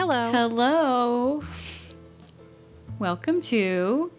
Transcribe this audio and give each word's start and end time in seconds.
Hello. 0.00 0.32
Hello. 0.32 1.42
Welcome 2.98 3.42
to 3.42 4.10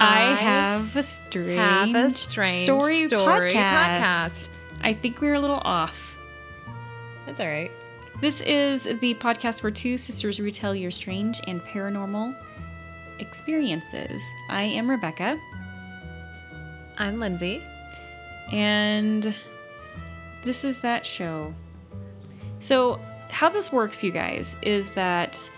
I, 0.00 0.30
I 0.30 0.34
have 0.34 0.96
a 0.96 1.02
strange, 1.04 1.56
have 1.56 1.94
a 1.94 2.10
strange 2.16 2.64
story, 2.64 3.06
story 3.06 3.52
podcast. 3.52 4.00
podcast. 4.00 4.48
I 4.82 4.94
think 4.94 5.20
we 5.20 5.28
were 5.28 5.34
a 5.34 5.38
little 5.38 5.62
off. 5.62 6.18
That's 7.24 7.38
all 7.38 7.46
right. 7.46 7.70
This 8.20 8.40
is 8.40 8.82
the 8.82 9.14
podcast 9.14 9.62
where 9.62 9.70
two 9.70 9.96
sisters 9.96 10.40
retell 10.40 10.74
your 10.74 10.90
strange 10.90 11.40
and 11.46 11.62
paranormal 11.62 12.36
experiences. 13.20 14.20
I 14.50 14.62
am 14.62 14.90
Rebecca, 14.90 15.38
I'm 16.98 17.20
Lindsay. 17.20 17.62
and 18.50 19.32
this 20.42 20.64
is 20.64 20.78
that 20.78 21.06
show. 21.06 21.54
So, 22.58 22.98
how 23.36 23.50
this 23.50 23.70
works, 23.70 24.02
you 24.02 24.10
guys, 24.10 24.56
is 24.62 24.92
that 24.92 25.50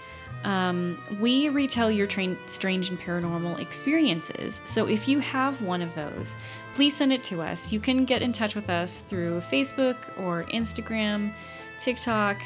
um, 0.42 0.98
we 1.20 1.48
retell 1.48 1.92
your 1.92 2.08
train- 2.08 2.36
strange 2.46 2.90
and 2.90 2.98
paranormal 2.98 3.60
experiences. 3.60 4.60
So, 4.64 4.88
if 4.88 5.06
you 5.06 5.20
have 5.20 5.62
one 5.62 5.80
of 5.80 5.94
those, 5.94 6.34
please 6.74 6.96
send 6.96 7.12
it 7.12 7.22
to 7.24 7.40
us. 7.40 7.72
You 7.72 7.78
can 7.78 8.04
get 8.04 8.20
in 8.20 8.32
touch 8.32 8.56
with 8.56 8.68
us 8.68 8.98
through 8.98 9.42
Facebook 9.42 9.96
or 10.18 10.42
Instagram, 10.46 11.32
TikTok. 11.78 12.38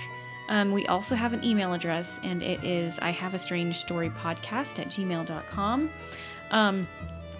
Um, 0.50 0.70
we 0.70 0.86
also 0.86 1.14
have 1.14 1.32
an 1.32 1.42
email 1.42 1.72
address, 1.72 2.20
and 2.22 2.42
it 2.42 2.62
is 2.62 2.98
I 2.98 3.08
have 3.08 3.32
a 3.32 3.38
strange 3.38 3.76
story 3.78 4.10
podcast 4.10 4.78
at 4.80 4.88
gmail.com. 4.88 5.90
Um, 6.50 6.86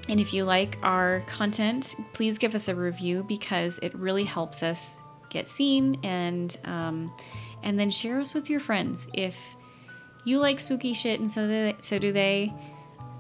and 0.08 0.18
if 0.18 0.32
you 0.32 0.44
like 0.44 0.78
our 0.82 1.20
content, 1.26 1.94
please 2.14 2.38
give 2.38 2.54
us 2.54 2.68
a 2.68 2.74
review 2.74 3.22
because 3.22 3.78
it 3.82 3.94
really 3.94 4.24
helps 4.24 4.62
us 4.62 5.02
get 5.28 5.48
seen 5.48 5.98
and 6.02 6.56
um, 6.64 7.12
and 7.62 7.78
then 7.78 7.90
share 7.90 8.20
us 8.20 8.34
with 8.34 8.50
your 8.50 8.60
friends. 8.60 9.06
If 9.12 9.56
you 10.24 10.38
like 10.38 10.60
spooky 10.60 10.92
shit 10.92 11.20
and 11.20 11.30
so 11.30 11.46
they, 11.46 11.76
so 11.80 11.98
do 11.98 12.12
they, 12.12 12.52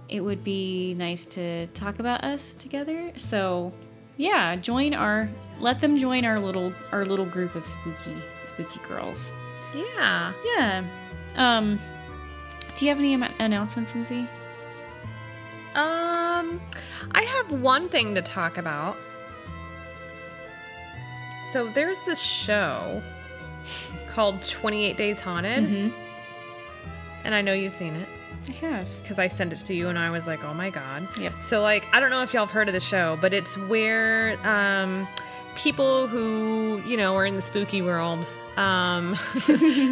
it 0.08 0.20
would 0.20 0.44
be 0.44 0.94
nice 0.94 1.24
to 1.26 1.66
talk 1.68 1.98
about 1.98 2.22
us 2.24 2.54
together. 2.54 3.12
So 3.16 3.72
yeah, 4.16 4.56
join 4.56 4.94
our 4.94 5.28
let 5.58 5.80
them 5.80 5.96
join 5.96 6.24
our 6.24 6.38
little 6.38 6.72
our 6.92 7.04
little 7.04 7.24
group 7.24 7.54
of 7.54 7.66
spooky 7.66 8.16
spooky 8.44 8.80
girls. 8.86 9.34
Yeah. 9.74 10.32
Yeah. 10.56 10.84
Um, 11.36 11.80
do 12.76 12.84
you 12.84 12.90
have 12.90 12.98
any 12.98 13.14
announcements, 13.38 13.94
Lindsay? 13.94 14.28
Um, 15.74 16.60
I 17.12 17.22
have 17.22 17.52
one 17.52 17.88
thing 17.88 18.14
to 18.14 18.22
talk 18.22 18.58
about. 18.58 18.96
So 21.52 21.68
there's 21.68 21.98
this 22.04 22.20
show 22.20 23.02
called 24.08 24.42
28 24.42 24.96
Days 24.96 25.20
Haunted, 25.20 25.64
Mm-hmm. 25.64 25.98
and 27.24 27.34
I 27.34 27.40
know 27.42 27.52
you've 27.52 27.74
seen 27.74 27.94
it 27.94 28.08
I 28.48 28.52
have. 28.52 28.88
because 29.02 29.18
I 29.18 29.28
sent 29.28 29.52
it 29.52 29.58
to 29.66 29.74
you, 29.74 29.88
and 29.88 29.98
I 29.98 30.10
was 30.10 30.26
like, 30.26 30.44
oh 30.44 30.54
my 30.54 30.70
god. 30.70 31.06
Yep. 31.18 31.32
So 31.44 31.62
like, 31.62 31.86
I 31.92 32.00
don't 32.00 32.10
know 32.10 32.22
if 32.22 32.32
y'all 32.34 32.46
have 32.46 32.52
heard 32.52 32.68
of 32.68 32.74
the 32.74 32.80
show, 32.80 33.16
but 33.20 33.32
it's 33.32 33.56
where 33.56 34.36
um, 34.46 35.06
people 35.54 36.06
who 36.08 36.82
you 36.86 36.96
know 36.96 37.14
are 37.16 37.24
in 37.26 37.36
the 37.36 37.42
spooky 37.42 37.82
world, 37.82 38.26
um, 38.56 39.16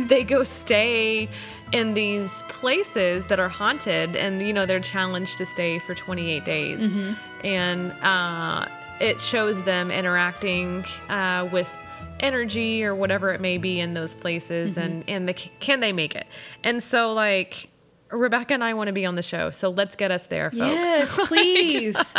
they 0.08 0.24
go 0.24 0.42
stay 0.42 1.28
in 1.72 1.94
these 1.94 2.28
places 2.48 3.28
that 3.28 3.38
are 3.38 3.48
haunted, 3.48 4.16
and 4.16 4.42
you 4.42 4.52
know 4.52 4.66
they're 4.66 4.80
challenged 4.80 5.38
to 5.38 5.46
stay 5.46 5.78
for 5.78 5.94
28 5.94 6.44
days, 6.44 6.98
and 7.44 7.92
uh, 8.02 8.66
it 9.00 9.20
shows 9.20 9.62
them 9.64 9.90
interacting 9.92 10.84
uh, 11.08 11.48
with 11.52 11.74
energy 12.20 12.84
or 12.84 12.94
whatever 12.94 13.30
it 13.30 13.40
may 13.40 13.58
be 13.58 13.80
in 13.80 13.94
those 13.94 14.14
places 14.14 14.76
and 14.76 15.02
mm-hmm. 15.02 15.10
and 15.10 15.28
the, 15.28 15.34
can 15.34 15.80
they 15.80 15.92
make 15.92 16.14
it 16.14 16.26
and 16.62 16.82
so 16.82 17.12
like 17.12 17.68
rebecca 18.10 18.54
and 18.54 18.64
i 18.64 18.74
want 18.74 18.88
to 18.88 18.92
be 18.92 19.06
on 19.06 19.14
the 19.14 19.22
show 19.22 19.50
so 19.50 19.70
let's 19.70 19.96
get 19.96 20.10
us 20.10 20.24
there 20.24 20.50
folks 20.50 20.56
Yes, 20.58 21.18
please. 21.26 22.14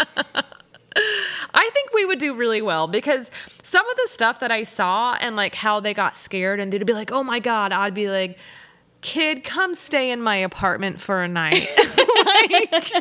I 1.54 1.70
think 1.74 1.94
we 1.94 2.06
would 2.06 2.20
do 2.20 2.34
really 2.34 2.62
well 2.62 2.88
because 2.88 3.30
some 3.64 3.90
of 3.90 3.96
the 3.96 4.08
stuff 4.10 4.40
that 4.40 4.52
I 4.52 4.64
saw 4.64 5.16
and 5.22 5.36
like 5.36 5.56
how 5.56 5.80
they 5.80 5.94
got 5.94 6.16
scared 6.16 6.60
and 6.60 6.72
they'd 6.72 6.86
be 6.86 6.94
like, 6.94 7.12
"Oh 7.12 7.24
my 7.24 7.40
god," 7.40 7.72
I'd 7.72 7.94
be 7.94 8.10
like, 8.10 8.38
"Kid, 9.02 9.44
come 9.44 9.74
stay 9.74 10.12
in 10.12 10.22
my 10.22 10.36
apartment 10.36 11.00
for 11.00 11.24
a 11.24 11.28
night." 11.28 11.68
like, 12.26 12.94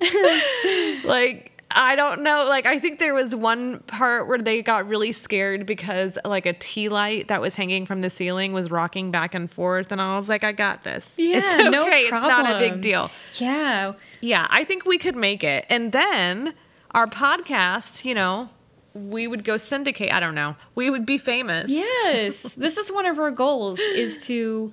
like 1.04 1.59
I 1.72 1.96
don't 1.96 2.22
know. 2.22 2.46
Like 2.48 2.66
I 2.66 2.78
think 2.78 2.98
there 2.98 3.14
was 3.14 3.34
one 3.34 3.80
part 3.80 4.26
where 4.26 4.38
they 4.38 4.62
got 4.62 4.88
really 4.88 5.12
scared 5.12 5.66
because 5.66 6.18
like 6.24 6.46
a 6.46 6.52
tea 6.52 6.88
light 6.88 7.28
that 7.28 7.40
was 7.40 7.54
hanging 7.54 7.86
from 7.86 8.00
the 8.00 8.10
ceiling 8.10 8.52
was 8.52 8.70
rocking 8.70 9.10
back 9.10 9.34
and 9.34 9.50
forth, 9.50 9.92
and 9.92 10.00
I 10.00 10.18
was 10.18 10.28
like, 10.28 10.44
"I 10.44 10.52
got 10.52 10.84
this. 10.84 11.12
Yeah, 11.16 11.38
it's 11.44 11.54
okay. 11.54 11.70
no 11.70 11.86
it's 11.86 12.10
not 12.10 12.50
a 12.50 12.58
big 12.58 12.80
deal." 12.80 13.10
yeah. 13.34 13.94
Yeah, 14.20 14.46
I 14.50 14.64
think 14.64 14.84
we 14.84 14.98
could 14.98 15.16
make 15.16 15.42
it. 15.42 15.64
And 15.70 15.92
then 15.92 16.54
our 16.90 17.06
podcast, 17.06 18.04
you 18.04 18.14
know, 18.14 18.50
we 18.94 19.26
would 19.26 19.44
go 19.44 19.56
syndicate. 19.56 20.12
I 20.12 20.20
don't 20.20 20.34
know. 20.34 20.56
We 20.74 20.90
would 20.90 21.06
be 21.06 21.18
famous. 21.18 21.70
Yes, 21.70 22.42
this 22.56 22.76
is 22.76 22.90
one 22.90 23.06
of 23.06 23.18
our 23.18 23.30
goals 23.30 23.78
is 23.78 24.24
to 24.26 24.72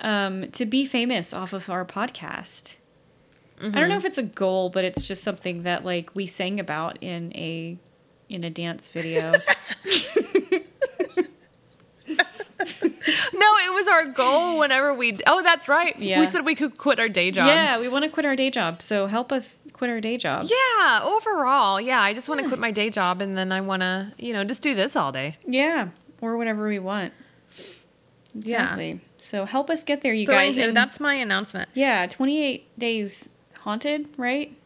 um, 0.00 0.50
to 0.52 0.66
be 0.66 0.84
famous 0.86 1.32
off 1.32 1.52
of 1.52 1.70
our 1.70 1.84
podcast. 1.84 2.76
I 3.62 3.66
don't 3.66 3.72
know 3.74 3.80
mm-hmm. 3.80 3.98
if 3.98 4.04
it's 4.04 4.18
a 4.18 4.22
goal, 4.24 4.70
but 4.70 4.84
it's 4.84 5.06
just 5.06 5.22
something 5.22 5.62
that 5.62 5.84
like 5.84 6.14
we 6.14 6.26
sang 6.26 6.58
about 6.58 6.98
in 7.00 7.32
a 7.36 7.78
in 8.28 8.44
a 8.44 8.50
dance 8.50 8.90
video. 8.90 9.32
No, 13.34 13.46
it 13.64 13.74
was 13.74 13.88
our 13.88 14.04
goal 14.06 14.58
whenever 14.58 14.94
we. 14.94 15.18
Oh, 15.26 15.42
that's 15.42 15.68
right. 15.68 15.98
Yeah. 15.98 16.20
We 16.20 16.26
said 16.26 16.44
we 16.44 16.54
could 16.54 16.78
quit 16.78 17.00
our 17.00 17.08
day 17.08 17.30
jobs. 17.30 17.48
yeah, 17.48 17.80
we 17.80 17.88
want 17.88 18.04
to 18.04 18.10
quit 18.10 18.24
our 18.26 18.36
day 18.36 18.50
job, 18.50 18.82
so 18.82 19.06
help 19.06 19.32
us 19.32 19.58
quit 19.72 19.90
our 19.90 20.00
day 20.00 20.16
jobs. 20.16 20.50
Yeah, 20.50 21.00
overall, 21.02 21.80
yeah. 21.80 22.00
I 22.00 22.14
just 22.14 22.28
want 22.28 22.40
to 22.40 22.46
quit 22.46 22.60
my 22.60 22.70
day 22.70 22.90
job 22.90 23.20
and 23.20 23.36
then 23.36 23.50
I 23.50 23.60
want 23.60 23.80
to, 23.82 24.12
you 24.18 24.32
know, 24.32 24.44
just 24.44 24.62
do 24.62 24.74
this 24.74 24.94
all 24.96 25.12
day. 25.12 25.38
yeah, 25.46 25.88
or 26.20 26.36
whatever 26.36 26.68
we 26.68 26.78
want. 26.78 27.12
Yeah. 28.34 28.62
Exactly. 28.62 29.00
So 29.18 29.44
help 29.44 29.70
us 29.70 29.82
get 29.82 30.02
there, 30.02 30.14
you 30.14 30.26
So, 30.26 30.32
guys. 30.32 30.56
anywho, 30.56 30.68
and- 30.68 30.76
that's 30.76 31.00
my 31.00 31.14
announcement. 31.14 31.68
yeah, 31.74 32.06
twenty 32.06 32.42
eight 32.42 32.78
days 32.78 33.30
haunted, 33.62 34.08
right? 34.16 34.56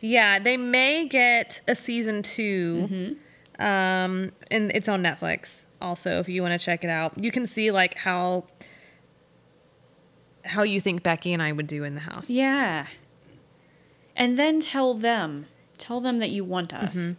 Yeah, 0.00 0.38
they 0.38 0.56
may 0.56 1.06
get 1.08 1.62
a 1.66 1.74
season 1.74 2.22
2 2.22 2.88
Mm-hmm. 2.90 3.12
Um, 3.58 4.32
and 4.50 4.70
it's 4.74 4.86
on 4.86 5.02
Netflix. 5.02 5.64
Also, 5.80 6.18
if 6.18 6.28
you 6.28 6.42
want 6.42 6.52
to 6.52 6.62
check 6.62 6.84
it 6.84 6.90
out, 6.90 7.12
you 7.22 7.32
can 7.32 7.46
see 7.46 7.70
like 7.70 7.94
how 7.94 8.44
how 10.44 10.62
you 10.62 10.78
think 10.80 11.02
Becky 11.02 11.32
and 11.32 11.42
I 11.42 11.52
would 11.52 11.66
do 11.66 11.82
in 11.82 11.94
the 11.94 12.02
house. 12.02 12.28
Yeah. 12.28 12.86
And 14.14 14.38
then 14.38 14.60
tell 14.60 14.92
them, 14.92 15.46
tell 15.78 16.00
them 16.00 16.18
that 16.18 16.30
you 16.30 16.44
want 16.44 16.74
us. 16.74 17.14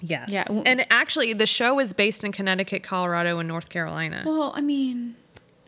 Yes. 0.00 0.28
Yeah, 0.28 0.44
And 0.64 0.86
actually, 0.90 1.32
the 1.32 1.46
show 1.46 1.80
is 1.80 1.92
based 1.92 2.24
in 2.24 2.32
Connecticut, 2.32 2.82
Colorado, 2.82 3.38
and 3.38 3.48
North 3.48 3.68
Carolina. 3.68 4.22
Well, 4.24 4.52
I 4.54 4.60
mean, 4.60 5.16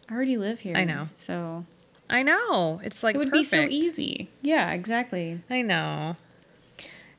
I 0.08 0.14
already 0.14 0.36
live 0.36 0.60
here. 0.60 0.76
I 0.76 0.84
know. 0.84 1.08
So 1.12 1.64
I 2.08 2.22
know. 2.22 2.80
It's 2.84 3.02
like 3.02 3.14
it 3.14 3.18
would 3.18 3.30
be 3.32 3.44
so 3.44 3.62
easy. 3.62 4.28
Yeah, 4.42 4.72
exactly. 4.72 5.40
I 5.50 5.62
know. 5.62 6.16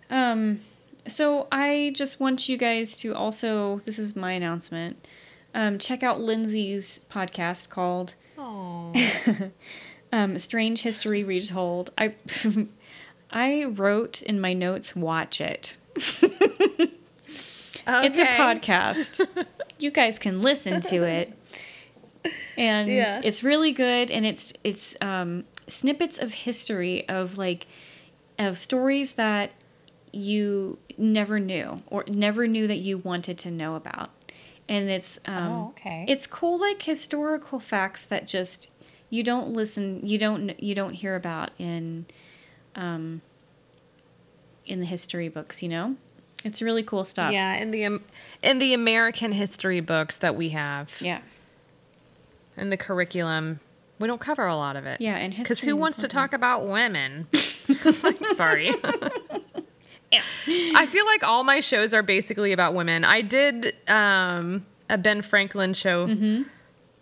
Um, 0.09 0.61
so 1.07 1.47
I 1.51 1.91
just 1.95 2.19
want 2.19 2.47
you 2.47 2.57
guys 2.57 2.95
to 2.97 3.13
also, 3.13 3.79
this 3.79 3.99
is 3.99 4.15
my 4.15 4.31
announcement, 4.33 5.05
um, 5.53 5.77
check 5.79 6.03
out 6.03 6.19
Lindsay's 6.21 7.01
podcast 7.11 7.69
called 7.69 8.15
Oh. 8.37 8.93
um, 10.13 10.37
Strange 10.39 10.83
History 10.83 11.23
Retold. 11.23 11.91
I, 11.97 12.13
I 13.31 13.65
wrote 13.65 14.21
in 14.21 14.39
my 14.39 14.53
notes, 14.53 14.95
watch 14.95 15.41
it. 15.41 15.73
It's 17.89 18.19
a 18.19 18.25
podcast. 18.25 19.25
you 19.79 19.91
guys 19.91 20.19
can 20.19 20.41
listen 20.41 20.81
to 20.81 21.03
it. 21.03 21.33
And 22.57 22.89
Yeah. 22.89 23.21
it's 23.23 23.43
really 23.43 23.71
good 23.71 24.09
and 24.11 24.25
it's 24.25 24.53
it's 24.63 24.95
um 25.01 25.43
snippets 25.67 26.17
of 26.17 26.33
history 26.33 27.07
of 27.09 27.37
like 27.37 27.67
of 28.39 28.57
stories 28.57 29.13
that 29.13 29.51
you 30.13 30.79
never 30.97 31.39
knew 31.39 31.81
or 31.87 32.03
never 32.07 32.47
knew 32.47 32.65
that 32.67 32.77
you 32.77 32.97
wanted 32.97 33.37
to 33.39 33.51
know 33.51 33.75
about. 33.75 34.09
And 34.69 34.89
it's 34.89 35.19
um 35.25 35.35
Oh, 35.35 35.67
okay. 35.69 36.05
it's 36.07 36.25
cool 36.27 36.59
like 36.59 36.81
historical 36.81 37.59
facts 37.59 38.05
that 38.05 38.27
just 38.27 38.69
you 39.09 39.23
don't 39.23 39.49
listen 39.53 40.05
you 40.05 40.17
don't 40.17 40.61
you 40.61 40.73
don't 40.75 40.93
hear 40.93 41.15
about 41.15 41.51
in 41.59 42.05
um 42.75 43.21
in 44.65 44.79
the 44.79 44.85
history 44.85 45.29
books, 45.29 45.63
you 45.63 45.69
know? 45.69 45.95
It's 46.43 46.61
really 46.61 46.83
cool 46.83 47.03
stuff. 47.03 47.31
Yeah, 47.33 47.55
in 47.55 47.71
the 47.71 47.85
um, 47.85 48.03
in 48.41 48.59
the 48.59 48.73
American 48.73 49.31
history 49.31 49.79
books 49.79 50.17
that 50.17 50.35
we 50.35 50.49
have, 50.49 50.89
Yeah. 51.01 51.21
In 52.57 52.69
the 52.69 52.77
curriculum, 52.77 53.59
we 53.99 54.07
don't 54.07 54.21
cover 54.21 54.45
a 54.45 54.55
lot 54.55 54.75
of 54.75 54.85
it. 54.85 55.01
Yeah, 55.01 55.15
and 55.17 55.35
Because 55.35 55.61
who 55.61 55.75
wants 55.75 55.97
to 55.99 56.07
talk 56.07 56.33
about 56.33 56.67
women? 56.67 57.27
Sorry. 58.35 58.73
Yeah. 60.11 60.21
I 60.47 60.85
feel 60.85 61.05
like 61.05 61.23
all 61.27 61.43
my 61.43 61.59
shows 61.59 61.93
are 61.93 62.03
basically 62.03 62.53
about 62.53 62.73
women. 62.73 63.03
I 63.03 63.21
did 63.21 63.75
um 63.87 64.65
a 64.89 64.97
Ben 64.97 65.21
Franklin 65.21 65.73
show 65.73 66.07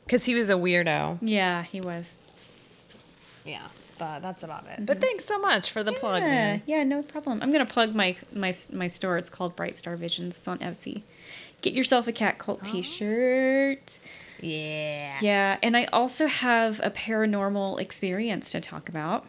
because 0.05 0.25
he 0.25 0.33
was 0.33 0.49
a 0.49 0.53
weirdo. 0.53 1.19
Yeah, 1.21 1.63
he 1.63 1.81
was. 1.81 2.15
Yeah, 3.45 3.67
but 3.99 4.21
that's 4.21 4.41
about 4.41 4.65
it. 4.67 4.85
But 4.85 5.01
thanks 5.01 5.25
so 5.25 5.37
much 5.37 5.71
for 5.71 5.83
the 5.83 5.91
plug. 5.91 6.21
Yeah, 6.23 6.27
man. 6.27 6.61
yeah, 6.65 6.83
no 6.83 7.03
problem. 7.03 7.41
I'm 7.43 7.51
gonna 7.51 7.65
plug 7.67 7.93
my 7.93 8.15
my 8.33 8.55
my 8.71 8.87
store. 8.87 9.19
It's 9.19 9.29
called 9.29 9.55
Bright 9.55 9.77
Star 9.77 9.95
Visions. 9.95 10.39
It's 10.39 10.47
on 10.47 10.57
Etsy. 10.59 11.03
Get 11.61 11.73
yourself 11.73 12.07
a 12.07 12.11
cat 12.11 12.37
cult 12.39 12.63
T-shirt. 12.65 13.99
Yeah. 14.41 15.17
Yeah, 15.21 15.57
and 15.63 15.75
I 15.77 15.85
also 15.85 16.27
have 16.27 16.79
a 16.83 16.89
paranormal 16.89 17.79
experience 17.79 18.51
to 18.51 18.61
talk 18.61 18.89
about. 18.89 19.25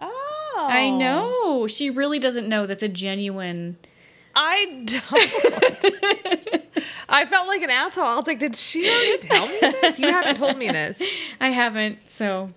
Oh, 0.00 0.66
I 0.70 0.90
know 0.90 1.66
she 1.66 1.90
really 1.90 2.18
doesn't 2.18 2.48
know 2.48 2.66
that's 2.66 2.82
a 2.82 2.88
genuine. 2.88 3.76
I 4.34 4.84
don't. 4.84 6.64
I 7.08 7.26
felt 7.26 7.48
like 7.48 7.62
an 7.62 7.70
asshole. 7.70 8.04
I 8.04 8.16
was 8.16 8.26
like, 8.26 8.38
did 8.38 8.54
she 8.56 8.88
already 8.88 9.18
tell 9.18 9.48
me 9.48 9.58
this? 9.60 9.98
You 9.98 10.08
haven't 10.08 10.36
told 10.36 10.56
me 10.56 10.68
this. 10.68 11.00
I 11.40 11.50
haven't, 11.50 11.98
so 12.08 12.52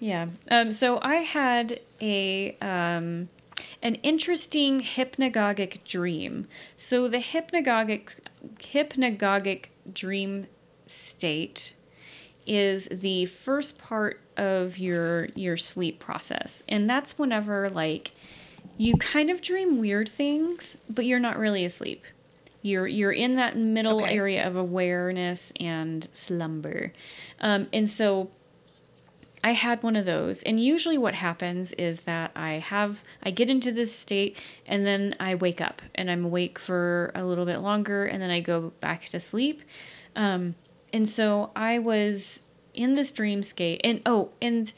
yeah. 0.00 0.26
Um, 0.50 0.72
so 0.72 0.98
I 1.02 1.16
had 1.16 1.80
a 2.00 2.56
um, 2.60 3.28
an 3.82 3.94
interesting 3.96 4.80
hypnagogic 4.80 5.84
dream. 5.84 6.48
So 6.76 7.08
the 7.08 7.18
hypnagogic 7.18 8.16
hypnagogic 8.58 9.66
dream 9.92 10.46
state 10.86 11.74
is 12.46 12.86
the 12.88 13.26
first 13.26 13.78
part 13.78 14.20
of 14.36 14.78
your 14.78 15.26
your 15.34 15.56
sleep 15.56 15.98
process, 15.98 16.62
and 16.68 16.88
that's 16.88 17.18
whenever 17.18 17.68
like 17.68 18.12
you 18.76 18.94
kind 18.96 19.28
of 19.28 19.42
dream 19.42 19.78
weird 19.78 20.08
things, 20.08 20.76
but 20.88 21.04
you're 21.04 21.18
not 21.18 21.36
really 21.38 21.64
asleep. 21.64 22.04
You're 22.62 22.86
you're 22.86 23.12
in 23.12 23.34
that 23.34 23.56
middle 23.56 24.02
Okay. 24.02 24.14
area 24.14 24.46
of 24.46 24.56
awareness 24.56 25.52
and 25.60 26.08
slumber, 26.12 26.92
um, 27.40 27.68
and 27.72 27.88
so 27.88 28.30
I 29.42 29.52
had 29.52 29.82
one 29.82 29.96
of 29.96 30.04
those. 30.04 30.42
And 30.42 30.58
usually, 30.58 30.98
what 30.98 31.14
happens 31.14 31.72
is 31.74 32.00
that 32.02 32.32
I 32.34 32.54
have 32.54 33.02
I 33.22 33.30
get 33.30 33.50
into 33.50 33.72
this 33.72 33.94
state, 33.94 34.40
and 34.66 34.86
then 34.86 35.14
I 35.20 35.34
wake 35.34 35.60
up, 35.60 35.82
and 35.94 36.10
I'm 36.10 36.24
awake 36.24 36.58
for 36.58 37.12
a 37.14 37.24
little 37.24 37.44
bit 37.44 37.58
longer, 37.58 38.04
and 38.04 38.22
then 38.22 38.30
I 38.30 38.40
go 38.40 38.72
back 38.80 39.04
to 39.10 39.20
sleep. 39.20 39.62
Um, 40.16 40.54
and 40.92 41.08
so 41.08 41.50
I 41.54 41.78
was 41.78 42.42
in 42.74 42.94
this 42.94 43.12
dreamscape, 43.12 43.80
and 43.84 44.02
oh, 44.06 44.30
and 44.42 44.72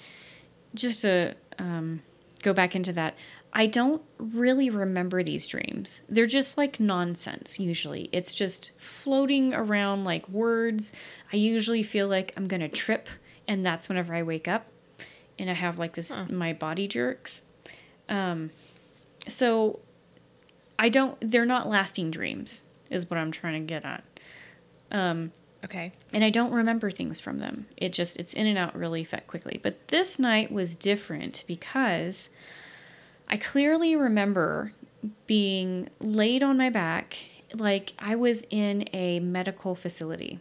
just 0.75 1.03
to 1.03 1.35
um, 1.59 2.03
go 2.43 2.53
back 2.53 2.77
into 2.77 2.93
that, 2.93 3.15
I 3.53 3.67
don't 3.67 4.03
really 4.19 4.71
remember 4.71 5.23
these 5.23 5.47
dreams. 5.47 6.03
They're 6.09 6.27
just 6.27 6.57
like 6.57 6.79
nonsense, 6.79 7.59
usually. 7.59 8.09
It's 8.13 8.33
just 8.33 8.71
floating 8.77 9.53
around 9.55 10.05
like 10.05 10.29
words. 10.29 10.93
I 11.33 11.37
usually 11.37 11.83
feel 11.83 12.07
like 12.09 12.33
I'm 12.37 12.47
going 12.47 12.61
to 12.61 12.69
trip, 12.69 13.09
and 13.51 13.67
that's 13.67 13.89
whenever 13.89 14.15
I 14.15 14.23
wake 14.23 14.47
up 14.47 14.69
and 15.37 15.51
I 15.51 15.55
have 15.55 15.77
like 15.77 15.95
this, 15.97 16.15
my 16.29 16.53
body 16.53 16.87
jerks. 16.87 17.43
Um, 18.09 18.51
so 19.27 19.81
I 20.79 20.89
don't, 20.89 21.17
they're 21.21 21.45
not 21.45 21.69
lasting 21.69 22.13
dreams, 22.13 22.67
is 22.91 23.11
what 23.11 23.19
I'm 23.19 23.33
trying 23.33 23.61
to 23.61 23.67
get 23.67 23.85
at 23.85 24.05
Um, 24.93 25.33
Okay. 25.65 25.93
and 26.15 26.23
I 26.23 26.31
don't 26.31 26.53
remember 26.53 26.93
things 26.93 27.19
from 27.19 27.39
them. 27.39 27.67
It 27.77 27.93
just 27.93 28.17
it's 28.19 28.33
in 28.35 28.47
and 28.47 28.57
out 28.57 28.75
really 28.77 29.05
quickly. 29.27 29.59
But 29.61 29.89
this 29.89 30.19
night 30.19 30.53
was 30.53 30.77
different 30.77 31.43
because 31.49 32.31
I 33.29 33.37
clearly 33.37 33.97
remember 33.97 34.73
being 35.27 35.89
laid 35.99 36.45
on 36.45 36.57
my 36.57 36.71
back 36.71 37.19
like 37.53 37.95
I 37.99 38.15
was 38.15 38.45
in 38.49 38.89
a 38.93 39.19
medical 39.21 39.75
facility 39.75 40.39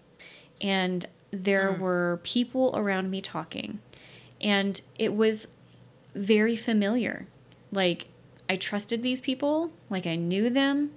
and 0.61 1.05
there 1.31 1.71
were 1.71 2.19
people 2.23 2.71
around 2.75 3.09
me 3.09 3.21
talking 3.21 3.79
and 4.41 4.81
it 4.97 5.13
was 5.13 5.47
very 6.15 6.55
familiar. 6.55 7.27
Like 7.71 8.07
I 8.49 8.55
trusted 8.55 9.03
these 9.03 9.21
people, 9.21 9.71
like 9.89 10.07
I 10.07 10.15
knew 10.15 10.49
them 10.49 10.91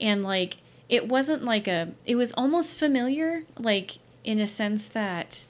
and 0.00 0.22
like 0.22 0.56
it 0.88 1.08
wasn't 1.08 1.44
like 1.44 1.66
a 1.66 1.92
it 2.04 2.16
was 2.16 2.32
almost 2.32 2.74
familiar 2.74 3.44
like 3.58 3.98
in 4.22 4.38
a 4.38 4.46
sense 4.46 4.88
that 4.88 5.46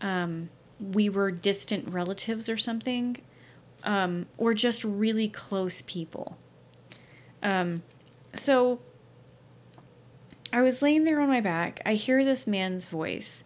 um 0.00 0.48
we 0.80 1.08
were 1.08 1.30
distant 1.30 1.88
relatives 1.90 2.48
or 2.48 2.56
something 2.56 3.16
um 3.84 4.26
or 4.36 4.54
just 4.54 4.84
really 4.84 5.28
close 5.28 5.82
people 5.82 6.36
um 7.42 7.82
so 8.34 8.78
I 10.52 10.62
was 10.62 10.82
laying 10.82 11.04
there 11.04 11.20
on 11.20 11.28
my 11.28 11.40
back. 11.40 11.80
I 11.84 11.94
hear 11.94 12.24
this 12.24 12.46
man's 12.46 12.86
voice, 12.86 13.44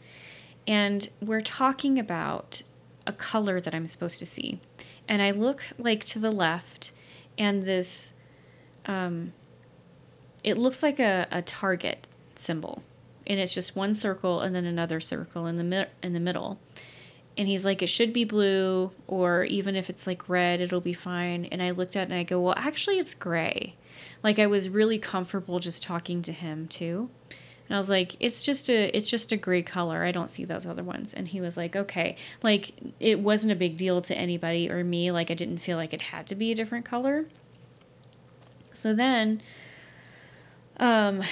and 0.66 1.08
we're 1.20 1.40
talking 1.40 1.98
about 1.98 2.62
a 3.06 3.12
color 3.12 3.60
that 3.60 3.74
I'm 3.74 3.86
supposed 3.86 4.18
to 4.20 4.26
see. 4.26 4.60
And 5.08 5.20
I 5.20 5.32
look 5.32 5.62
like 5.78 6.04
to 6.04 6.18
the 6.18 6.30
left, 6.30 6.92
and 7.36 7.64
this, 7.64 8.14
um, 8.86 9.32
it 10.44 10.56
looks 10.56 10.82
like 10.82 11.00
a, 11.00 11.26
a 11.30 11.42
target 11.42 12.06
symbol, 12.36 12.82
and 13.26 13.40
it's 13.40 13.54
just 13.54 13.74
one 13.74 13.94
circle 13.94 14.40
and 14.40 14.54
then 14.54 14.64
another 14.64 15.00
circle 15.00 15.46
in 15.46 15.56
the 15.56 15.64
mi- 15.64 15.86
in 16.02 16.12
the 16.12 16.20
middle. 16.20 16.60
And 17.36 17.48
he's 17.48 17.64
like, 17.64 17.82
it 17.82 17.88
should 17.88 18.12
be 18.12 18.24
blue, 18.24 18.92
or 19.06 19.44
even 19.44 19.74
if 19.74 19.88
it's 19.88 20.06
like 20.06 20.28
red, 20.28 20.60
it'll 20.60 20.80
be 20.82 20.92
fine. 20.92 21.46
And 21.46 21.62
I 21.62 21.70
looked 21.70 21.96
at 21.96 22.02
it 22.02 22.10
and 22.10 22.14
I 22.14 22.24
go, 22.24 22.40
well, 22.40 22.54
actually, 22.56 22.98
it's 22.98 23.14
gray. 23.14 23.74
Like 24.22 24.38
I 24.38 24.46
was 24.46 24.68
really 24.68 24.98
comfortable 24.98 25.58
just 25.58 25.82
talking 25.82 26.22
to 26.22 26.32
him 26.32 26.68
too. 26.68 27.10
And 27.68 27.76
I 27.76 27.78
was 27.78 27.88
like, 27.88 28.16
it's 28.20 28.44
just 28.44 28.68
a 28.68 28.96
it's 28.96 29.08
just 29.08 29.32
a 29.32 29.36
gray 29.36 29.62
color. 29.62 30.04
I 30.04 30.12
don't 30.12 30.30
see 30.30 30.44
those 30.44 30.66
other 30.66 30.82
ones. 30.82 31.14
And 31.14 31.28
he 31.28 31.40
was 31.40 31.56
like, 31.56 31.76
okay. 31.76 32.16
Like 32.42 32.72
it 33.00 33.20
wasn't 33.20 33.52
a 33.52 33.56
big 33.56 33.76
deal 33.76 34.00
to 34.02 34.16
anybody 34.16 34.70
or 34.70 34.84
me. 34.84 35.10
Like 35.10 35.30
I 35.30 35.34
didn't 35.34 35.58
feel 35.58 35.76
like 35.76 35.92
it 35.92 36.02
had 36.02 36.26
to 36.28 36.34
be 36.34 36.52
a 36.52 36.54
different 36.54 36.84
color. 36.84 37.26
So 38.72 38.94
then 38.94 39.42
um 40.78 41.22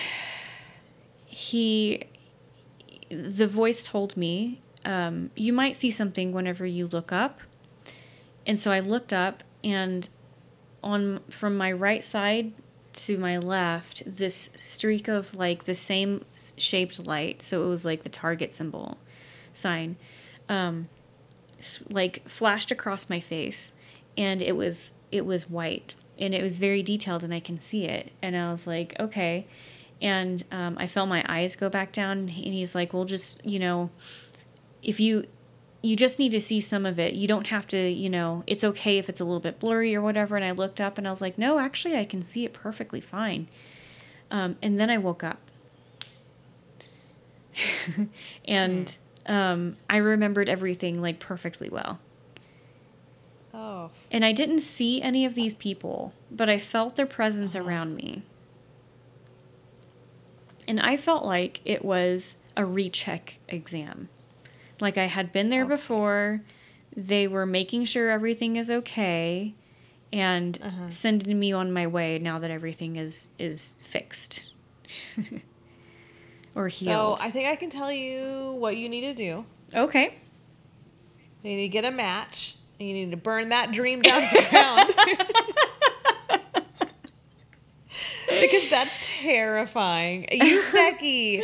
he 1.26 2.04
the 3.10 3.46
voice 3.46 3.86
told 3.86 4.16
me 4.16 4.60
um, 4.84 5.30
you 5.34 5.52
might 5.52 5.76
see 5.76 5.90
something 5.90 6.32
whenever 6.32 6.64
you 6.64 6.86
look 6.86 7.12
up 7.12 7.40
and 8.46 8.58
so 8.58 8.70
i 8.70 8.80
looked 8.80 9.12
up 9.12 9.42
and 9.62 10.08
on 10.82 11.20
from 11.28 11.56
my 11.56 11.70
right 11.72 12.02
side 12.02 12.52
to 12.92 13.18
my 13.18 13.38
left 13.38 14.02
this 14.06 14.50
streak 14.56 15.08
of 15.08 15.34
like 15.34 15.64
the 15.64 15.74
same 15.74 16.24
shaped 16.56 17.06
light. 17.06 17.42
So 17.42 17.64
it 17.64 17.68
was 17.68 17.84
like 17.84 18.02
the 18.02 18.08
target 18.08 18.54
symbol 18.54 18.98
sign 19.52 19.96
um 20.48 20.88
like 21.88 22.26
flashed 22.28 22.70
across 22.70 23.10
my 23.10 23.20
face. 23.20 23.72
And 24.16 24.42
it 24.42 24.56
was 24.56 24.94
it 25.12 25.24
was 25.24 25.48
white. 25.48 25.94
And 26.18 26.34
it 26.34 26.42
was 26.42 26.58
very 26.58 26.82
detailed 26.82 27.24
and 27.24 27.32
i 27.32 27.40
can 27.40 27.58
see 27.58 27.84
it. 27.84 28.12
And 28.22 28.36
i 28.36 28.50
was 28.50 28.66
like 28.66 28.98
okay. 28.98 29.46
And 30.02 30.42
um, 30.50 30.76
i 30.78 30.86
felt 30.86 31.08
my 31.08 31.24
eyes 31.28 31.56
go 31.56 31.68
back 31.68 31.92
down. 31.92 32.18
And 32.18 32.30
he's 32.30 32.74
like 32.74 32.92
well 32.92 33.04
just 33.04 33.44
you 33.44 33.58
know 33.58 33.90
if 34.82 34.98
you 34.98 35.26
you 35.82 35.96
just 35.96 36.18
need 36.18 36.30
to 36.30 36.40
see 36.40 36.60
some 36.60 36.84
of 36.84 36.98
it. 36.98 37.14
You 37.14 37.26
don't 37.26 37.46
have 37.46 37.66
to, 37.68 37.88
you 37.88 38.10
know, 38.10 38.44
it's 38.46 38.62
okay 38.64 38.98
if 38.98 39.08
it's 39.08 39.20
a 39.20 39.24
little 39.24 39.40
bit 39.40 39.58
blurry 39.58 39.94
or 39.94 40.02
whatever. 40.02 40.36
And 40.36 40.44
I 40.44 40.50
looked 40.50 40.80
up 40.80 40.98
and 40.98 41.06
I 41.08 41.10
was 41.10 41.20
like, 41.22 41.38
no, 41.38 41.58
actually, 41.58 41.96
I 41.96 42.04
can 42.04 42.20
see 42.22 42.44
it 42.44 42.52
perfectly 42.52 43.00
fine. 43.00 43.48
Um, 44.30 44.56
and 44.62 44.78
then 44.78 44.90
I 44.90 44.98
woke 44.98 45.24
up. 45.24 45.38
and 48.44 48.96
um, 49.26 49.76
I 49.88 49.96
remembered 49.98 50.48
everything 50.48 51.00
like 51.00 51.18
perfectly 51.18 51.68
well. 51.68 51.98
Oh. 53.52 53.90
And 54.10 54.24
I 54.24 54.32
didn't 54.32 54.60
see 54.60 55.02
any 55.02 55.24
of 55.24 55.34
these 55.34 55.54
people, 55.54 56.12
but 56.30 56.48
I 56.48 56.58
felt 56.58 56.96
their 56.96 57.06
presence 57.06 57.56
Uh-huh. 57.56 57.66
around 57.66 57.96
me. 57.96 58.22
And 60.68 60.78
I 60.78 60.96
felt 60.96 61.24
like 61.24 61.60
it 61.64 61.84
was 61.84 62.36
a 62.56 62.64
recheck 62.64 63.38
exam. 63.48 64.08
Like 64.80 64.96
I 64.98 65.04
had 65.06 65.32
been 65.32 65.48
there 65.50 65.64
Okay. 65.64 65.74
before, 65.74 66.40
they 66.96 67.26
were 67.28 67.46
making 67.46 67.84
sure 67.84 68.10
everything 68.10 68.56
is 68.56 68.70
okay 68.70 69.54
and 70.12 70.58
Uh-huh. 70.62 70.88
sending 70.88 71.38
me 71.38 71.52
on 71.52 71.72
my 71.72 71.86
way 71.86 72.18
now 72.18 72.38
that 72.38 72.50
everything 72.50 72.96
is 72.96 73.28
is 73.38 73.76
fixed. 73.80 74.50
or 76.54 76.68
healed. 76.68 77.18
So. 77.18 77.24
I 77.24 77.30
think 77.30 77.48
I 77.48 77.56
can 77.56 77.70
tell 77.70 77.92
you 77.92 78.56
what 78.58 78.76
you 78.76 78.88
need 78.88 79.02
to 79.02 79.14
do. 79.14 79.44
okay. 79.74 80.14
You 81.42 81.50
need 81.56 81.62
to 81.62 81.68
get 81.68 81.84
a 81.84 81.90
match. 81.90 82.56
And 82.78 82.88
you 82.88 82.94
need 82.94 83.10
to 83.12 83.16
burn 83.16 83.50
that 83.50 83.72
dream 83.72 84.02
down 84.02 84.20
to 84.22 84.28
the 84.34 84.42
ground. 84.50 84.94
because 88.40 88.68
that's 88.70 88.94
terrifying. 89.20 90.26
You, 90.32 90.62
Becky, 90.72 91.42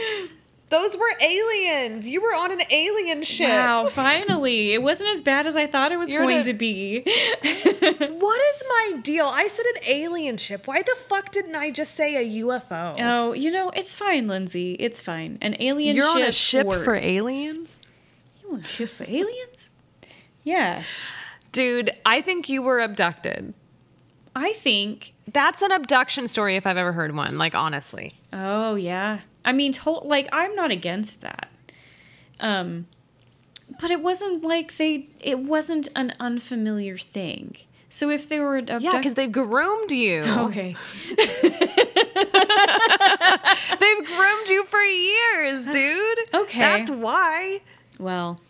Those 0.68 0.96
were 0.96 1.12
aliens. 1.20 2.08
You 2.08 2.20
were 2.20 2.34
on 2.34 2.50
an 2.50 2.62
alien 2.70 3.22
ship. 3.22 3.48
Wow, 3.48 3.86
finally. 3.90 4.72
It 4.74 4.82
wasn't 4.82 5.10
as 5.10 5.22
bad 5.22 5.46
as 5.46 5.54
I 5.54 5.66
thought 5.68 5.92
it 5.92 5.96
was 5.96 6.08
You're 6.08 6.22
going 6.22 6.38
the- 6.38 6.52
to 6.52 6.54
be. 6.54 7.04
What 7.86 8.40
is 8.56 8.62
my 8.68 9.00
deal? 9.02 9.26
I 9.26 9.46
said 9.46 9.64
an 9.76 9.82
alien 9.86 10.36
ship. 10.38 10.66
Why 10.66 10.82
the 10.82 10.96
fuck 11.06 11.30
didn't 11.30 11.54
I 11.54 11.70
just 11.70 11.94
say 11.94 12.16
a 12.16 12.42
UFO? 12.42 12.96
oh, 13.00 13.32
you 13.32 13.50
know, 13.52 13.70
it's 13.70 13.94
fine, 13.94 14.26
Lindsay. 14.26 14.72
It's 14.74 15.00
fine. 15.00 15.38
An 15.40 15.54
alien 15.60 15.94
You're 15.94 16.06
ship 16.06 16.16
on 16.16 16.22
a 16.22 16.32
ship 16.32 16.72
for 16.84 16.96
aliens? 16.96 17.70
You 18.42 18.54
on 18.54 18.60
a 18.60 18.66
ship 18.66 18.90
for 18.90 19.04
aliens? 19.04 19.72
Yeah. 20.42 20.82
Dude, 21.52 21.90
I 22.04 22.20
think 22.20 22.48
you 22.48 22.60
were 22.62 22.80
abducted. 22.80 23.54
I 24.36 24.52
think 24.52 25.14
That's 25.32 25.62
an 25.62 25.72
abduction 25.72 26.28
story 26.28 26.56
if 26.56 26.66
I've 26.66 26.76
ever 26.76 26.92
heard 26.92 27.14
one, 27.16 27.38
like 27.38 27.54
honestly. 27.54 28.14
Oh 28.32 28.74
yeah. 28.74 29.20
I 29.44 29.52
mean, 29.52 29.72
to- 29.72 29.90
like 29.90 30.28
I'm 30.30 30.54
not 30.54 30.70
against 30.70 31.22
that. 31.22 31.48
Um, 32.38 32.86
but 33.80 33.90
it 33.90 34.00
wasn't 34.02 34.42
like 34.44 34.76
they. 34.76 35.08
It 35.20 35.38
wasn't 35.38 35.88
an 35.96 36.12
unfamiliar 36.20 36.98
thing. 36.98 37.56
So 37.88 38.10
if 38.10 38.28
they 38.28 38.38
were 38.40 38.58
abduct- 38.58 38.82
Yeah, 38.82 38.96
because 38.98 39.14
they've 39.14 39.32
groomed 39.32 39.90
you. 39.90 40.22
okay, 40.26 40.76
They've 43.80 44.04
groomed 44.06 44.48
you 44.48 44.64
for 44.64 44.80
years, 44.82 45.66
dude. 45.72 46.18
Okay. 46.34 46.58
That's 46.58 46.90
why. 46.90 47.60
well, 47.98 48.40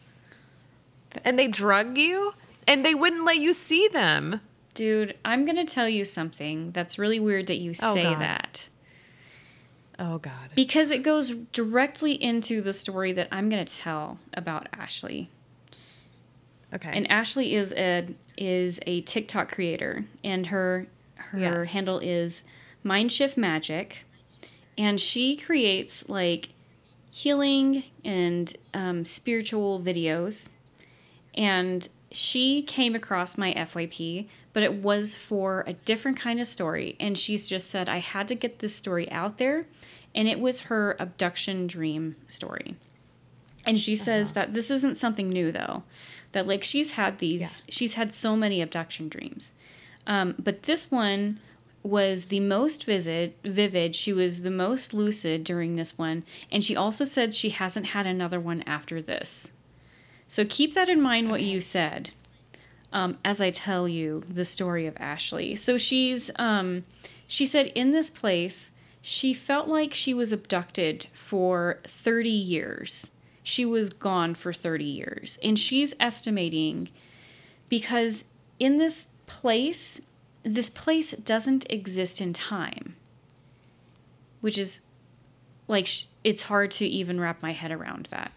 And 1.24 1.38
they 1.38 1.48
drug 1.48 1.96
you 1.98 2.34
and 2.66 2.84
they 2.84 2.94
wouldn't 2.94 3.24
let 3.24 3.36
you 3.36 3.52
see 3.52 3.88
them. 3.88 4.40
Dude, 4.76 5.16
I'm 5.24 5.44
gonna 5.44 5.64
tell 5.64 5.88
you 5.88 6.04
something 6.04 6.70
that's 6.70 6.98
really 6.98 7.18
weird 7.18 7.48
that 7.48 7.56
you 7.56 7.70
Oh, 7.82 7.94
say 7.94 8.04
God. 8.04 8.20
that 8.20 8.68
Oh 9.98 10.18
god. 10.18 10.50
because 10.54 10.90
it 10.92 11.02
goes 11.02 11.30
directly 11.52 12.12
into 12.22 12.60
the 12.60 12.72
story 12.72 13.10
that 13.12 13.26
I'm 13.32 13.48
gonna 13.48 13.64
tell 13.64 14.18
about 14.34 14.68
Ashley. 14.72 15.30
Okay. 16.74 16.90
And 16.92 17.10
Ashley 17.10 17.54
is 17.54 17.72
a 17.72 18.06
is 18.36 18.78
a 18.86 19.00
TikTok 19.02 19.50
creator, 19.50 20.04
and 20.22 20.46
her 20.48 20.86
her 21.16 21.38
Yes. 21.38 21.68
handle 21.68 21.98
is 21.98 22.42
Mindshift 22.84 23.36
Magic, 23.36 24.00
and 24.76 25.00
she 25.00 25.36
creates 25.36 26.08
like 26.08 26.50
healing 27.10 27.84
and 28.04 28.54
um, 28.74 29.04
spiritual 29.06 29.80
videos. 29.80 30.50
And 31.34 31.88
she 32.16 32.62
came 32.62 32.94
across 32.94 33.36
my 33.38 33.52
FYP, 33.54 34.26
but 34.52 34.62
it 34.62 34.74
was 34.74 35.14
for 35.14 35.64
a 35.66 35.72
different 35.74 36.18
kind 36.18 36.40
of 36.40 36.46
story. 36.46 36.96
And 36.98 37.18
she's 37.18 37.48
just 37.48 37.68
said 37.68 37.88
I 37.88 37.98
had 37.98 38.26
to 38.28 38.34
get 38.34 38.58
this 38.58 38.74
story 38.74 39.10
out 39.10 39.38
there, 39.38 39.66
and 40.14 40.26
it 40.28 40.40
was 40.40 40.60
her 40.60 40.96
abduction 40.98 41.66
dream 41.66 42.16
story. 42.28 42.76
And 43.66 43.80
she 43.80 43.96
says 43.96 44.32
that 44.32 44.54
this 44.54 44.70
isn't 44.70 44.96
something 44.96 45.28
new 45.28 45.50
though. 45.50 45.82
That 46.32 46.46
like 46.46 46.62
she's 46.64 46.92
had 46.92 47.18
these 47.18 47.40
Yeah. 47.40 47.72
she's 47.74 47.94
had 47.94 48.14
so 48.14 48.36
many 48.36 48.62
abduction 48.62 49.08
dreams. 49.08 49.52
Um, 50.06 50.36
but 50.38 50.64
this 50.64 50.90
one 50.90 51.40
was 51.82 52.26
the 52.26 52.40
most 52.40 52.84
vivid 52.84 53.34
vivid. 53.44 53.94
She 53.96 54.12
was 54.12 54.42
the 54.42 54.50
most 54.50 54.94
lucid 54.94 55.42
during 55.44 55.74
this 55.76 55.98
one. 55.98 56.24
And 56.50 56.64
she 56.64 56.76
also 56.76 57.04
said 57.04 57.34
she 57.34 57.50
hasn't 57.50 57.86
had 57.86 58.06
another 58.06 58.38
one 58.40 58.62
after 58.66 59.02
this. 59.02 59.50
So 60.26 60.44
keep 60.44 60.74
that 60.74 60.88
in 60.88 61.00
mind 61.00 61.30
what 61.30 61.42
you 61.42 61.60
said. 61.60 62.12
Um, 62.92 63.18
as 63.24 63.40
I 63.40 63.50
tell 63.50 63.88
you 63.88 64.22
the 64.26 64.44
story 64.44 64.86
of 64.86 64.96
Ashley. 64.98 65.54
So 65.56 65.76
she's 65.76 66.30
um, 66.36 66.84
she 67.26 67.44
said 67.44 67.66
in 67.74 67.92
this 67.92 68.10
place 68.10 68.70
she 69.08 69.32
felt 69.32 69.68
like 69.68 69.94
she 69.94 70.12
was 70.12 70.32
abducted 70.32 71.06
for 71.12 71.78
30 71.84 72.28
years. 72.28 73.12
She 73.44 73.64
was 73.64 73.88
gone 73.88 74.34
for 74.34 74.52
30 74.52 74.84
years. 74.84 75.38
And 75.44 75.56
she's 75.56 75.94
estimating 76.00 76.88
because 77.68 78.24
in 78.58 78.78
this 78.78 79.06
place, 79.28 80.00
this 80.42 80.70
place 80.70 81.12
doesn't 81.12 81.70
exist 81.70 82.20
in 82.20 82.32
time, 82.32 82.96
which 84.40 84.58
is 84.58 84.80
like 85.68 85.88
it's 86.24 86.42
hard 86.42 86.72
to 86.72 86.86
even 86.86 87.20
wrap 87.20 87.40
my 87.40 87.52
head 87.52 87.70
around 87.70 88.08
that. 88.10 88.32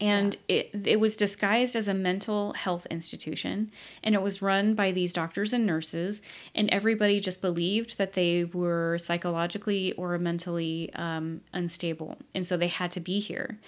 And 0.00 0.34
it, 0.48 0.70
it 0.86 0.98
was 0.98 1.14
disguised 1.14 1.76
as 1.76 1.86
a 1.86 1.92
mental 1.92 2.54
health 2.54 2.86
institution, 2.90 3.70
and 4.02 4.14
it 4.14 4.22
was 4.22 4.40
run 4.40 4.74
by 4.74 4.92
these 4.92 5.12
doctors 5.12 5.52
and 5.52 5.66
nurses, 5.66 6.22
and 6.54 6.70
everybody 6.70 7.20
just 7.20 7.42
believed 7.42 7.98
that 7.98 8.14
they 8.14 8.44
were 8.44 8.96
psychologically 8.96 9.92
or 9.92 10.16
mentally 10.16 10.90
um, 10.94 11.42
unstable, 11.52 12.16
and 12.34 12.46
so 12.46 12.56
they 12.56 12.68
had 12.68 12.90
to 12.92 13.00
be 13.00 13.20
here. 13.20 13.58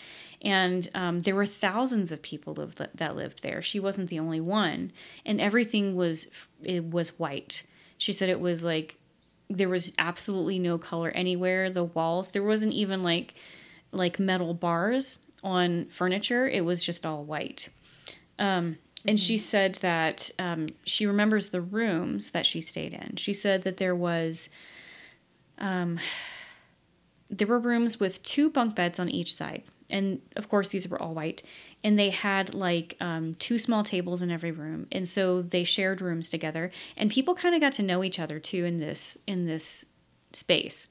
And 0.41 0.89
um, 0.95 1.21
there 1.21 1.37
were 1.37 1.47
thousands 1.47 2.11
of 2.11 2.23
people 2.23 2.55
live, 2.55 2.77
that 2.95 3.15
lived 3.15 3.43
there. 3.43 3.61
She 3.61 3.79
wasn't 3.79 4.09
the 4.09 4.19
only 4.19 4.41
one, 4.41 4.91
and 5.27 5.39
everything 5.39 5.95
was 5.95 6.29
it 6.62 6.85
was 6.91 7.19
white. 7.19 7.62
She 7.99 8.12
said 8.12 8.31
it 8.31 8.41
was 8.41 8.65
like 8.65 8.97
there 9.51 9.69
was 9.69 9.93
absolutely 9.99 10.59
no 10.59 10.79
color 10.79 11.11
anywhere. 11.11 11.69
The 11.69 11.85
walls 11.85 12.31
there 12.31 12.43
wasn't 12.43 12.73
even 12.73 13.03
like 13.03 13.35
like 13.93 14.19
metal 14.19 14.55
bars 14.55 15.19
on 15.42 15.87
furniture. 15.87 16.49
It 16.49 16.64
was 16.64 16.84
just 16.84 17.04
all 17.04 17.25
white. 17.25 17.68
Um, 18.38 18.78
and 19.04 19.18
she 19.18 19.37
said 19.37 19.76
that 19.76 20.30
um, 20.38 20.68
she 20.84 21.06
remembers 21.06 21.49
the 21.49 21.61
rooms 21.61 22.30
that 22.30 22.46
she 22.46 22.61
stayed 22.61 22.92
in. 22.92 23.16
She 23.16 23.32
said 23.32 23.62
that 23.62 23.78
there 23.78 23.96
was, 23.96 24.49
um, 25.58 25.99
there 27.28 27.49
were 27.49 27.58
rooms 27.58 27.99
with 27.99 28.22
two 28.22 28.49
bunk 28.49 28.76
beds 28.76 29.00
on 29.00 29.08
each 29.08 29.34
side, 29.34 29.64
and 29.90 30.20
of 30.37 30.49
course 30.49 30.68
these 30.68 30.88
were 30.88 31.00
all 31.00 31.14
white. 31.14 31.42
And 31.82 31.99
they 31.99 32.11
had 32.11 32.54
like 32.54 32.96
um, 33.00 33.34
two 33.40 33.58
small 33.58 33.82
tables 33.82 34.22
in 34.22 34.30
every 34.30 34.52
room, 34.52 34.87
and 34.92 35.08
so 35.08 35.42
they 35.42 35.64
shared 35.64 36.00
rooms 36.00 36.28
together. 36.28 36.70
And 36.96 37.11
people 37.11 37.34
kind 37.34 37.56
of 37.56 37.61
got 37.61 37.72
to 37.75 37.82
know 37.82 38.04
each 38.04 38.20
other 38.20 38.38
too 38.38 38.64
in 38.64 38.78
this 38.78 39.18
in 39.26 39.46
this 39.46 39.84
space. 40.32 40.88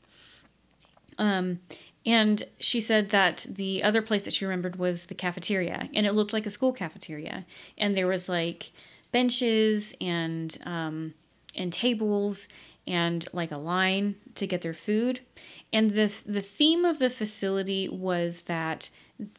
Um, 1.18 1.60
and 2.06 2.44
she 2.60 2.80
said 2.80 3.10
that 3.10 3.46
the 3.50 3.84
other 3.84 4.02
place 4.02 4.24
that 4.24 4.34
she 4.34 4.46
remembered 4.46 4.78
was 4.78 5.06
the 5.06 5.14
cafeteria, 5.14 5.90
and 5.94 6.06
it 6.06 6.14
looked 6.14 6.34
like 6.34 6.46
a 6.46 6.52
school 6.52 6.74
cafeteria. 6.74 7.46
And 7.78 7.96
there 7.96 8.08
was 8.08 8.28
like 8.28 8.72
benches 9.12 9.94
and 10.02 10.58
um, 10.66 11.14
and 11.56 11.72
tables 11.72 12.48
and 12.88 13.28
like 13.34 13.52
a 13.52 13.58
line 13.58 14.16
to 14.36 14.48
get 14.48 14.62
their 14.62 14.74
food. 14.74 15.20
And 15.72 15.92
the 15.92 16.12
the 16.26 16.42
theme 16.42 16.86
of 16.86 17.00
the 17.00 17.10
facility 17.10 17.88
was 17.88 18.42
that 18.44 18.90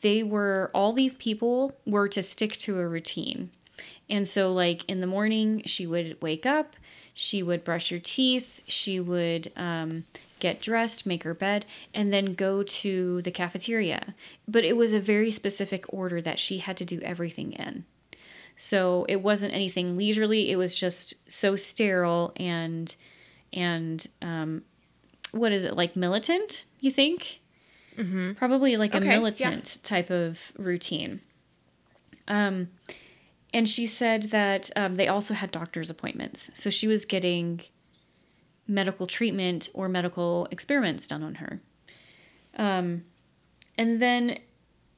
they 0.01 0.23
were 0.23 0.71
all 0.73 0.93
these 0.93 1.15
people 1.15 1.77
were 1.85 2.09
to 2.09 2.23
stick 2.23 2.57
to 2.59 2.79
a 2.79 2.87
routine. 2.87 3.51
And 4.09 4.29
so 4.29 4.53
like 4.53 4.85
in 4.89 5.01
the 5.01 5.07
morning 5.09 5.63
she 5.67 5.87
would 5.87 6.17
wake 6.23 6.47
up, 6.47 6.77
she 7.13 7.43
would 7.43 7.65
brush 7.65 7.91
her 7.91 7.99
teeth, 7.99 8.61
she 8.67 9.01
would 9.01 9.51
um, 9.57 10.05
get 10.43 10.61
dressed, 10.61 11.07
make 11.07 11.23
her 11.23 11.35
bed, 11.35 11.65
and 11.95 12.13
then 12.13 12.35
go 12.35 12.65
to 12.65 13.23
the 13.23 13.31
cafeteria. 13.31 14.15
But 14.49 14.65
it 14.65 14.77
was 14.77 14.93
a 14.93 14.99
very 15.01 15.31
specific 15.31 15.85
order 15.89 16.21
that 16.21 16.41
she 16.41 16.59
had 16.59 16.77
to 16.79 16.85
do 16.85 17.01
everything 17.03 17.53
in. 17.53 17.85
So 18.57 19.07
it 19.09 19.23
wasn't 19.23 19.55
anything 19.55 19.97
leisurely. 19.97 20.51
It 20.51 20.57
was 20.57 20.79
just 20.79 21.15
so 21.31 21.57
sterile 21.57 22.33
and 22.37 22.95
and 23.53 24.05
um, 24.21 24.63
what 25.31 25.53
is 25.53 25.65
it 25.65 25.77
like 25.77 25.95
militant? 25.95 26.67
You 26.81 26.91
think? 26.91 27.41
Mm-hmm. 27.97 28.33
Probably 28.33 28.77
like 28.77 28.95
Okay, 28.95 29.05
a 29.05 29.09
yeah. 29.09 29.19
militant 29.19 29.79
type 29.85 30.11
of 30.11 30.53
routine. 30.59 31.21
Um, 32.27 32.69
and 33.55 33.69
she 33.69 33.87
said 33.87 34.25
that 34.31 34.71
um, 34.77 34.95
they 34.97 35.07
also 35.09 35.35
had 35.35 35.51
doctor's 35.51 35.91
appointments, 35.91 36.51
so 36.55 36.71
she 36.71 36.89
was 36.89 37.05
getting 37.05 37.61
medical 38.67 39.07
treatment 39.07 39.69
or 39.75 39.89
medical 39.89 40.47
experiments 40.51 41.07
done 41.07 41.23
on 41.23 41.37
her. 41.37 41.61
Um, 42.57 43.05
and 43.77 44.01
then, 44.01 44.39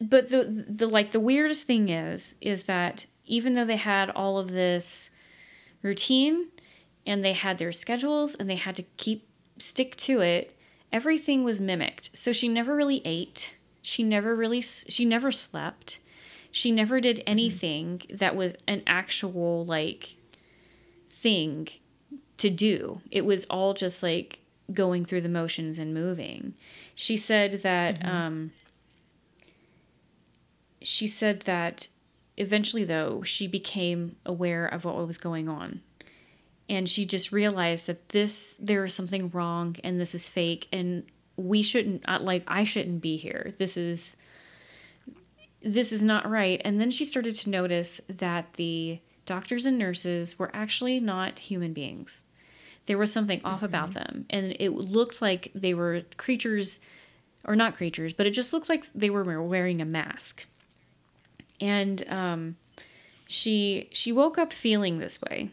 but 0.01 0.31
the 0.31 0.67
the 0.69 0.87
like 0.87 1.13
the 1.13 1.21
weirdest 1.21 1.67
thing 1.67 1.89
is 1.89 2.35
is 2.41 2.65
that 2.65 3.07
even 3.25 3.55
though 3.55 3.65
they 3.65 3.77
had 3.77 4.11
all 4.11 4.39
of 4.39 4.53
this 4.53 5.11
routine 5.83 6.49
and 7.07 7.25
they 7.25 7.33
had 7.33 7.59
their 7.59 7.73
schedules 7.73 8.35
and 8.35 8.51
they 8.51 8.57
had 8.57 8.75
to 8.77 8.83
keep 8.97 9.29
stick 9.59 9.97
to 9.97 10.21
it, 10.21 10.59
everything 10.93 11.45
was 11.45 11.61
mimicked. 11.61 12.17
So 12.17 12.33
she 12.33 12.49
never 12.49 12.75
really 12.75 13.03
ate. 13.05 13.57
She 13.83 14.03
never 14.03 14.35
really 14.35 14.61
she 14.61 15.05
never 15.05 15.31
slept. 15.31 16.01
She 16.51 16.71
never 16.71 17.01
did 17.01 17.23
anything 17.27 18.03
that 18.11 18.37
was 18.37 18.55
an 18.69 18.83
actual 18.87 19.65
like 19.65 20.17
thing 21.09 21.69
to 22.39 22.51
do. 22.51 23.01
It 23.11 23.25
was 23.25 23.45
all 23.47 23.75
just 23.75 24.03
like 24.03 24.41
going 24.73 25.05
through 25.05 25.21
the 25.21 25.29
motions 25.29 25.79
and 25.79 25.93
moving. 25.93 26.55
She 26.95 27.17
said 27.17 27.63
that 27.63 28.05
um 28.05 28.53
she 30.83 31.07
said 31.07 31.41
that 31.41 31.89
eventually 32.37 32.85
though 32.85 33.23
she 33.23 33.47
became 33.47 34.17
aware 34.27 34.67
of 34.67 34.85
what 34.85 35.07
was 35.07 35.19
going 35.19 35.49
on 35.49 35.81
and 36.69 36.89
she 36.89 37.05
just 37.05 37.33
realized 37.33 37.87
that 37.87 38.09
this 38.11 38.57
there 38.59 38.85
is 38.85 38.95
something 38.95 39.31
wrong 39.31 39.77
and 39.85 40.01
this 40.01 40.15
is 40.15 40.29
fake 40.29 40.67
and 40.73 41.05
we 41.37 41.63
shouldn't 41.63 42.03
uh, 42.07 42.19
like 42.21 42.45
I 42.47 42.65
shouldn't 42.65 43.01
be 43.01 43.17
here. 43.17 43.55
This 43.59 43.77
is 43.77 44.17
this 45.63 45.93
is 45.93 46.03
not 46.03 46.29
right. 46.29 46.61
And 46.65 46.81
then 46.81 46.91
she 46.91 47.05
started 47.05 47.35
to 47.37 47.51
notice 47.51 48.01
that 48.09 48.55
the 48.55 49.01
doctors 49.27 49.67
and 49.67 49.79
nurses 49.79 50.39
were 50.39 50.51
actually 50.55 51.01
not 51.01 51.39
human 51.39 51.73
beings. 51.73 52.25
There 52.87 52.99
was 52.99 53.13
something 53.13 53.41
off 53.45 53.57
Mm-hmm. 53.57 53.65
about 53.65 53.95
them, 53.95 54.27
and 54.31 54.57
it 54.61 54.71
looked 54.71 55.23
like 55.23 55.51
they 55.55 55.73
were 55.75 56.03
creatures, 56.17 56.81
or 57.45 57.57
not 57.57 57.77
creatures, 57.77 58.13
but 58.13 58.27
it 58.27 58.33
just 58.33 58.53
looked 58.53 58.69
like 58.69 58.85
they 58.95 59.11
were 59.11 59.43
wearing 59.43 59.81
a 59.81 59.85
mask. 59.87 60.47
And 61.61 62.07
um, 62.09 62.57
she 63.27 63.89
she 63.93 64.13
woke 64.13 64.37
up 64.39 64.53
feeling 64.53 64.99
this 64.99 65.21
way, 65.23 65.51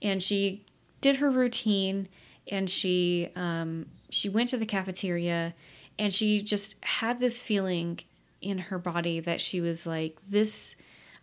and 0.00 0.22
she 0.22 0.64
did 1.00 1.16
her 1.16 1.30
routine, 1.30 2.08
and 2.48 2.70
she 2.70 3.28
um, 3.36 3.86
she 4.08 4.28
went 4.28 4.48
to 4.50 4.56
the 4.56 4.66
cafeteria, 4.66 5.54
and 5.98 6.14
she 6.14 6.40
just 6.40 6.76
had 6.82 7.18
this 7.20 7.42
feeling 7.42 8.00
in 8.40 8.58
her 8.58 8.78
body 8.78 9.20
that 9.20 9.40
she 9.40 9.60
was 9.60 9.86
like 9.86 10.16
this 10.28 10.74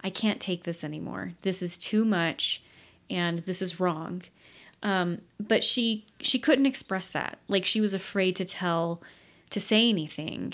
I 0.03 0.09
can't 0.09 0.39
take 0.39 0.63
this 0.63 0.83
anymore. 0.83 1.33
This 1.41 1.61
is 1.61 1.77
too 1.77 2.05
much 2.05 2.61
and 3.09 3.39
this 3.39 3.61
is 3.61 3.79
wrong. 3.79 4.23
Um, 4.81 5.21
but 5.39 5.63
she 5.63 6.05
she 6.21 6.39
couldn't 6.39 6.65
express 6.65 7.07
that. 7.09 7.39
Like 7.47 7.65
she 7.65 7.81
was 7.81 7.93
afraid 7.93 8.35
to 8.37 8.45
tell 8.45 9.01
to 9.49 9.59
say 9.59 9.89
anything. 9.89 10.53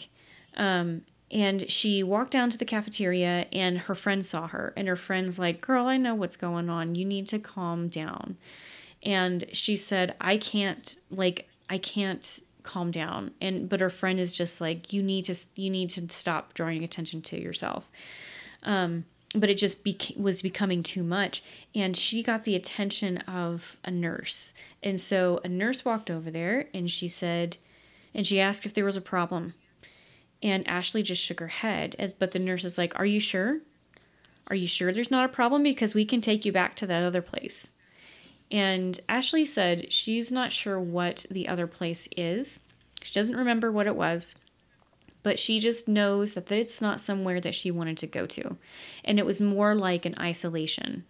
Um, 0.58 1.02
and 1.32 1.70
she 1.70 2.02
walked 2.02 2.32
down 2.32 2.50
to 2.52 2.58
the 2.58 2.66
cafeteria 2.66 3.48
and 3.52 3.80
her 3.80 3.96
friend 3.96 4.26
saw 4.26 4.48
her 4.48 4.74
and 4.76 4.88
her 4.88 4.96
friend's 4.96 5.38
like, 5.38 5.62
"Girl, 5.62 5.86
I 5.86 5.98
know 5.98 6.16
what's 6.16 6.38
going 6.38 6.70
on. 6.70 6.96
You 6.96 7.06
need 7.06 7.28
to 7.30 7.40
calm 7.40 7.88
down." 7.88 8.38
And 9.04 9.46
she 9.52 9.76
said, 9.76 10.16
"I 10.20 10.38
can't 10.38 10.98
like 11.12 11.48
I 11.70 11.78
can't 11.78 12.40
calm 12.64 12.90
down." 12.90 13.32
And 13.42 13.70
but 13.70 13.80
her 13.80 13.90
friend 13.90 14.20
is 14.20 14.36
just 14.36 14.60
like, 14.60 14.92
"You 14.92 15.04
need 15.04 15.26
to 15.26 15.36
you 15.56 15.70
need 15.70 15.92
to 15.92 16.08
stop 16.10 16.54
drawing 16.56 16.84
attention 16.84 17.22
to 17.24 17.40
yourself." 17.40 17.90
Um, 18.64 19.06
but 19.36 19.50
it 19.50 19.58
just 19.58 19.84
bec- 19.84 20.16
was 20.18 20.42
becoming 20.42 20.84
too 20.84 21.04
much. 21.04 21.44
And 21.74 21.96
she 21.96 22.24
got 22.24 22.44
the 22.44 22.56
attention 22.56 23.18
of 23.20 23.78
a 23.84 23.92
nurse. 23.92 24.54
And 24.82 25.00
so 25.00 25.40
a 25.44 25.50
nurse 25.50 25.86
walked 25.86 26.10
over 26.10 26.32
there 26.32 26.68
and 26.74 26.90
she 26.90 27.08
said 27.08 27.58
and 28.14 28.26
she 28.26 28.40
asked 28.40 28.66
if 28.66 28.74
there 28.74 28.86
was 28.86 28.98
a 28.98 29.02
problem. 29.02 29.54
And 30.42 30.68
ashley 30.68 31.04
just 31.04 31.24
shook 31.24 31.40
her 31.40 31.48
head. 31.48 32.14
But 32.20 32.32
the 32.32 32.40
nurse 32.40 32.64
is 32.64 32.78
like 32.78 32.98
are 33.00 33.06
you 33.06 33.20
sure? 33.20 33.60
Are 34.48 34.56
you 34.56 34.68
sure 34.68 34.94
there's 34.94 35.12
not 35.12 35.26
a 35.26 35.34
problem? 35.34 35.64
Because 35.64 35.96
we 35.96 36.06
can 36.06 36.22
take 36.22 36.46
you 36.46 36.52
back 36.52 36.76
to 36.78 36.88
that 36.88 37.04
other 37.04 37.22
place. 37.22 37.72
And 38.52 39.00
ashley 39.10 39.44
said 39.44 39.92
she's 39.92 40.32
not 40.32 40.52
sure 40.52 40.80
what 40.80 41.26
the 41.32 41.48
other 41.48 41.68
place 41.68 42.08
is. 42.16 42.60
She 43.02 43.14
doesn't 43.14 43.36
remember 43.36 43.72
what 43.72 43.88
it 43.88 43.96
was 43.96 44.36
but 45.26 45.40
she 45.40 45.60
just 45.60 45.88
knows 45.88 46.36
that 46.36 46.52
it's 46.52 46.84
not 46.84 47.02
somewhere 47.02 47.42
that 47.42 47.56
she 47.56 47.72
wanted 47.72 47.98
to 47.98 48.06
go 48.06 48.28
to. 48.28 48.58
And 49.04 49.18
it 49.18 49.26
was 49.26 49.42
more 49.42 49.74
like 49.74 50.06
an 50.06 50.14
isolation. 50.20 51.04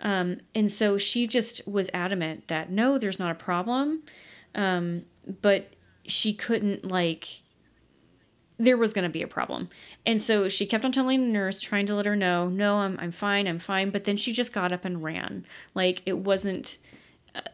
Um, 0.00 0.40
and 0.56 0.68
so 0.68 0.98
she 0.98 1.28
just 1.28 1.66
was 1.68 1.88
adamant 1.94 2.48
that 2.48 2.68
no, 2.68 2.98
there's 2.98 3.20
not 3.20 3.30
a 3.30 3.36
problem. 3.36 4.02
Um, 4.56 5.04
but 5.40 5.72
she 6.04 6.34
couldn't, 6.34 6.90
like, 6.90 7.28
there 8.58 8.76
was 8.76 8.92
going 8.92 9.04
to 9.04 9.08
be 9.08 9.22
a 9.22 9.28
problem. 9.28 9.68
And 10.04 10.20
so 10.20 10.48
she 10.48 10.66
kept 10.66 10.84
on 10.84 10.90
telling 10.90 11.20
the 11.20 11.32
nurse, 11.32 11.60
trying 11.60 11.86
to 11.86 11.94
let 11.94 12.06
her 12.06 12.16
know, 12.16 12.48
no, 12.48 12.78
I'm, 12.78 12.98
I'm 12.98 13.12
fine, 13.12 13.46
I'm 13.46 13.60
fine. 13.60 13.90
But 13.90 14.02
then 14.02 14.16
she 14.16 14.32
just 14.32 14.52
got 14.52 14.72
up 14.72 14.84
and 14.84 15.00
ran. 15.00 15.46
Like, 15.76 16.02
it 16.06 16.18
wasn't 16.18 16.78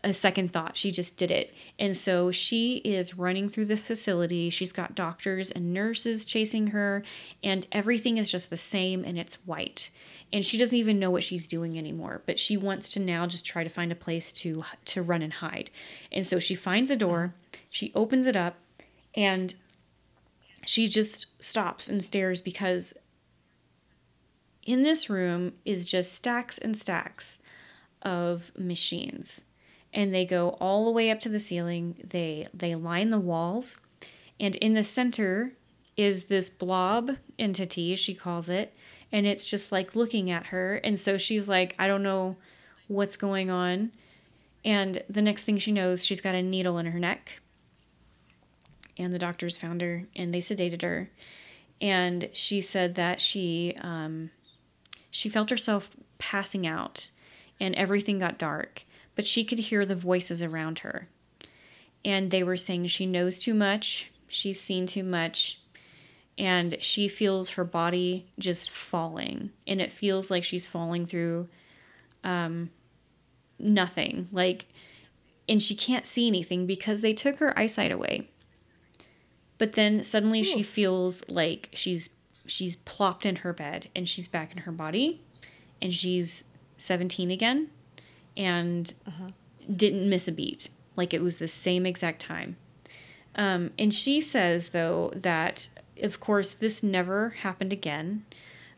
a 0.03 0.13
second 0.13 0.53
thought. 0.53 0.77
She 0.77 0.91
just 0.91 1.17
did 1.17 1.31
it. 1.31 1.55
And 1.79 1.97
so 1.97 2.31
she 2.31 2.77
is 2.79 3.17
running 3.17 3.49
through 3.49 3.67
the 3.67 3.77
facility. 3.77 4.51
She's 4.51 4.73
got 4.73 4.95
doctors 4.95 5.51
and 5.51 5.73
nurses 5.73 6.25
chasing 6.25 6.69
her, 6.69 7.03
and 7.43 7.67
everything 7.73 8.19
is 8.19 8.31
just 8.31 8.51
the 8.51 8.57
same 8.57 9.05
and 9.05 9.19
it's 9.19 9.37
white. 9.47 9.91
And 10.33 10.45
she 10.45 10.59
doesn't 10.59 10.79
even 10.79 10.99
know 10.99 11.11
what 11.11 11.23
she's 11.23 11.47
doing 11.47 11.79
anymore, 11.79 12.23
but 12.27 12.39
she 12.39 12.57
wants 12.57 12.89
to 12.91 13.01
now 13.01 13.27
just 13.27 13.47
try 13.47 13.63
to 13.63 13.71
find 13.71 13.93
a 13.93 13.97
place 13.97 14.33
to 14.33 14.65
to 14.87 15.03
run 15.03 15.23
and 15.23 15.35
hide. 15.35 15.71
And 16.11 16.27
so 16.27 16.39
she 16.39 16.55
finds 16.55 16.91
a 16.91 16.97
door, 16.97 17.35
she 17.71 17.93
opens 17.95 18.27
it 18.27 18.37
up, 18.37 18.57
and 19.15 19.55
she 20.67 20.89
just 20.89 21.43
stops 21.43 21.89
and 21.89 22.03
stares 22.03 22.41
because 22.41 22.95
in 24.65 24.83
this 24.83 25.11
room 25.11 25.53
is 25.65 25.85
just 25.85 26.15
stacks 26.15 26.59
and 26.59 26.77
stacks 26.77 27.39
of 28.03 28.51
machines 28.57 29.45
and 29.95 30.13
they 30.13 30.27
go 30.27 30.51
all 30.61 30.85
the 30.85 30.91
way 30.91 31.11
up 31.11 31.21
to 31.21 31.31
the 31.31 31.41
ceiling. 31.41 31.97
They 32.05 32.47
they 32.53 32.75
line 32.75 33.11
the 33.11 33.19
walls 33.19 33.81
and 34.39 34.57
in 34.57 34.75
the 34.75 34.83
center 34.83 35.53
is 35.97 36.25
this 36.25 36.51
blob 36.51 37.13
entity 37.39 37.95
she 37.95 38.15
calls 38.15 38.49
it 38.49 38.75
and 39.13 39.27
it's 39.27 39.47
just 39.47 39.71
like 39.71 39.95
looking 39.95 40.29
at 40.29 40.47
her 40.47 40.75
and 40.83 40.99
so 40.99 41.17
she's 41.17 41.49
like 41.49 41.73
i 41.79 41.87
don't 41.87 42.03
know 42.03 42.37
what's 42.89 43.17
going 43.17 43.51
on. 43.51 43.93
And 44.65 45.03
the 45.09 45.23
next 45.23 45.45
thing 45.45 45.59
she 45.59 45.73
knows 45.73 46.05
she's 46.05 46.21
got 46.21 46.35
a 46.35 46.43
needle 46.43 46.79
in 46.79 46.87
her 46.87 46.99
neck 46.99 47.41
and 48.97 49.13
the 49.13 49.19
doctors 49.19 49.59
found 49.59 49.83
her 49.83 50.05
and 50.17 50.33
they 50.33 50.41
sedated 50.41 50.83
her 50.83 51.11
and 51.81 52.31
she 52.33 52.61
said 52.61 52.95
that 52.95 53.21
she 53.21 53.77
um, 53.81 54.31
she 55.11 55.29
felt 55.29 55.51
herself 55.51 55.91
passing 56.19 56.67
out 56.67 57.11
and 57.61 57.75
everything 57.75 58.19
got 58.19 58.39
dark 58.39 58.85
but 59.15 59.27
she 59.27 59.45
could 59.45 59.59
hear 59.59 59.85
the 59.87 59.95
voices 59.95 60.43
around 60.43 60.81
her. 60.81 61.09
And 62.05 62.31
they 62.31 62.43
were 62.43 62.57
saying 62.57 62.87
she 62.89 63.07
knows 63.07 63.39
too 63.39 63.55
much, 63.55 64.11
she's 64.29 64.61
seen 64.61 64.87
too 64.87 65.05
much, 65.05 65.61
and 66.37 66.77
she 66.81 67.09
feels 67.09 67.51
her 67.51 67.65
body 67.65 68.27
just 68.39 68.71
falling. 68.71 69.51
And 69.67 69.81
it 69.81 69.93
feels 69.93 70.31
like 70.31 70.45
she's 70.45 70.67
falling 70.67 71.07
through 71.07 71.49
um, 72.25 72.71
nothing. 73.59 74.29
Like, 74.33 74.67
and 75.49 75.63
she 75.63 75.75
can't 75.75 76.07
see 76.07 76.27
anything 76.27 76.67
because 76.67 77.01
they 77.01 77.13
took 77.13 77.39
her 77.39 77.59
eyesight 77.59 77.93
away. 77.93 78.29
But 79.59 79.73
then 79.73 80.03
suddenly 80.03 80.43
she 80.43 80.63
feels 80.63 81.27
like 81.29 81.71
she's 81.75 82.11
she's 82.47 82.77
plopped 82.77 83.25
in 83.25 83.37
her 83.37 83.53
bed 83.53 83.89
and 83.97 84.07
she's 84.07 84.29
back 84.29 84.53
in 84.53 84.59
her 84.59 84.73
body 84.73 85.23
and 85.81 85.95
she's 85.95 86.45
17 86.77 87.31
again 87.31 87.71
and 88.37 88.95
didn't 89.75 90.09
miss 90.09 90.29
a 90.29 90.33
beat. 90.33 90.69
Like 90.97 91.15
it 91.15 91.23
was 91.23 91.37
the 91.37 91.49
same 91.49 91.87
exact 91.87 92.21
time. 92.21 92.57
Um, 93.35 93.71
and 93.79 93.93
she 93.93 94.21
says, 94.21 94.71
though, 94.71 95.13
that 95.15 95.69
of 96.03 96.21
course 96.21 96.53
this 96.53 96.83
never 96.83 97.31
happened 97.31 97.73
again. 97.73 98.25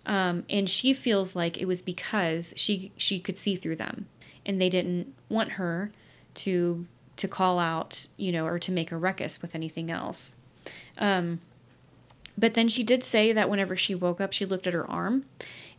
Um, 0.04 0.44
and 0.48 0.70
she 0.70 0.94
feels 0.94 1.34
like 1.34 1.58
it 1.58 1.66
was 1.66 1.82
because 1.82 2.54
she 2.56 2.92
she 2.96 3.18
could 3.18 3.38
see 3.38 3.56
through 3.56 3.76
them, 3.76 4.06
and 4.44 4.60
they 4.60 4.68
didn't 4.68 5.12
want 5.28 5.52
her 5.52 5.90
to 6.34 6.86
to 7.16 7.28
call 7.28 7.58
out, 7.58 8.06
you 8.16 8.30
know, 8.30 8.46
or 8.46 8.58
to 8.58 8.70
make 8.70 8.92
a 8.92 8.96
ruckus 8.96 9.42
with 9.42 9.54
anything 9.54 9.90
else. 9.90 10.34
Um, 10.98 11.40
but 12.38 12.54
then 12.54 12.68
she 12.68 12.82
did 12.82 13.02
say 13.02 13.32
that 13.32 13.48
whenever 13.48 13.76
she 13.76 13.94
woke 13.94 14.20
up, 14.20 14.32
she 14.32 14.44
looked 14.44 14.66
at 14.66 14.74
her 14.74 14.88
arm, 14.88 15.24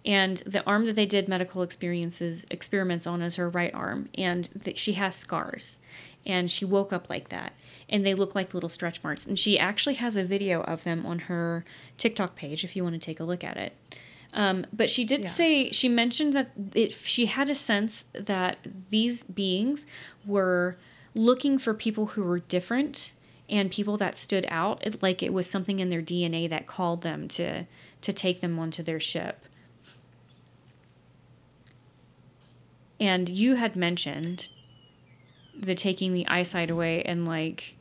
and 0.08 0.38
the 0.38 0.64
arm 0.66 0.86
that 0.88 0.96
they 0.96 1.06
did 1.06 1.28
medical 1.28 1.62
experiences 1.62 2.46
experiments 2.50 3.06
on 3.06 3.22
is 3.22 3.36
her 3.36 3.50
right 3.50 3.74
arm, 3.74 4.10
and 4.16 4.50
that 4.56 4.80
she 4.80 4.94
has 4.94 5.16
scars, 5.16 5.78
and 6.26 6.50
she 6.50 6.66
woke 6.66 6.92
up 6.94 7.10
like 7.10 7.30
that, 7.30 7.52
and 7.90 8.06
they 8.06 8.14
look 8.16 8.34
like 8.34 8.54
little 8.54 8.70
stretch 8.70 9.04
marks. 9.04 9.28
And 9.28 9.38
she 9.38 9.60
actually 9.60 9.96
has 9.96 10.16
a 10.18 10.24
video 10.24 10.62
of 10.62 10.84
them 10.86 11.06
on 11.06 11.20
her 11.20 11.66
TikTok 11.98 12.36
page 12.36 12.64
if 12.64 12.76
you 12.76 12.84
want 12.84 12.96
to 12.96 13.00
take 13.06 13.20
a 13.20 13.24
look 13.26 13.44
at 13.44 13.58
it. 13.58 13.74
Um, 14.34 14.66
but 14.74 14.90
she 14.90 15.04
did 15.06 15.22
Yeah. 15.24 15.30
say 15.30 15.72
she 15.72 15.90
mentioned 15.90 16.34
that 16.34 16.52
it, 16.74 16.94
she 16.94 17.26
had 17.28 17.50
a 17.50 17.56
sense 17.56 18.04
that 18.14 18.58
these 18.90 19.24
beings 19.24 19.86
were 20.26 20.78
looking 21.16 21.58
for 21.58 21.74
people 21.74 22.08
who 22.08 22.24
were 22.24 22.40
different 22.40 23.14
and 23.50 23.72
people 23.72 23.98
that 23.98 24.18
stood 24.18 24.46
out 24.50 24.86
it, 24.86 25.02
like 25.02 25.24
it 25.24 25.32
was 25.34 25.50
something 25.50 25.80
in 25.80 25.90
their 25.90 26.02
DNA 26.02 26.48
that 26.50 26.68
called 26.68 27.02
them 27.02 27.28
to 27.30 27.66
to 28.02 28.14
take 28.14 28.42
them 28.42 28.60
onto 28.60 28.84
their 28.84 29.00
ship. 29.00 29.47
And 33.00 33.30
you 33.30 33.56
had 33.56 33.76
mentioned 33.76 34.50
the 35.58 35.76
taking 35.76 36.14
the 36.14 36.28
eyesight 36.28 36.70
away 36.70 37.02
and 37.04 37.28
like 37.28 37.76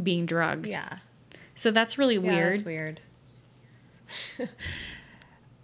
being 0.00 0.26
drugged. 0.26 0.66
Yeah. 0.66 0.98
So 1.54 1.70
that's 1.70 1.98
really 1.98 2.14
Yeah, 2.14 2.20
weird. 2.20 2.58
that's 2.58 2.66
weird. 2.66 3.00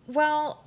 well, 0.06 0.64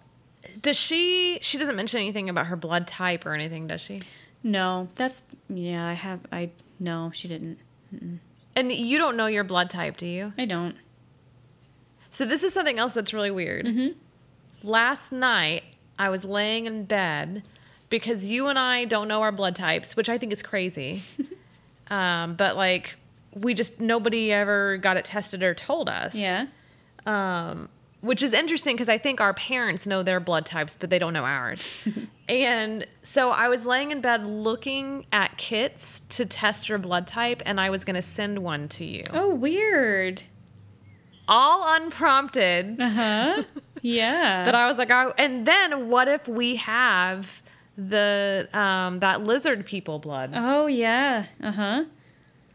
does 0.62 0.78
she? 0.78 1.40
She 1.42 1.58
doesn't 1.58 1.76
mention 1.76 2.00
anything 2.00 2.30
about 2.30 2.48
her 2.48 2.56
blood 2.56 2.88
type 2.88 3.26
or 3.26 3.34
anything, 3.34 3.68
does 3.68 3.82
she? 3.82 4.02
No, 4.44 4.88
that's 4.96 5.22
yeah. 5.50 5.86
I 5.86 5.94
have 5.94 6.22
I 6.32 6.52
no, 6.80 7.12
she 7.14 7.28
didn't. 7.28 7.60
And 8.56 8.72
you 8.72 8.98
don't 8.98 9.16
know 9.18 9.28
your 9.28 9.44
blood 9.44 9.70
type, 9.70 9.98
do 9.98 10.06
you? 10.08 10.34
I 10.38 10.46
don't. 10.46 10.76
So 12.10 12.26
this 12.26 12.44
is 12.44 12.54
something 12.54 12.80
else 12.80 12.94
that's 12.94 13.14
really 13.14 13.32
weird. 13.32 13.66
Mm-hmm. 13.66 14.68
Last 14.68 15.12
night, 15.12 15.64
I 16.00 16.10
was 16.10 16.26
laying 16.26 16.66
in 16.66 16.86
bed 16.86 17.44
because 17.90 18.26
you 18.26 18.48
and 18.48 18.58
I 18.60 18.86
don't 18.86 19.08
know 19.08 19.22
our 19.22 19.32
blood 19.32 19.56
types, 19.56 19.96
which 19.96 20.10
I 20.10 20.18
think 20.18 20.32
is 20.34 20.42
crazy. 20.44 21.04
um, 21.90 22.36
but 22.36 22.56
like, 22.56 22.96
we 23.34 23.54
just 23.54 23.80
nobody 23.80 24.32
ever 24.32 24.78
got 24.78 24.98
it 24.98 25.06
tested 25.06 25.44
or 25.44 25.54
told 25.54 25.90
us. 25.90 26.16
Yeah. 26.16 26.48
Um, 27.06 27.70
which 28.02 28.22
is 28.22 28.32
interesting 28.34 28.76
because 28.76 28.90
I 28.90 28.98
think 28.98 29.20
our 29.22 29.34
parents 29.34 29.88
know 29.88 30.04
their 30.04 30.20
blood 30.20 30.46
types, 30.46 30.78
but 30.80 30.90
they 30.90 31.00
don't 31.00 31.14
know 31.14 31.24
ours. 31.26 31.68
and 32.30 32.86
so 33.04 33.32
I 33.32 33.48
was 33.48 33.66
laying 33.66 33.92
in 33.92 34.02
bed 34.02 34.24
looking 34.26 35.06
at 35.12 35.38
kits 35.38 36.02
to 36.10 36.26
test 36.26 36.70
your 36.70 36.78
blood 36.78 37.08
type, 37.08 37.42
and 37.46 37.60
I 37.60 37.70
was 37.70 37.84
going 37.84 37.96
to 37.96 38.02
send 38.02 38.40
one 38.40 38.68
to 38.70 38.86
you, 38.86 39.04
Oh, 39.14 39.34
weird. 39.34 40.24
all 41.28 41.74
unprompted. 41.76 42.80
Uh 42.80 42.90
huh. 42.90 43.44
yeah. 43.82 44.46
But 44.46 44.56
I 44.56 44.68
was 44.70 44.78
like, 44.78 44.92
oh, 44.92 45.14
and 45.18 45.46
then 45.46 45.90
what 45.90 46.08
if 46.08 46.28
we 46.28 46.58
have 46.58 47.42
the 47.78 48.50
um 48.54 49.00
that 49.00 49.22
lizard 49.24 49.66
people 49.66 50.00
blood? 50.00 50.32
oh 50.34 50.66
yeah. 50.68 51.26
Uh 51.42 51.52
huh. 51.52 51.84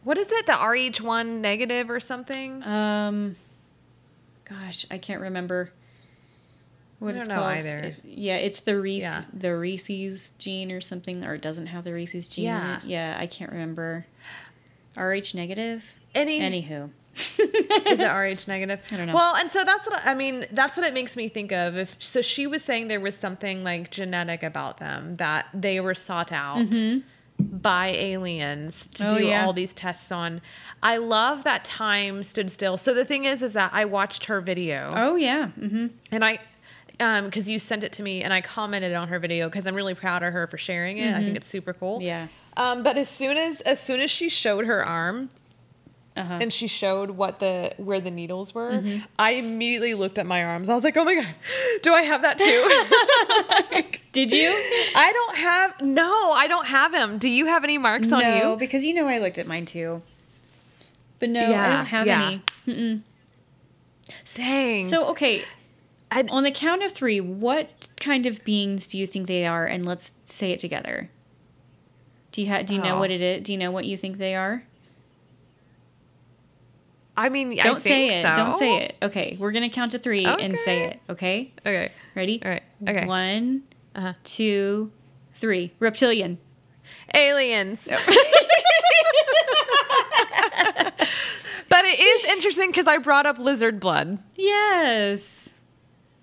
What 0.05 0.19
is 0.19 0.33
it? 0.33 0.47
The 0.47 0.53
RH1 0.53 1.27
negative 1.41 1.89
or 1.89 2.01
something? 2.01 2.63
Um, 2.65 3.37
gosh, 4.45 4.85
I 4.91 4.99
can't 4.99 5.21
remember 5.21 5.71
what 6.99 7.11
I 7.11 7.13
don't 7.13 7.21
it's 7.21 7.29
know 7.29 7.35
called. 7.37 7.47
either. 7.53 7.79
It- 7.79 8.01
yeah, 8.05 8.37
it's 8.37 8.61
the 8.61 8.81
Reese, 8.81 9.05
Yeah. 9.05 9.25
the 9.33 9.57
Reese's 9.57 10.33
gene 10.39 10.73
or 10.73 10.81
something, 10.81 11.23
or 11.25 11.35
it 11.35 11.41
doesn't 11.41 11.67
have 11.67 11.85
the 11.85 11.93
Reese's 11.93 12.27
gene. 12.29 12.47
in 12.47 12.51
Yeah. 12.51 12.77
it. 12.79 12.85
yeah, 12.85 13.17
I 13.19 13.27
can't 13.27 13.53
remember. 13.53 14.07
Rh 14.97 15.35
negative. 15.35 15.95
Any 16.15 16.41
Anywho, 16.41 16.91
is 17.15 17.99
it 18.01 18.09
RH 18.47 18.49
negative? 18.49 18.81
I 18.91 18.97
don't 18.97 19.07
know. 19.07 19.15
Well, 19.15 19.35
and 19.37 19.51
so 19.51 19.65
that's 19.65 19.87
what 19.89 20.01
I 20.05 20.15
mean. 20.15 20.47
That's 20.51 20.77
what 20.77 20.87
it 20.87 20.95
makes 20.95 21.17
me 21.17 21.29
think 21.29 21.53
of. 21.53 21.77
If 21.77 21.97
so, 21.99 22.23
she 22.23 22.47
was 22.47 22.63
saying 22.65 22.89
there 22.89 23.01
was 23.01 23.15
something 23.15 23.63
like 23.65 23.91
genetic 23.91 24.43
about 24.43 24.79
them 24.79 25.17
that 25.17 25.47
they 25.53 25.81
were 25.81 25.95
sought 25.95 26.33
out 26.33 26.67
by 27.39 27.89
aliens 27.89 28.87
to 28.95 29.03
Mm-hmm. 29.05 29.15
Oh, 29.15 29.19
do 29.19 29.25
yeah. 29.27 29.45
all 29.47 29.53
these 29.53 29.73
tests 29.73 30.13
on. 30.13 30.41
I 30.83 30.97
love 30.99 31.45
that 31.45 31.65
time 31.65 32.23
stood 32.23 32.51
still. 32.51 32.77
So 32.77 32.95
the 32.95 33.05
thing 33.05 33.25
is, 33.25 33.43
is 33.43 33.53
that 33.55 33.71
I 33.75 33.85
watched 33.85 34.27
her 34.27 34.41
video. 34.41 34.93
oh 34.95 35.17
yeah, 35.17 35.51
mm-hmm. 35.59 35.89
And 36.11 36.25
I, 36.25 36.39
um, 37.01 37.27
because 37.27 37.49
you 37.49 37.59
sent 37.59 37.83
it 37.85 37.93
to 37.93 38.03
me, 38.03 38.23
and 38.23 38.33
I 38.33 38.41
commented 38.43 38.95
on 38.95 39.09
her 39.09 39.19
video 39.19 39.49
because 39.49 39.67
I'm 39.67 39.75
really 39.75 39.95
proud 39.95 40.23
of 40.23 40.33
her 40.33 40.47
for 40.47 40.59
sharing 40.59 40.99
it. 40.99 41.15
I 41.15 41.21
think 41.21 41.37
it's 41.37 41.49
super 41.49 41.73
cool. 41.73 41.97
Mm-hmm. 41.99 42.07
yeah, 42.07 42.27
Um, 42.57 42.83
but 42.83 42.97
as 42.97 43.09
soon 43.09 43.37
as 43.37 43.61
as 43.63 43.81
soon 43.81 44.01
as 44.01 44.11
she 44.11 44.29
showed 44.29 44.67
her 44.67 44.85
arm 44.85 45.31
uh 46.17 46.25
huh. 46.25 46.39
and 46.43 46.53
she 46.53 46.67
showed 46.67 47.11
what 47.13 47.39
the 47.41 47.73
where 47.79 48.01
the 48.01 48.11
needles 48.11 48.55
were, 48.55 48.73
Mm-hmm. 48.73 49.05
I 49.19 49.31
immediately 49.33 49.95
looked 49.95 50.19
at 50.19 50.27
my 50.27 50.45
arms. 50.45 50.69
I 50.69 50.75
was 50.75 50.85
like, 50.85 50.97
oh 50.97 51.05
my 51.05 51.15
god, 51.15 51.35
do 51.83 51.93
I 51.95 52.03
have 52.03 52.23
that 52.23 52.39
too? 52.39 53.75
Like, 53.75 54.03
Did 54.13 54.31
you? 54.33 54.49
I 54.95 55.11
don't 55.13 55.37
have. 55.39 55.81
No, 55.81 56.33
I 56.33 56.47
don't 56.47 56.67
have 56.67 56.93
them 56.93 57.17
Do 57.17 57.29
you 57.31 57.47
have 57.47 57.65
any 57.65 57.79
marks 57.79 58.13
on 58.13 58.21
no, 58.21 58.53
you? 58.53 58.57
because 58.59 58.85
you 58.85 58.93
know 58.93 59.09
I 59.09 59.19
looked 59.19 59.39
at 59.39 59.47
mine 59.47 59.65
too. 59.65 60.03
But 61.19 61.31
no, 61.31 61.41
I 61.55 61.69
don't 61.71 61.87
have 61.87 62.07
yeah. 62.07 62.27
any. 62.27 62.43
Mm-mm. 62.67 63.01
Dang. 64.35 64.85
So 64.85 65.07
okay, 65.11 65.45
I- 66.11 66.25
on 66.29 66.43
the 66.45 66.51
count 66.51 66.83
of 66.83 66.93
three, 66.93 67.21
what 67.21 67.89
kind 68.01 68.27
of 68.27 68.45
beings 68.45 68.87
do 68.87 68.99
you 68.99 69.07
think 69.07 69.27
they 69.29 69.47
are? 69.47 69.65
And 69.65 69.87
let's 69.87 70.13
say 70.25 70.51
it 70.51 70.59
together. 70.59 71.09
Do 72.33 72.43
you 72.43 72.49
ha- 72.51 72.63
do 72.63 72.75
you 72.75 72.83
know 72.83 72.97
Oh. 72.97 72.99
what 72.99 73.11
it 73.11 73.21
is? 73.21 73.43
Do 73.45 73.53
you 73.53 73.59
know 73.59 73.71
what 73.71 73.85
you 73.87 73.97
think 73.97 74.19
they 74.19 74.35
are? 74.35 74.65
I 77.17 77.29
mean, 77.29 77.59
I 77.61 77.63
Don't 77.63 77.81
say 77.81 78.09
think 78.09 78.13
it. 78.13 78.23
so. 78.27 78.35
Don't 78.35 78.59
say 78.59 78.77
it. 78.79 78.97
Okay, 79.03 79.37
we're 79.39 79.53
gonna 79.53 79.69
count 79.71 79.93
to 79.93 79.99
three 79.99 80.25
and 80.25 80.57
say 80.57 80.85
it. 80.85 81.01
Okay, 81.11 81.53
Okay. 81.61 81.93
ready? 82.15 82.41
All 82.45 82.51
right. 82.51 82.63
Okay. 82.89 83.07
One, 83.07 83.63
Uh-huh. 83.95 84.15
two, 84.25 84.91
three. 85.35 85.73
Reptilian. 85.79 86.39
Aliens. 87.15 87.81
but 87.87 87.99
it 91.85 92.01
is 92.01 92.25
interesting 92.31 92.71
because 92.71 92.87
I 92.87 92.99
brought 92.99 93.27
up 93.27 93.39
lizard 93.39 93.81
blood. 93.81 94.19
Yes. 94.37 95.42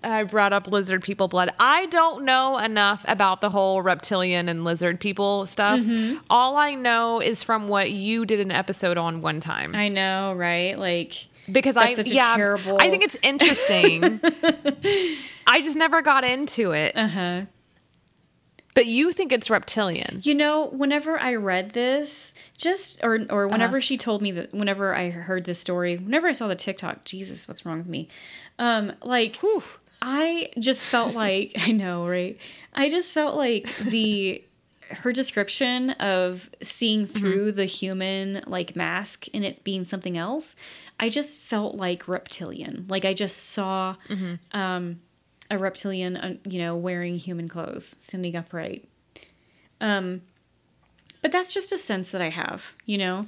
I 0.02 0.22
brought 0.24 0.52
up 0.52 0.66
lizard 0.66 1.02
people 1.02 1.28
blood. 1.28 1.50
I 1.60 1.86
don't 1.86 2.24
know 2.24 2.56
enough 2.58 3.04
about 3.06 3.40
the 3.40 3.50
whole 3.50 3.82
reptilian 3.82 4.48
and 4.48 4.64
lizard 4.64 4.98
people 5.00 5.46
stuff. 5.46 5.80
Mm-hmm. 5.80 6.18
All 6.30 6.56
I 6.56 6.74
know 6.74 7.20
is 7.20 7.42
from 7.42 7.68
what 7.68 7.90
you 7.90 8.24
did 8.24 8.40
an 8.40 8.50
episode 8.50 8.96
on 8.96 9.20
one 9.20 9.40
time. 9.40 9.74
I 9.74 9.88
know, 9.88 10.32
right? 10.32 10.78
Like 10.78 11.26
because 11.50 11.74
that's 11.74 11.86
I 11.86 11.94
such 11.94 12.10
a 12.12 12.14
yeah, 12.14 12.36
terrible- 12.36 12.78
I 12.80 12.88
think 12.90 13.02
it's 13.02 13.16
interesting. 13.22 14.20
I 15.46 15.60
just 15.62 15.76
never 15.76 16.00
got 16.02 16.24
into 16.24 16.72
it. 16.72 16.96
uh 16.96 17.08
huh. 17.08 17.40
But 18.72 18.86
you 18.86 19.10
think 19.10 19.32
it's 19.32 19.50
reptilian. 19.50 20.20
You 20.22 20.32
know, 20.34 20.66
whenever 20.66 21.18
I 21.18 21.34
read 21.34 21.70
this, 21.72 22.32
just 22.56 23.02
or 23.02 23.18
or 23.28 23.48
whenever 23.48 23.78
Uh-huh. 23.78 23.80
she 23.84 23.98
told 23.98 24.22
me 24.22 24.30
that, 24.30 24.54
whenever 24.54 24.94
I 24.94 25.10
heard 25.10 25.44
this 25.44 25.58
story, 25.58 25.96
whenever 25.96 26.28
I 26.28 26.32
saw 26.32 26.46
the 26.46 26.54
TikTok, 26.54 27.04
Jesus, 27.04 27.48
what's 27.48 27.66
wrong 27.66 27.78
with 27.78 27.88
me? 27.88 28.08
Um, 28.60 28.92
like, 29.02 29.36
Whew. 29.38 29.64
I 30.02 30.50
just 30.58 30.84
felt 30.86 31.14
like 31.14 31.52
I 31.58 31.72
know, 31.72 32.06
right? 32.06 32.38
I 32.74 32.88
just 32.88 33.12
felt 33.12 33.36
like 33.36 33.74
the 33.78 34.42
her 34.90 35.12
description 35.12 35.90
of 35.90 36.50
seeing 36.62 37.06
Mm-hmm. 37.06 37.18
through 37.18 37.52
the 37.52 37.64
human 37.64 38.42
like 38.46 38.74
mask 38.74 39.26
and 39.32 39.44
it 39.44 39.62
being 39.62 39.84
something 39.84 40.16
else. 40.18 40.56
I 40.98 41.08
just 41.08 41.40
felt 41.40 41.76
like 41.76 42.08
reptilian. 42.08 42.86
Like 42.88 43.04
I 43.04 43.14
just 43.14 43.50
saw 43.50 43.96
Mm-hmm. 44.08 44.58
um, 44.58 45.00
a 45.50 45.58
reptilian, 45.58 46.16
uh, 46.16 46.34
you 46.48 46.58
know, 46.60 46.76
wearing 46.76 47.16
human 47.18 47.48
clothes, 47.48 47.84
standing 47.86 48.36
upright. 48.36 48.88
Um, 49.80 50.22
but 51.22 51.32
that's 51.32 51.52
just 51.54 51.72
a 51.72 51.78
sense 51.78 52.10
that 52.12 52.22
I 52.22 52.28
have, 52.30 52.72
you 52.86 52.98
know. 52.98 53.26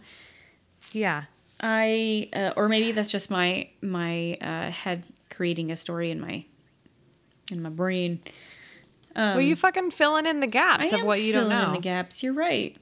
Yeah. 0.93 1.25
I 1.61 2.29
uh, 2.33 2.53
or 2.57 2.69
maybe 2.69 2.93
that's 2.93 3.11
just 3.13 3.31
my 3.31 3.69
my 3.81 4.35
uh, 4.41 4.71
head 4.71 5.05
creating 5.31 5.71
a 5.71 5.77
story 5.77 6.11
in 6.11 6.21
my 6.21 6.45
in 7.53 7.63
my 7.63 7.69
brain. 7.69 8.21
Um, 9.15 9.37
well, 9.37 9.41
you 9.41 9.57
fucking 9.57 9.91
filling 9.91 10.27
in 10.27 10.41
the 10.41 10.47
gaps 10.47 10.93
of 10.93 11.05
what 11.05 11.21
you 11.21 11.33
don't 11.33 11.49
filling 11.49 11.59
know. 11.59 11.67
in 11.69 11.73
the 11.75 11.81
gaps. 11.81 12.23
You're 12.23 12.33
right. 12.33 12.77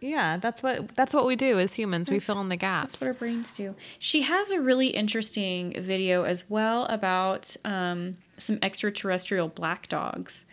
Yeah, 0.00 0.36
that's 0.36 0.62
what 0.62 0.94
that's 0.94 1.12
what 1.12 1.26
we 1.26 1.34
do 1.34 1.58
as 1.58 1.74
humans. 1.74 2.08
we 2.08 2.20
fill 2.20 2.40
in 2.40 2.48
the 2.48 2.56
gaps. 2.56 2.92
That's 2.92 3.00
what 3.00 3.08
our 3.08 3.14
brains 3.14 3.52
do. 3.52 3.74
She 3.98 4.22
has 4.22 4.52
a 4.52 4.60
really 4.60 4.88
interesting 4.88 5.74
video 5.82 6.22
as 6.22 6.48
well 6.48 6.84
about 6.84 7.56
um, 7.64 8.18
some 8.36 8.60
extraterrestrial 8.62 9.48
black 9.48 9.88
dogs, 9.88 10.46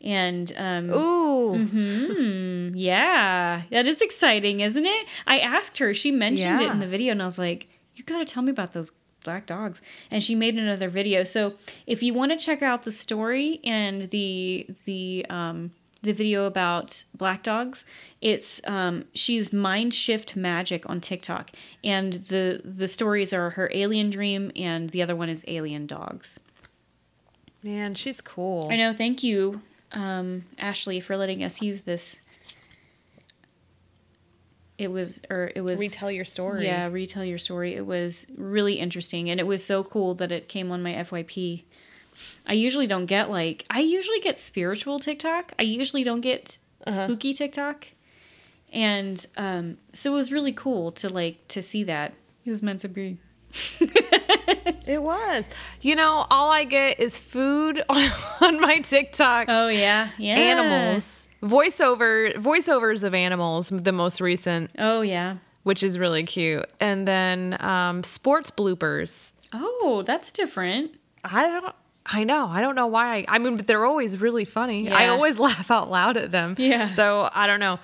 and 0.00 0.50
um, 0.56 0.90
Ooh. 0.90 1.66
hmm, 1.66 2.74
yeah, 2.74 3.62
that 3.70 3.86
is 3.86 4.00
exciting, 4.00 4.60
isn't 4.60 4.86
it? 4.86 5.06
I 5.26 5.40
asked 5.40 5.76
her. 5.76 5.92
She 5.92 6.10
mentioned 6.10 6.62
it 6.62 6.70
in 6.70 6.78
the 6.78 6.86
video, 6.86 7.12
and 7.12 7.20
I 7.20 7.26
was 7.26 7.38
like, 7.38 7.68
"You 7.96 8.04
got 8.04 8.18
to 8.18 8.24
tell 8.24 8.42
me 8.42 8.50
about 8.50 8.72
those 8.72 8.92
black 9.26 9.44
dogs." 9.44 9.82
And 10.10 10.24
she 10.24 10.34
made 10.34 10.56
another 10.56 10.88
video. 10.88 11.22
So 11.22 11.54
if 11.86 12.02
you 12.02 12.14
want 12.14 12.32
to 12.32 12.38
check 12.38 12.62
out 12.62 12.84
the 12.84 12.92
story 12.92 13.60
and 13.62 14.08
the 14.10 14.66
the 14.86 15.26
um, 15.28 15.72
the 16.02 16.12
video 16.12 16.46
about 16.46 17.04
black 17.14 17.42
dogs, 17.42 17.84
it's 18.22 18.60
um, 18.66 19.04
she's 19.12 19.52
Mind 19.52 19.92
Shift 19.92 20.36
Magic 20.36 20.88
on 20.88 21.00
TikTok, 21.00 21.50
and 21.84 22.14
the 22.14 22.62
the 22.64 22.88
stories 22.88 23.32
are 23.34 23.50
her 23.50 23.70
alien 23.74 24.08
dream, 24.08 24.50
and 24.56 24.90
the 24.90 25.02
other 25.02 25.14
one 25.14 25.28
is 25.28 25.44
alien 25.46 25.86
dogs. 25.86 26.40
Man, 27.62 27.94
she's 27.94 28.20
cool. 28.20 28.68
I 28.70 28.76
know. 28.76 28.92
Thank 28.92 29.22
you, 29.22 29.60
um, 29.92 30.44
Ashley, 30.58 31.00
for 31.00 31.16
letting 31.16 31.42
us 31.42 31.60
use 31.60 31.82
this. 31.82 32.20
It 34.78 34.88
was, 34.88 35.20
or 35.30 35.50
it 35.54 35.62
was 35.62 35.80
Retell 35.80 36.10
your 36.10 36.24
story. 36.26 36.66
Yeah, 36.66 36.88
retell 36.88 37.24
your 37.24 37.38
story. 37.38 37.74
It 37.74 37.86
was 37.86 38.26
really 38.36 38.74
interesting, 38.74 39.30
and 39.30 39.40
it 39.40 39.46
was 39.46 39.64
so 39.64 39.82
cool 39.82 40.14
that 40.16 40.30
it 40.30 40.48
came 40.48 40.70
on 40.70 40.82
my 40.82 40.92
FYP. 40.92 41.62
I 42.46 42.52
usually 42.52 42.86
don't 42.86 43.06
get 43.06 43.30
like 43.30 43.64
I 43.70 43.80
usually 43.80 44.20
get 44.20 44.38
spiritual 44.38 44.98
TikTok. 44.98 45.52
I 45.58 45.62
usually 45.62 46.04
don't 46.04 46.20
get 46.20 46.58
Uh-huh. 46.86 47.04
spooky 47.04 47.32
TikTok, 47.32 47.88
and 48.72 49.24
um, 49.36 49.78
so 49.94 50.12
it 50.12 50.16
was 50.16 50.30
really 50.30 50.52
cool 50.52 50.92
to 50.92 51.08
like 51.08 51.46
to 51.48 51.62
see 51.62 51.82
that. 51.84 52.12
It 52.44 52.50
was 52.50 52.62
meant 52.62 52.80
to 52.82 52.88
be. 52.88 53.18
It 54.86 55.02
was. 55.02 55.42
You 55.80 55.96
know, 55.96 56.26
all 56.30 56.50
I 56.50 56.62
get 56.62 57.00
is 57.00 57.18
food 57.18 57.82
on, 57.88 58.10
on 58.40 58.60
my 58.60 58.78
TikTok. 58.78 59.46
Oh 59.48 59.66
yeah, 59.68 60.10
yeah. 60.16 60.34
Animals. 60.36 61.25
Voiceover 61.46 62.34
voiceovers 62.36 63.02
of 63.02 63.14
animals, 63.14 63.68
the 63.70 63.92
most 63.92 64.20
recent, 64.20 64.70
Oh 64.78 65.00
yeah. 65.00 65.36
which 65.62 65.82
is 65.82 65.98
really 65.98 66.24
cute. 66.24 66.66
And 66.80 67.06
then 67.06 67.56
um, 67.64 68.02
sports 68.02 68.50
bloopers. 68.50 69.14
Oh, 69.52 70.02
that's 70.06 70.32
different. 70.32 70.92
I 71.24 71.42
don't 71.42 71.74
I 72.08 72.22
know. 72.24 72.46
I 72.48 72.60
don't 72.60 72.76
know 72.76 72.86
why. 72.86 73.18
I, 73.18 73.24
I 73.28 73.38
mean, 73.38 73.56
but 73.56 73.66
they're 73.66 73.84
always 73.84 74.20
really 74.20 74.44
funny. 74.44 74.90
I 74.90 75.08
always 75.08 75.38
laugh 75.48 75.70
out 75.70 75.90
loud 75.90 76.16
at 76.16 76.30
them. 76.30 76.54
Yeah. 76.58 76.94
So 76.94 77.28
I 77.34 77.46
don't 77.46 77.58
know. 77.60 77.78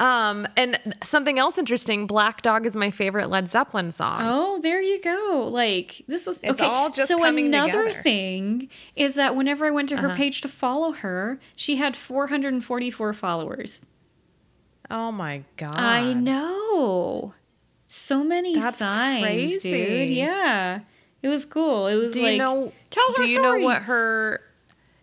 Um, 0.00 0.48
and 0.56 0.76
something 1.04 1.38
else 1.38 1.56
interesting, 1.56 2.06
Black 2.08 2.42
Dog 2.42 2.66
is 2.66 2.74
my 2.74 2.90
favorite 2.90 3.30
Led 3.30 3.50
Zeppelin 3.50 3.92
song. 3.92 4.22
Oh, 4.24 4.60
there 4.60 4.82
you 4.82 5.00
go. 5.00 5.48
Like 5.50 6.02
this 6.08 6.26
was 6.26 6.42
It's 6.42 6.60
okay. 6.60 6.64
all 6.64 6.90
just 6.90 7.08
so 7.08 7.18
coming 7.18 7.46
another 7.46 7.84
together. 7.84 8.02
thing 8.02 8.68
is 8.96 9.14
that 9.14 9.36
whenever 9.36 9.66
I 9.66 9.70
went 9.70 9.88
to 9.90 9.98
her 9.98 10.08
Uh-huh. 10.08 10.16
page 10.16 10.40
to 10.40 10.48
follow 10.48 10.92
her, 10.92 11.38
she 11.54 11.76
had 11.76 11.96
444 11.96 13.14
followers. 13.14 13.82
Oh 14.90 15.12
my 15.12 15.44
god. 15.56 15.76
I 15.76 16.12
know. 16.12 17.34
So 17.86 18.24
many 18.24 18.56
That's 18.58 18.78
signs, 18.78 19.58
dude. 19.58 20.10
Yeah. 20.10 20.80
It 21.22 21.28
was 21.28 21.44
cool. 21.44 21.86
It 21.86 21.94
was 21.94 22.14
Do 22.14 22.22
like 22.22 22.32
you 22.32 22.38
know? 22.38 22.72
tell 22.90 23.06
her 23.16 23.24
do 23.24 23.30
you 23.32 23.40
know 23.40 23.58
what 23.60 23.82
her? 23.82 24.40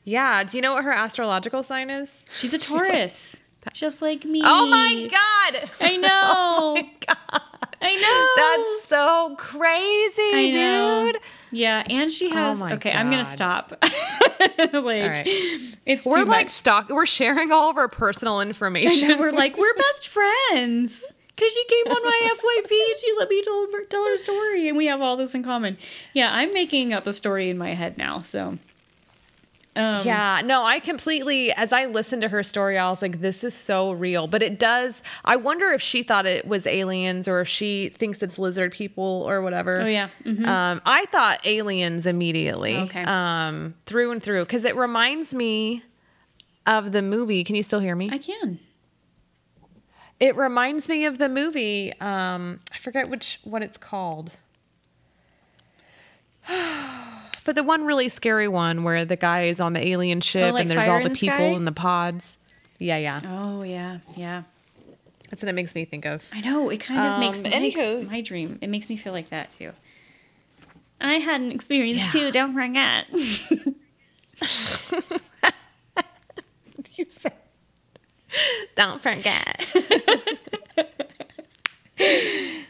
Yeah. 0.03 0.43
Do 0.43 0.57
you 0.57 0.61
know 0.61 0.73
what 0.73 0.83
her 0.83 0.91
astrological 0.91 1.63
sign 1.63 1.89
is? 1.89 2.25
She's 2.35 2.53
a 2.53 2.57
Taurus. 2.59 3.37
Just 3.73 4.01
like 4.01 4.25
me. 4.25 4.41
Oh 4.43 4.65
my 4.67 5.07
god! 5.09 5.69
I 5.79 5.97
know. 5.97 6.07
Oh 6.33 6.73
my 6.75 6.89
god! 7.07 7.41
I 7.81 7.95
know. 7.95 8.29
That's 8.35 8.87
so 8.87 9.35
crazy, 9.37 10.51
dude. 10.51 11.17
Yeah, 11.51 11.83
and 11.89 12.11
she 12.11 12.27
oh 12.31 12.35
has 12.35 12.59
my 12.59 12.73
Okay, 12.73 12.91
I'm 12.91 13.09
going 13.09 13.23
to 13.23 13.29
stop. 13.29 13.71
like 13.81 14.73
right. 14.73 15.27
it's 15.85 16.05
We're 16.05 16.19
like 16.19 16.45
much. 16.45 16.49
stock. 16.49 16.89
We're 16.89 17.05
sharing 17.05 17.51
all 17.51 17.69
of 17.69 17.77
our 17.77 17.87
personal 17.87 18.39
information. 18.41 19.19
we're 19.19 19.31
like 19.31 19.57
we're 19.57 19.73
best 19.73 20.09
friends 20.09 21.03
because 21.35 21.53
she 21.53 21.65
came 21.65 21.87
on 21.87 22.03
my 22.03 22.35
FYP 22.35 22.71
and 22.71 22.99
she 22.99 23.13
let 23.17 23.29
me 23.29 23.43
tell 23.43 23.67
her, 23.73 23.83
tell 23.85 24.05
her 24.05 24.17
story, 24.17 24.67
and 24.67 24.77
we 24.77 24.85
have 24.85 25.01
all 25.01 25.17
this 25.17 25.33
in 25.33 25.43
common. 25.43 25.77
Yeah, 26.13 26.29
I'm 26.31 26.53
making 26.53 26.93
up 26.93 27.07
a 27.07 27.13
story 27.13 27.49
in 27.49 27.57
my 27.57 27.73
head 27.73 27.97
now. 27.97 28.21
So, 28.21 28.59
um, 29.75 30.05
Yeah, 30.05 30.41
no, 30.43 30.65
I 30.65 30.79
completely, 30.79 31.51
as 31.53 31.71
I 31.71 31.85
listened 31.85 32.21
to 32.23 32.29
her 32.29 32.43
story, 32.43 32.77
I 32.77 32.89
was 32.89 33.01
like, 33.01 33.21
this 33.21 33.43
is 33.43 33.53
so 33.53 33.91
real. 33.91 34.27
But 34.27 34.43
it 34.43 34.59
does, 34.59 35.01
I 35.23 35.37
wonder 35.37 35.69
if 35.69 35.81
she 35.81 36.03
thought 36.03 36.25
it 36.25 36.45
was 36.45 36.67
aliens 36.67 37.27
or 37.27 37.41
if 37.41 37.47
she 37.47 37.89
thinks 37.89 38.21
it's 38.21 38.37
lizard 38.37 38.73
people 38.73 39.25
or 39.27 39.41
whatever. 39.41 39.81
Oh 39.81 39.85
yeah. 39.85 40.09
Mhm. 40.25 40.45
Um, 40.45 40.81
I 40.85 41.05
thought 41.05 41.39
aliens 41.45 42.05
immediately. 42.05 42.75
Okay. 42.77 43.03
Um, 43.03 43.75
through 43.85 44.11
and 44.11 44.21
through. 44.21 44.43
Because 44.43 44.65
it 44.65 44.75
reminds 44.75 45.33
me 45.33 45.83
of 46.67 46.91
the 46.91 47.01
movie. 47.01 47.43
Can 47.43 47.55
you 47.55 47.63
still 47.63 47.79
hear 47.79 47.95
me? 47.95 48.09
I 48.11 48.17
can. 48.17 48.59
It 50.19 50.35
reminds 50.35 50.87
me 50.89 51.05
of 51.05 51.17
the 51.17 51.29
movie. 51.29 51.93
Um, 51.99 52.59
I 52.73 52.77
forget 52.77 53.09
which 53.09 53.39
what 53.43 53.63
it's 53.63 53.77
called. 53.77 54.31
but 57.43 57.55
the 57.55 57.63
one 57.63 57.83
really 57.85 58.09
scary 58.09 58.47
one 58.47 58.83
where 58.83 59.03
the 59.05 59.15
guy 59.15 59.43
is 59.43 59.59
on 59.59 59.73
the 59.73 59.87
alien 59.87 60.21
ship 60.21 60.51
Oh, 60.51 60.53
like 60.53 60.61
and 60.61 60.69
there's 60.69 60.87
all 60.87 61.01
the 61.03 61.09
the 61.09 61.15
people 61.15 61.55
in 61.55 61.65
the 61.65 61.71
pods. 61.71 62.37
Yeah, 62.79 62.97
yeah. 62.97 63.19
Oh 63.25 63.63
yeah, 63.63 63.99
yeah. 64.15 64.43
That's 65.29 65.41
what 65.41 65.49
it 65.49 65.53
makes 65.53 65.73
me 65.75 65.85
think 65.85 66.05
of. 66.05 66.27
I 66.33 66.41
know. 66.41 66.69
It 66.69 66.77
kind 66.79 66.99
of 67.05 67.13
Um, 67.13 67.19
makes, 67.21 67.41
makes 67.43 67.81
my 68.09 68.21
dream. 68.21 68.57
It 68.61 68.67
makes 68.69 68.89
me 68.89 68.97
feel 68.97 69.13
like 69.13 69.29
that 69.29 69.51
too. 69.51 69.71
I 70.99 71.13
had 71.15 71.41
an 71.41 71.51
experience 71.51 71.99
Yeah. 71.99 72.09
too. 72.11 72.31
Don't 72.31 72.53
forget. 72.53 73.05
You 76.95 77.05
said, 77.09 77.33
Don't 78.75 79.01
forget. 79.01 79.65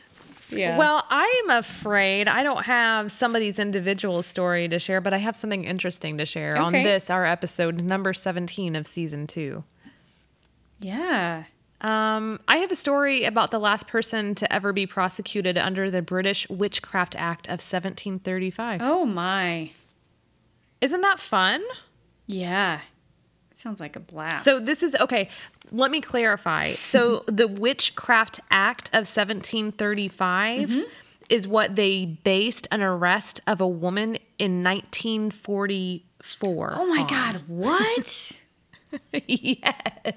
yeah. 0.51 0.77
Well, 0.77 1.05
I 1.09 1.41
am 1.43 1.49
afraid 1.57 2.27
I 2.27 2.43
don't 2.43 2.65
have 2.65 3.11
somebody's 3.11 3.59
individual 3.59 4.23
story 4.23 4.67
to 4.69 4.79
share, 4.79 5.01
but 5.01 5.13
I 5.13 5.17
have 5.17 5.35
something 5.35 5.63
interesting 5.63 6.17
to 6.17 6.25
share 6.25 6.57
on 6.57 6.73
this, 6.73 7.09
our 7.09 7.25
episode 7.25 7.81
number 7.81 8.13
17 8.13 8.75
of 8.75 8.85
season 8.87 9.27
two. 9.27 9.63
yeah. 10.79 11.45
Um, 11.83 12.39
I 12.47 12.57
have 12.57 12.71
a 12.71 12.75
story 12.75 13.23
about 13.23 13.49
the 13.49 13.57
last 13.57 13.87
person 13.87 14.35
to 14.35 14.53
ever 14.53 14.71
be 14.71 14.85
prosecuted 14.85 15.57
under 15.57 15.89
the 15.89 16.03
British 16.03 16.47
Witchcraft 16.47 17.15
Act 17.15 17.47
of 17.47 17.53
1735. 17.53 18.81
Oh 18.83 19.03
my. 19.05 19.71
Isn't 20.79 21.01
that 21.01 21.19
fun? 21.19 21.63
Yeah. 22.27 22.81
Sounds 23.61 23.79
like 23.79 23.95
a 23.95 23.99
blast. 23.99 24.43
So 24.45 24.59
this 24.59 24.81
is 24.81 24.95
okay. 24.99 25.29
Let 25.71 25.91
me 25.91 26.01
clarify. 26.01 26.73
So 26.73 27.23
the 27.39 27.47
Witchcraft 27.47 28.39
Act 28.49 28.87
of 28.89 29.05
1735 29.07 30.69
Mm-hmm. 30.69 30.81
is 31.29 31.47
what 31.47 31.75
they 31.75 32.05
based 32.05 32.67
an 32.71 32.81
arrest 32.81 33.41
of 33.45 33.61
a 33.61 33.67
woman 33.67 34.17
in 34.39 34.63
1944. 34.63 36.73
Oh 36.75 36.85
my 36.87 37.01
on. 37.01 37.07
god, 37.07 37.43
what? 37.47 38.31
yes. 39.27 40.15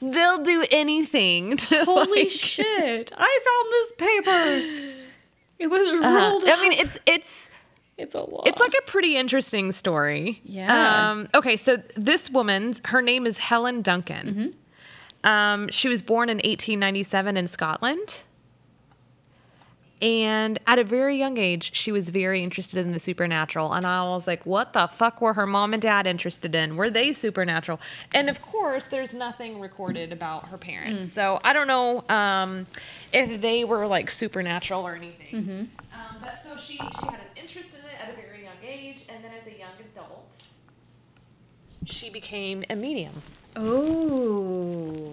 They'll 0.00 0.42
do 0.42 0.64
anything 0.70 1.58
to 1.58 1.84
Holy 1.84 2.22
like- 2.22 2.30
shit. 2.30 3.12
I 3.16 3.38
found 3.44 3.72
this 3.72 3.92
paper. 3.98 4.62
It 5.58 5.66
was 5.68 5.88
Uh, 5.90 5.98
rolled 6.08 6.44
I 6.46 6.58
mean, 6.62 6.72
it's 6.72 6.98
it's 7.06 7.49
it's 8.00 8.14
a 8.14 8.22
lot. 8.22 8.46
It's 8.46 8.58
like 8.58 8.74
a 8.74 8.82
pretty 8.90 9.16
interesting 9.16 9.72
story. 9.72 10.40
Yeah. 10.42 11.10
Um, 11.10 11.28
okay, 11.34 11.56
so 11.56 11.76
this 11.96 12.30
woman, 12.30 12.76
her 12.86 13.02
name 13.02 13.26
is 13.26 13.38
Helen 13.38 13.82
Duncan. 13.82 14.54
Mm-hmm. 15.22 15.28
Um, 15.28 15.68
she 15.68 15.88
was 15.88 16.00
born 16.00 16.30
in 16.30 16.38
1897 16.38 17.36
in 17.36 17.46
Scotland. 17.46 18.24
And 20.02 20.58
at 20.66 20.78
a 20.78 20.84
very 20.84 21.18
young 21.18 21.36
age, 21.36 21.76
she 21.76 21.92
was 21.92 22.08
very 22.08 22.42
interested 22.42 22.84
in 22.86 22.92
the 22.92 22.98
supernatural. 22.98 23.74
And 23.74 23.86
I 23.86 24.02
was 24.04 24.26
like, 24.26 24.46
what 24.46 24.72
the 24.72 24.86
fuck 24.86 25.20
were 25.20 25.34
her 25.34 25.46
mom 25.46 25.74
and 25.74 25.82
dad 25.82 26.06
interested 26.06 26.54
in? 26.54 26.76
Were 26.76 26.88
they 26.88 27.12
supernatural? 27.12 27.80
And 28.14 28.30
of 28.30 28.40
course, 28.40 28.86
there's 28.86 29.12
nothing 29.12 29.60
recorded 29.60 30.10
about 30.10 30.48
her 30.48 30.56
parents. 30.56 31.12
So 31.12 31.38
I 31.44 31.52
don't 31.52 31.68
know 31.68 32.02
um, 32.08 32.66
if 33.12 33.42
they 33.42 33.64
were 33.64 33.86
like 33.86 34.10
supernatural 34.10 34.86
or 34.86 34.94
anything. 34.94 35.44
Mm. 35.44 35.60
Um, 35.92 36.16
but 36.18 36.40
so 36.44 36.56
she, 36.56 36.78
she 36.78 37.06
had 37.06 37.14
an 37.14 37.20
interest 37.36 37.68
in 37.70 37.80
it 37.80 38.00
at 38.02 38.10
a 38.10 38.16
very 38.16 38.44
young 38.44 38.54
age. 38.70 39.04
And 39.08 39.22
then 39.24 39.32
as 39.32 39.46
a 39.46 39.58
young 39.58 39.72
adult, 39.92 40.32
she 41.84 42.10
became 42.10 42.64
a 42.70 42.76
medium. 42.76 43.22
Oh. 43.56 45.12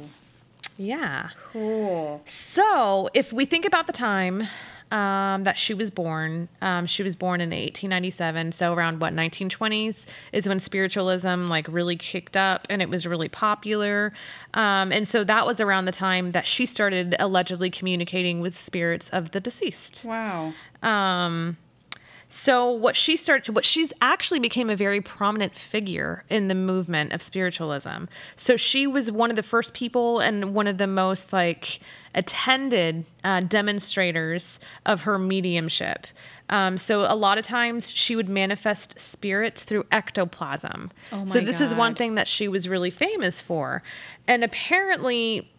Yeah. 0.77 1.29
Cool. 1.51 2.21
So, 2.25 3.09
if 3.13 3.33
we 3.33 3.45
think 3.45 3.65
about 3.65 3.87
the 3.87 3.93
time 3.93 4.47
um, 4.91 5.43
that 5.43 5.57
she 5.57 5.73
was 5.73 5.89
born, 5.89 6.49
um, 6.61 6.85
she 6.85 7.01
was 7.01 7.15
born 7.15 7.41
in 7.41 7.49
1897. 7.49 8.51
So, 8.51 8.73
around 8.73 9.01
what 9.01 9.13
1920s 9.13 10.05
is 10.33 10.47
when 10.47 10.59
spiritualism 10.59 11.47
like 11.47 11.67
really 11.67 11.95
kicked 11.95 12.37
up 12.37 12.67
and 12.69 12.81
it 12.81 12.89
was 12.89 13.07
really 13.07 13.27
popular. 13.27 14.13
Um, 14.53 14.91
and 14.91 15.07
so 15.07 15.23
that 15.23 15.47
was 15.47 15.59
around 15.59 15.85
the 15.85 15.91
time 15.91 16.31
that 16.31 16.45
she 16.45 16.67
started 16.67 17.15
allegedly 17.19 17.71
communicating 17.71 18.39
with 18.39 18.55
spirits 18.55 19.09
of 19.09 19.31
the 19.31 19.39
deceased. 19.39 20.05
Wow. 20.05 20.53
Um, 20.83 21.57
so 22.29 22.69
what 22.69 22.95
she 22.95 23.15
started, 23.15 23.55
what 23.55 23.63
she's 23.65 23.93
actually 24.01 24.39
became 24.39 24.69
a 24.69 24.75
very 24.75 25.01
prominent 25.01 25.55
figure 25.55 26.23
in 26.29 26.49
the 26.49 26.55
movement 26.55 27.13
of 27.13 27.21
spiritualism. 27.21 28.05
So 28.35 28.57
she 28.57 28.85
was 28.85 29.11
one 29.11 29.29
of 29.29 29.35
the 29.35 29.43
first 29.43 29.73
people 29.73 30.19
and 30.19 30.53
one 30.53 30.67
of 30.67 30.77
the 30.77 30.87
most 30.87 31.31
like 31.31 31.79
attended 32.13 33.05
uh, 33.23 33.41
demonstrators 33.41 34.59
of 34.85 35.01
her 35.01 35.17
mediumship. 35.17 36.07
Um, 36.49 36.77
so 36.77 37.01
a 37.01 37.15
lot 37.15 37.37
of 37.37 37.45
times 37.45 37.91
she 37.93 38.15
would 38.15 38.29
manifest 38.29 38.99
spirits 38.99 39.63
through 39.63 39.85
ectoplasm. 39.91 40.91
Oh 41.11 41.25
so 41.25 41.41
this 41.41 41.59
is 41.59 41.75
one 41.75 41.93
thing 41.93 42.15
that 42.15 42.27
she 42.27 42.47
was 42.47 42.69
really 42.69 42.89
famous 42.89 43.41
for, 43.41 43.83
and 44.27 44.43
apparently 44.43 45.51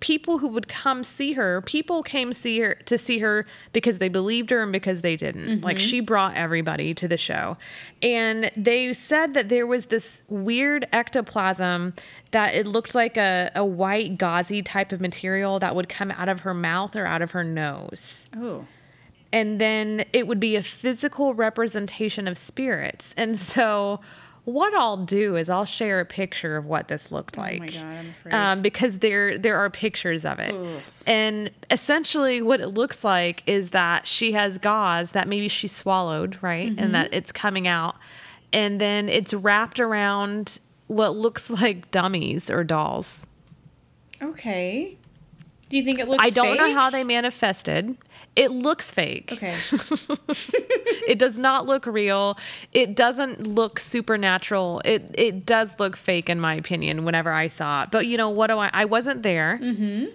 people 0.00 0.38
who 0.38 0.48
would 0.48 0.68
come 0.68 1.02
see 1.02 1.32
her 1.32 1.62
people 1.62 2.02
came 2.02 2.32
see 2.32 2.60
her 2.60 2.74
to 2.84 2.98
see 2.98 3.18
her 3.18 3.46
because 3.72 3.98
they 3.98 4.08
believed 4.08 4.50
her 4.50 4.62
and 4.62 4.70
because 4.70 5.00
they 5.00 5.16
didn't 5.16 5.62
like 5.62 5.78
mm-hmm. 5.78 5.86
she 5.86 6.00
brought 6.00 6.34
everybody 6.34 6.92
to 6.92 7.08
the 7.08 7.16
show 7.16 7.56
and 8.02 8.50
they 8.56 8.92
said 8.92 9.32
that 9.32 9.48
there 9.48 9.66
was 9.66 9.86
this 9.86 10.22
weird 10.28 10.86
ectoplasm 10.92 11.94
that 12.32 12.54
it 12.54 12.66
looked 12.66 12.94
like 12.94 13.16
a, 13.16 13.50
a 13.54 13.64
white 13.64 14.18
gauzy 14.18 14.62
type 14.62 14.92
of 14.92 15.00
material 15.00 15.58
that 15.58 15.74
would 15.74 15.88
come 15.88 16.10
out 16.10 16.28
of 16.28 16.40
her 16.40 16.52
mouth 16.52 16.94
or 16.94 17.06
out 17.06 17.22
of 17.22 17.30
her 17.30 17.42
nose 17.42 18.28
Oh. 18.36 18.66
and 19.32 19.58
then 19.58 20.04
it 20.12 20.26
would 20.26 20.40
be 20.40 20.56
a 20.56 20.62
physical 20.62 21.32
representation 21.32 22.28
of 22.28 22.36
spirits. 22.36 23.14
And 23.16 23.38
so, 23.38 24.00
what 24.46 24.72
I'll 24.74 24.96
do 25.04 25.36
is 25.36 25.50
I'll 25.50 25.64
share 25.64 26.00
a 26.00 26.04
picture 26.04 26.56
of 26.56 26.64
what 26.66 26.88
this 26.88 27.10
looked 27.12 27.36
like. 27.36 27.56
Oh 27.60 27.64
my 27.64 27.66
God, 27.66 27.82
I'm 27.84 28.08
afraid. 28.10 28.34
Um, 28.34 28.62
because 28.62 28.98
there 29.00 29.36
there 29.36 29.56
are 29.58 29.68
pictures 29.68 30.24
of 30.24 30.38
it, 30.38 30.54
Ugh. 30.54 30.80
and 31.06 31.50
essentially 31.70 32.40
what 32.40 32.60
it 32.60 32.68
looks 32.68 33.04
like 33.04 33.42
is 33.46 33.70
that 33.70 34.06
she 34.08 34.32
has 34.32 34.56
gauze 34.58 35.10
that 35.10 35.28
maybe 35.28 35.48
she 35.48 35.68
swallowed, 35.68 36.38
right, 36.42 36.70
Mm-hmm. 36.70 36.78
and 36.78 36.94
that 36.94 37.12
it's 37.12 37.32
coming 37.32 37.68
out, 37.68 37.96
and 38.52 38.80
then 38.80 39.08
it's 39.08 39.34
wrapped 39.34 39.78
around 39.80 40.58
what 40.86 41.16
looks 41.16 41.50
like 41.50 41.90
dummies 41.90 42.48
or 42.50 42.62
dolls. 42.64 43.26
Okay. 44.22 44.96
Do 45.68 45.76
you 45.76 45.84
think 45.84 45.98
it 45.98 46.08
looks 46.08 46.24
I 46.24 46.30
don't 46.30 46.56
know 46.56 46.72
how 46.72 46.90
they 46.90 47.02
manifested. 47.04 47.96
It 48.36 48.50
looks 48.50 48.92
fake. 48.92 49.30
Okay. 49.32 49.56
it 51.08 51.18
does 51.18 51.38
not 51.38 51.66
look 51.66 51.86
real. 51.86 52.36
It 52.72 52.94
doesn't 52.94 53.46
look 53.46 53.80
supernatural. 53.80 54.82
It 54.84 55.14
it 55.14 55.46
does 55.46 55.80
look 55.80 55.96
fake 55.96 56.28
in 56.28 56.38
my 56.38 56.54
opinion 56.54 57.06
whenever 57.06 57.32
I 57.32 57.46
saw 57.46 57.84
it. 57.84 57.90
But 57.90 58.06
you 58.06 58.18
know 58.18 58.28
what 58.28 58.48
do 58.48 58.58
I 58.58 58.70
I 58.72 58.84
wasn't 58.84 59.22
there. 59.22 59.58
Mm-hmm. 59.62 60.10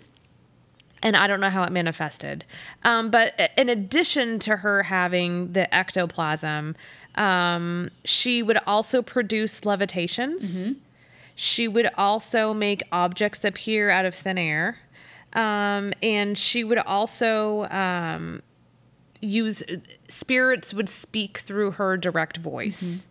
And 1.03 1.17
I 1.17 1.25
don't 1.25 1.39
know 1.39 1.49
how 1.49 1.63
it 1.63 1.71
manifested. 1.71 2.45
Um, 2.83 3.09
but 3.09 3.33
in 3.57 3.69
addition 3.69 4.37
to 4.39 4.57
her 4.57 4.83
having 4.83 5.53
the 5.53 5.73
ectoplasm, 5.73 6.75
um, 7.15 7.89
she 8.05 8.43
would 8.43 8.59
also 8.67 9.01
produce 9.01 9.65
levitations. 9.65 10.55
She 11.33 11.67
would 11.67 11.89
also 11.97 12.53
make 12.53 12.83
objects 12.91 13.43
appear 13.43 13.89
out 13.89 14.05
of 14.05 14.13
thin 14.13 14.37
air. 14.37 14.77
Um, 15.33 15.93
and 16.03 16.37
she 16.37 16.63
would 16.63 16.79
also 16.79 17.65
um, 17.69 18.41
use 19.21 19.63
spirits 20.09 20.73
would 20.73 20.89
speak 20.89 21.39
through 21.39 21.71
her 21.71 21.97
direct 21.97 22.37
voice. 22.37 23.07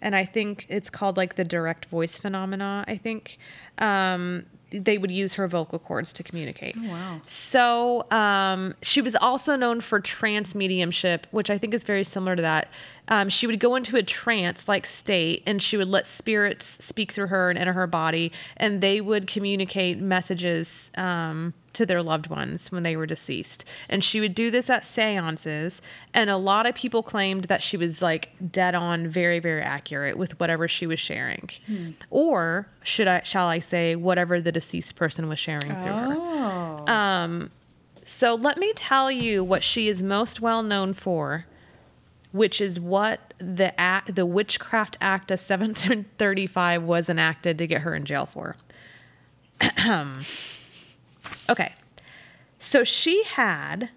And 0.00 0.16
I 0.16 0.24
think 0.24 0.66
it's 0.68 0.90
called 0.90 1.16
like 1.16 1.36
the 1.36 1.44
direct 1.44 1.84
voice 1.86 2.18
phenomena. 2.18 2.84
I 2.88 2.96
think 2.96 3.38
um, 3.78 4.46
they 4.72 4.98
would 4.98 5.12
use 5.12 5.34
her 5.34 5.46
vocal 5.46 5.78
cords 5.78 6.12
to 6.14 6.22
communicate. 6.24 6.74
Oh, 6.76 6.88
wow. 6.88 7.20
So 7.26 8.10
um, 8.10 8.74
she 8.82 9.00
was 9.00 9.14
also 9.14 9.54
known 9.54 9.80
for 9.80 10.00
trance 10.00 10.54
mediumship, 10.54 11.26
which 11.30 11.50
I 11.50 11.58
think 11.58 11.74
is 11.74 11.84
very 11.84 12.04
similar 12.04 12.34
to 12.34 12.42
that. 12.42 12.68
Um, 13.08 13.28
she 13.28 13.46
would 13.46 13.58
go 13.58 13.74
into 13.74 13.96
a 13.96 14.02
trance 14.02 14.68
like 14.68 14.86
state 14.86 15.42
and 15.44 15.60
she 15.60 15.76
would 15.76 15.88
let 15.88 16.06
spirits 16.06 16.76
speak 16.80 17.10
through 17.12 17.26
her 17.26 17.50
and 17.50 17.58
enter 17.58 17.72
her 17.72 17.86
body, 17.86 18.32
and 18.56 18.80
they 18.80 19.00
would 19.00 19.26
communicate 19.26 19.98
messages 19.98 20.90
um, 20.96 21.52
to 21.72 21.84
their 21.84 22.02
loved 22.02 22.28
ones 22.28 22.70
when 22.70 22.84
they 22.84 22.96
were 22.96 23.06
deceased. 23.06 23.64
And 23.88 24.04
she 24.04 24.20
would 24.20 24.34
do 24.34 24.50
this 24.50 24.70
at 24.70 24.84
seances, 24.84 25.82
and 26.14 26.30
a 26.30 26.36
lot 26.36 26.64
of 26.64 26.74
people 26.74 27.02
claimed 27.02 27.44
that 27.44 27.60
she 27.60 27.76
was 27.76 28.02
like 28.02 28.30
dead 28.52 28.74
on, 28.74 29.08
very, 29.08 29.40
very 29.40 29.62
accurate 29.62 30.16
with 30.16 30.38
whatever 30.38 30.68
she 30.68 30.86
was 30.86 31.00
sharing. 31.00 31.50
Or 32.08 32.68
should 32.82 33.08
I, 33.08 33.22
shall 33.22 33.48
I 33.48 33.58
say, 33.58 33.96
whatever 33.96 34.40
the 34.40 34.52
deceased 34.52 34.94
person 34.94 35.28
was 35.28 35.38
sharing 35.38 35.72
through 35.82 35.92
her. 35.92 36.16
Oh. 36.18 37.48
So 38.04 38.34
let 38.34 38.58
me 38.58 38.72
tell 38.74 39.10
you 39.10 39.42
what 39.42 39.62
she 39.62 39.88
is 39.88 40.02
most 40.02 40.40
well 40.40 40.62
known 40.62 40.92
for, 40.92 41.46
which 42.32 42.60
is 42.60 42.80
what 42.80 43.34
the 43.38 43.78
act, 43.80 44.14
the 44.14 44.26
Witchcraft 44.26 44.96
Act 45.00 45.30
of 45.30 45.38
1735 45.38 46.82
was 46.82 47.08
enacted 47.08 47.58
to 47.58 47.66
get 47.66 47.82
her 47.82 47.94
in 47.94 48.04
jail 48.04 48.26
for. 48.26 48.56
okay. 51.48 51.74
So 52.58 52.84
she 52.84 53.22
had 53.24 53.90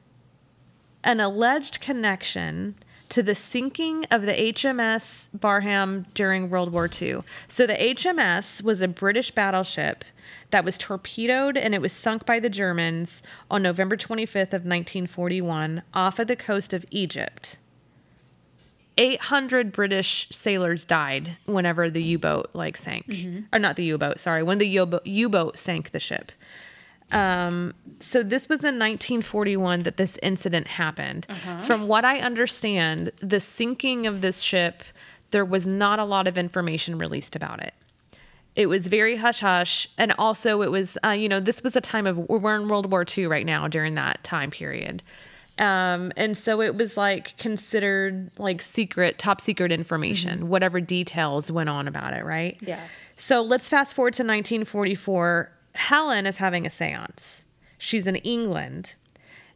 an 1.03 1.19
alleged 1.19 1.79
connection 1.79 2.75
to 3.09 3.23
the 3.23 3.35
sinking 3.35 4.05
of 4.09 4.23
the 4.23 4.33
HMS 4.33 5.27
Barham 5.33 6.05
during 6.13 6.49
World 6.49 6.71
War 6.71 6.89
II. 6.89 7.19
So 7.47 7.67
the 7.67 7.75
HMS 7.75 8.63
was 8.63 8.81
a 8.81 8.87
British 8.87 9.31
battleship 9.31 10.03
that 10.49 10.65
was 10.65 10.77
torpedoed 10.77 11.55
and 11.55 11.75
it 11.75 11.81
was 11.81 11.93
sunk 11.93 12.25
by 12.25 12.39
the 12.39 12.49
Germans 12.49 13.21
on 13.49 13.61
November 13.61 13.95
25th 13.95 14.53
of 14.53 14.65
1941 14.65 15.83
off 15.93 16.19
of 16.19 16.27
the 16.27 16.35
coast 16.35 16.73
of 16.73 16.83
Egypt. 16.91 17.57
800 18.97 19.71
British 19.71 20.27
sailors 20.31 20.85
died 20.85 21.37
whenever 21.45 21.89
the 21.89 22.01
U-boat 22.03 22.49
like 22.53 22.77
sank. 22.77 23.05
Or 23.53 23.59
not 23.59 23.75
the 23.75 23.83
U-boat, 23.85 24.19
sorry, 24.19 24.41
when 24.43 24.57
the 24.57 24.67
U-boat, 24.67 25.05
U-boat 25.05 25.57
sank 25.57 25.91
the 25.91 25.99
ship. 25.99 26.31
Um, 27.11 27.73
so 27.99 28.23
this 28.23 28.49
was 28.49 28.61
in 28.61 28.79
1941 28.79 29.79
that 29.81 29.97
this 29.97 30.17
incident 30.23 30.67
happened. 30.67 31.27
From 31.59 31.87
what 31.87 32.03
I 32.05 32.19
understand, 32.19 33.11
the 33.17 33.39
sinking 33.39 34.07
of 34.07 34.21
this 34.21 34.39
ship, 34.41 34.81
there 35.31 35.45
was 35.45 35.67
not 35.67 35.99
a 35.99 36.03
lot 36.05 36.27
of 36.27 36.37
information 36.37 36.97
released 36.97 37.35
about 37.35 37.61
it. 37.61 37.73
It 38.55 38.67
was 38.67 38.87
very 38.87 39.17
hush 39.17 39.41
hush, 39.41 39.87
and 39.97 40.13
also 40.17 40.61
it 40.61 40.71
was, 40.71 40.97
uh, 41.03 41.09
you 41.09 41.27
know, 41.27 41.41
this 41.41 41.61
was 41.61 41.75
a 41.75 41.81
time 41.81 42.07
of 42.07 42.17
we're 42.17 42.55
in 42.55 42.69
World 42.69 42.89
War 42.89 43.05
II 43.05 43.27
right 43.27 43.45
now 43.45 43.67
during 43.67 43.95
that 43.95 44.23
time 44.23 44.49
period, 44.49 45.03
um, 45.57 46.11
and 46.17 46.37
so 46.37 46.61
it 46.61 46.75
was 46.75 46.97
like 46.97 47.37
considered 47.37 48.29
like 48.37 48.61
secret, 48.61 49.17
top 49.17 49.39
secret 49.39 49.71
information, 49.71 50.49
whatever 50.49 50.81
details 50.81 51.51
went 51.51 51.69
on 51.69 51.87
about 51.87 52.13
it, 52.13 52.25
right? 52.25 52.57
Yeah. 52.61 52.81
So 53.15 53.41
let's 53.41 53.69
fast 53.69 53.95
forward 53.95 54.13
to 54.15 54.23
1944. 54.23 55.51
Helen 55.75 56.25
is 56.25 56.37
having 56.37 56.65
a 56.65 56.69
séance. 56.69 57.41
She's 57.77 58.05
in 58.05 58.17
England. 58.17 58.95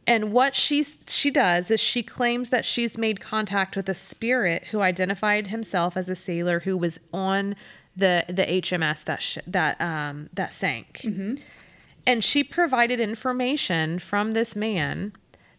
And 0.06 0.32
what 0.32 0.56
she 0.56 0.84
she 1.06 1.30
does 1.30 1.70
is 1.70 1.78
she 1.78 2.02
claims 2.02 2.48
that 2.48 2.64
she's 2.64 2.96
made 2.96 3.20
contact 3.20 3.76
with 3.76 3.88
a 3.88 3.94
spirit 3.94 4.68
who 4.68 4.80
identified 4.80 5.48
himself 5.48 5.96
as 5.96 6.08
a 6.08 6.16
sailor 6.16 6.60
who 6.60 6.76
was 6.76 6.98
on 7.12 7.54
the 7.94 8.24
the 8.26 8.44
HMS 8.46 9.04
that 9.04 9.20
sh- 9.20 9.38
that 9.46 9.78
um 9.80 10.30
that 10.32 10.52
sank. 10.52 11.02
And 12.06 12.24
she 12.24 12.42
provided 12.42 12.98
information 12.98 13.98
from 13.98 14.32
this 14.32 14.56
man 14.56 15.12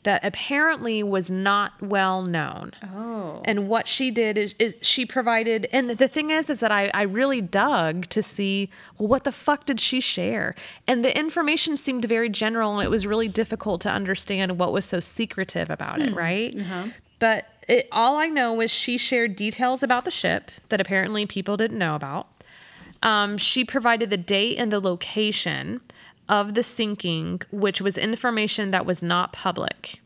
that 0.04 0.24
apparently 0.26 1.04
was 1.04 1.30
not 1.30 1.74
well 1.82 2.24
known. 2.24 2.72
Oh. 2.84 3.42
And 3.46 3.68
what 3.68 3.88
she 3.88 4.10
did 4.10 4.38
is, 4.38 4.56
is 4.58 4.76
she 4.82 5.06
provided, 5.06 5.68
and 5.72 5.92
the 5.92 6.08
thing 6.08 6.32
is, 6.32 6.50
is 6.50 6.60
that 6.62 6.72
I, 6.72 6.90
I 6.94 7.04
really 7.04 7.42
dug 7.42 8.08
to 8.08 8.24
see, 8.24 8.70
well, 8.98 9.08
what 9.08 9.24
the 9.26 9.32
fuck 9.32 9.66
did 9.66 9.80
she 9.80 10.00
share? 10.00 10.56
And 10.88 11.06
the 11.06 11.18
information 11.18 11.78
seemed 11.78 12.06
very 12.06 12.30
general, 12.30 12.80
and 12.80 12.86
it 12.86 12.90
was 12.90 13.06
really 13.06 13.28
difficult 13.28 13.82
to 13.82 13.92
understand 13.92 14.58
what 14.58 14.74
was 14.74 14.86
so 14.86 15.00
secretive 15.00 15.70
about 15.70 16.02
it, 16.02 16.14
right? 16.16 16.56
Uh-huh. 16.58 16.88
But 17.20 17.46
it, 17.68 17.88
all 17.92 18.18
I 18.18 18.26
know 18.26 18.60
is 18.60 18.72
she 18.72 18.98
shared 18.98 19.36
details 19.36 19.84
about 19.84 20.06
the 20.06 20.12
ship 20.12 20.50
that 20.70 20.82
apparently 20.82 21.28
people 21.28 21.58
didn't 21.58 21.78
know 21.78 21.96
about. 21.96 22.28
Um, 23.04 23.38
she 23.38 23.64
provided 23.64 24.10
the 24.10 24.18
date 24.18 24.58
and 24.58 24.72
the 24.72 24.80
location 24.80 25.82
of 26.32 26.54
the 26.54 26.64
sinking, 26.64 27.42
which 27.52 27.82
was 27.82 27.98
information 27.98 28.72
that 28.72 28.86
was 28.86 29.04
not 29.04 29.34
public. 29.34 30.02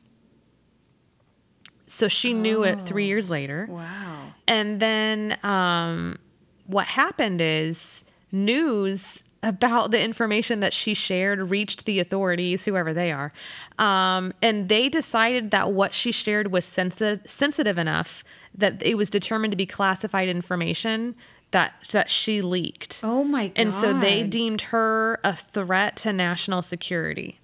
So 1.85 2.07
she 2.07 2.33
knew 2.33 2.63
it 2.63 2.81
three 2.81 3.05
years 3.05 3.29
later. 3.29 3.67
Wow. 3.69 4.33
And 4.47 4.79
then 4.79 5.37
um, 5.43 6.17
what 6.65 6.87
happened 6.87 7.39
is 7.41 8.03
news 8.31 9.21
about 9.43 9.91
the 9.91 10.01
information 10.01 10.59
that 10.61 10.73
she 10.73 10.95
shared 10.95 11.51
reached 11.51 11.85
the 11.85 11.99
authorities, 11.99 12.65
whoever 12.65 12.91
they 12.91 13.11
are. 13.11 13.31
Um, 13.77 14.33
and 14.41 14.67
they 14.67 14.89
decided 14.89 15.51
that 15.51 15.71
what 15.71 15.93
she 15.93 16.11
shared 16.11 16.51
was 16.51 16.65
sensitive, 16.65 17.21
sensitive 17.29 17.77
enough 17.77 18.23
that 18.55 18.81
it 18.81 18.95
was 18.95 19.11
determined 19.11 19.51
to 19.51 19.57
be 19.57 19.67
classified 19.67 20.27
information 20.27 21.15
that, 21.51 21.73
that 21.91 22.09
she 22.09 22.41
leaked. 22.41 23.01
Oh 23.03 23.23
my 23.23 23.47
god. 23.47 23.53
And 23.55 23.73
so 23.73 23.93
they 23.93 24.23
deemed 24.23 24.61
her 24.61 25.19
a 25.23 25.35
threat 25.35 25.97
to 25.97 26.13
national 26.13 26.61
security. 26.61 27.39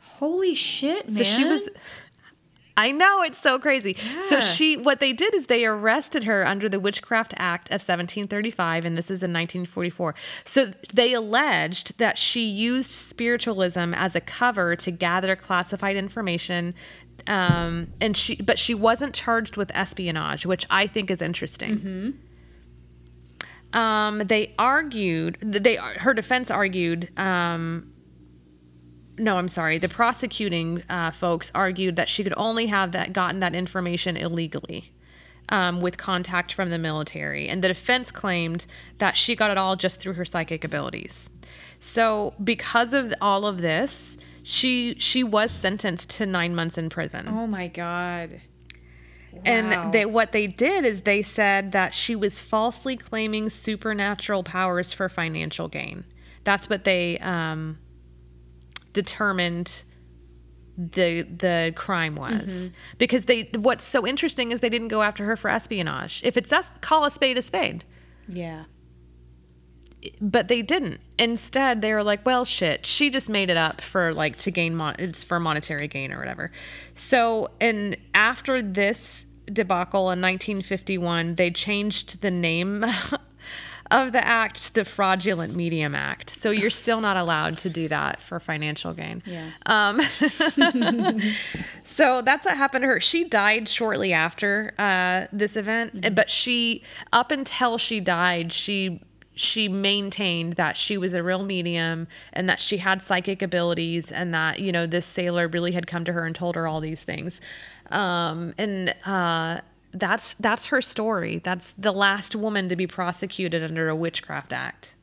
Holy 0.00 0.54
shit, 0.54 1.08
man. 1.08 1.16
So 1.18 1.24
she 1.24 1.44
was 1.44 1.70
I 2.78 2.90
know 2.90 3.22
it's 3.22 3.40
so 3.40 3.58
crazy. 3.58 3.96
So 4.28 4.40
she 4.40 4.76
what 4.76 5.00
they 5.00 5.12
did 5.14 5.34
is 5.34 5.46
they 5.46 5.64
arrested 5.64 6.24
her 6.24 6.46
under 6.46 6.68
the 6.68 6.78
Witchcraft 6.78 7.32
Act 7.38 7.68
of 7.70 7.80
1735 7.80 8.84
and 8.84 8.98
this 8.98 9.06
is 9.06 9.22
in 9.22 9.32
1944. 9.32 10.14
So 10.44 10.72
they 10.92 11.14
alleged 11.14 11.96
that 11.98 12.18
she 12.18 12.46
used 12.46 12.90
spiritualism 12.90 13.94
as 13.94 14.14
a 14.14 14.20
cover 14.20 14.76
to 14.76 14.90
gather 14.90 15.34
classified 15.36 15.96
information 15.96 16.74
um, 17.26 17.88
and 18.00 18.16
she 18.16 18.36
but 18.36 18.58
she 18.58 18.74
wasn't 18.74 19.14
charged 19.14 19.56
with 19.56 19.70
espionage, 19.74 20.44
which 20.44 20.66
I 20.68 20.86
think 20.86 21.10
is 21.10 21.22
interesting. 21.22 22.18
Um, 23.72 24.20
they 24.20 24.54
argued 24.58 25.38
they 25.40 25.76
her 25.76 26.14
defense 26.14 26.50
argued 26.50 27.10
um, 27.18 27.92
no, 29.18 29.38
I'm 29.38 29.48
sorry. 29.48 29.78
The 29.78 29.88
prosecuting 29.88 30.82
uh, 30.88 31.10
folks 31.10 31.50
argued 31.54 31.96
that 31.96 32.08
she 32.08 32.22
could 32.22 32.34
only 32.36 32.66
have 32.66 32.92
that 32.92 33.12
gotten 33.12 33.40
that 33.40 33.54
information 33.54 34.16
illegally 34.16 34.92
um, 35.48 35.80
with 35.80 35.96
contact 35.96 36.52
from 36.52 36.70
the 36.70 36.78
military, 36.78 37.48
and 37.48 37.62
the 37.62 37.68
defense 37.68 38.10
claimed 38.10 38.66
that 38.98 39.16
she 39.16 39.36
got 39.36 39.50
it 39.50 39.58
all 39.58 39.76
just 39.76 40.00
through 40.00 40.14
her 40.14 40.24
psychic 40.24 40.64
abilities. 40.64 41.30
So, 41.80 42.34
because 42.42 42.92
of 42.92 43.14
all 43.20 43.46
of 43.46 43.58
this, 43.58 44.16
she 44.42 44.96
she 44.98 45.24
was 45.24 45.50
sentenced 45.50 46.10
to 46.10 46.26
nine 46.26 46.54
months 46.54 46.78
in 46.78 46.88
prison. 46.88 47.28
Oh 47.28 47.46
my 47.46 47.68
god. 47.68 48.40
Wow. 49.36 49.42
And 49.44 49.92
they 49.92 50.06
what 50.06 50.32
they 50.32 50.46
did 50.46 50.84
is 50.84 51.02
they 51.02 51.22
said 51.22 51.72
that 51.72 51.94
she 51.94 52.16
was 52.16 52.42
falsely 52.42 52.96
claiming 52.96 53.50
supernatural 53.50 54.42
powers 54.42 54.92
for 54.92 55.08
financial 55.08 55.68
gain. 55.68 56.04
That's 56.44 56.68
what 56.68 56.84
they 56.84 57.18
um, 57.18 57.78
determined 58.92 59.84
the 60.78 61.22
the 61.22 61.72
crime 61.74 62.16
was 62.16 62.70
because 62.98 63.24
they 63.24 63.48
what's 63.54 63.84
so 63.84 64.06
interesting 64.06 64.52
is 64.52 64.60
they 64.60 64.68
didn't 64.68 64.88
go 64.88 65.02
after 65.02 65.24
her 65.24 65.36
for 65.36 65.50
espionage. 65.50 66.20
If 66.24 66.36
it's 66.36 66.52
us, 66.52 66.70
call 66.80 67.04
a 67.04 67.10
spade 67.10 67.38
a 67.38 67.42
spade. 67.42 67.84
Yeah. 68.28 68.64
But 70.20 70.48
they 70.48 70.62
didn't. 70.62 71.00
Instead, 71.18 71.80
they 71.82 71.92
were 71.92 72.02
like, 72.02 72.24
"Well, 72.24 72.44
shit, 72.44 72.86
she 72.86 73.10
just 73.10 73.28
made 73.28 73.50
it 73.50 73.56
up 73.56 73.80
for 73.80 74.14
like 74.14 74.36
to 74.38 74.50
gain 74.50 74.76
mon- 74.76 74.96
it's 74.98 75.24
for 75.24 75.40
monetary 75.40 75.88
gain 75.88 76.12
or 76.12 76.18
whatever." 76.18 76.52
So, 76.94 77.50
and 77.60 77.96
after 78.14 78.62
this 78.62 79.25
debacle 79.52 80.10
in 80.10 80.20
1951, 80.20 81.36
they 81.36 81.50
changed 81.50 82.20
the 82.20 82.30
name 82.30 82.84
of 83.90 84.12
the 84.12 84.26
act 84.26 84.64
to 84.64 84.74
the 84.74 84.84
Fraudulent 84.84 85.54
Medium 85.54 85.94
Act. 85.94 86.30
So 86.30 86.50
you're 86.50 86.70
still 86.70 87.00
not 87.00 87.16
allowed 87.16 87.58
to 87.58 87.70
do 87.70 87.88
that 87.88 88.20
for 88.20 88.40
financial 88.40 88.92
gain. 88.92 89.22
Yeah. 89.24 89.50
Um, 89.66 90.00
so 91.84 92.22
that's 92.22 92.44
what 92.46 92.56
happened 92.56 92.82
to 92.82 92.88
her. 92.88 93.00
She 93.00 93.24
died 93.24 93.68
shortly 93.68 94.12
after 94.12 94.74
uh, 94.78 95.26
this 95.32 95.56
event, 95.56 96.14
but 96.14 96.30
she, 96.30 96.82
up 97.12 97.30
until 97.30 97.78
she 97.78 98.00
died, 98.00 98.52
she 98.52 99.02
she 99.38 99.68
maintained 99.68 100.54
that 100.54 100.78
she 100.78 100.96
was 100.96 101.12
a 101.12 101.22
real 101.22 101.44
medium 101.44 102.08
and 102.32 102.48
that 102.48 102.58
she 102.58 102.78
had 102.78 103.02
psychic 103.02 103.42
abilities 103.42 104.10
and 104.10 104.32
that 104.32 104.60
you 104.60 104.72
know 104.72 104.86
this 104.86 105.04
sailor 105.04 105.46
really 105.46 105.72
had 105.72 105.86
come 105.86 106.06
to 106.06 106.12
her 106.14 106.24
and 106.24 106.34
told 106.34 106.56
her 106.56 106.66
all 106.66 106.80
these 106.80 107.02
things 107.02 107.38
um, 107.92 108.54
and 108.58 108.94
uh, 109.04 109.60
that's 109.92 110.34
that's 110.40 110.66
her 110.66 110.80
story 110.82 111.38
that's 111.38 111.74
the 111.78 111.92
last 111.92 112.34
woman 112.36 112.68
to 112.68 112.76
be 112.76 112.86
prosecuted 112.86 113.62
under 113.62 113.88
a 113.88 113.96
witchcraft 113.96 114.52
act 114.52 114.94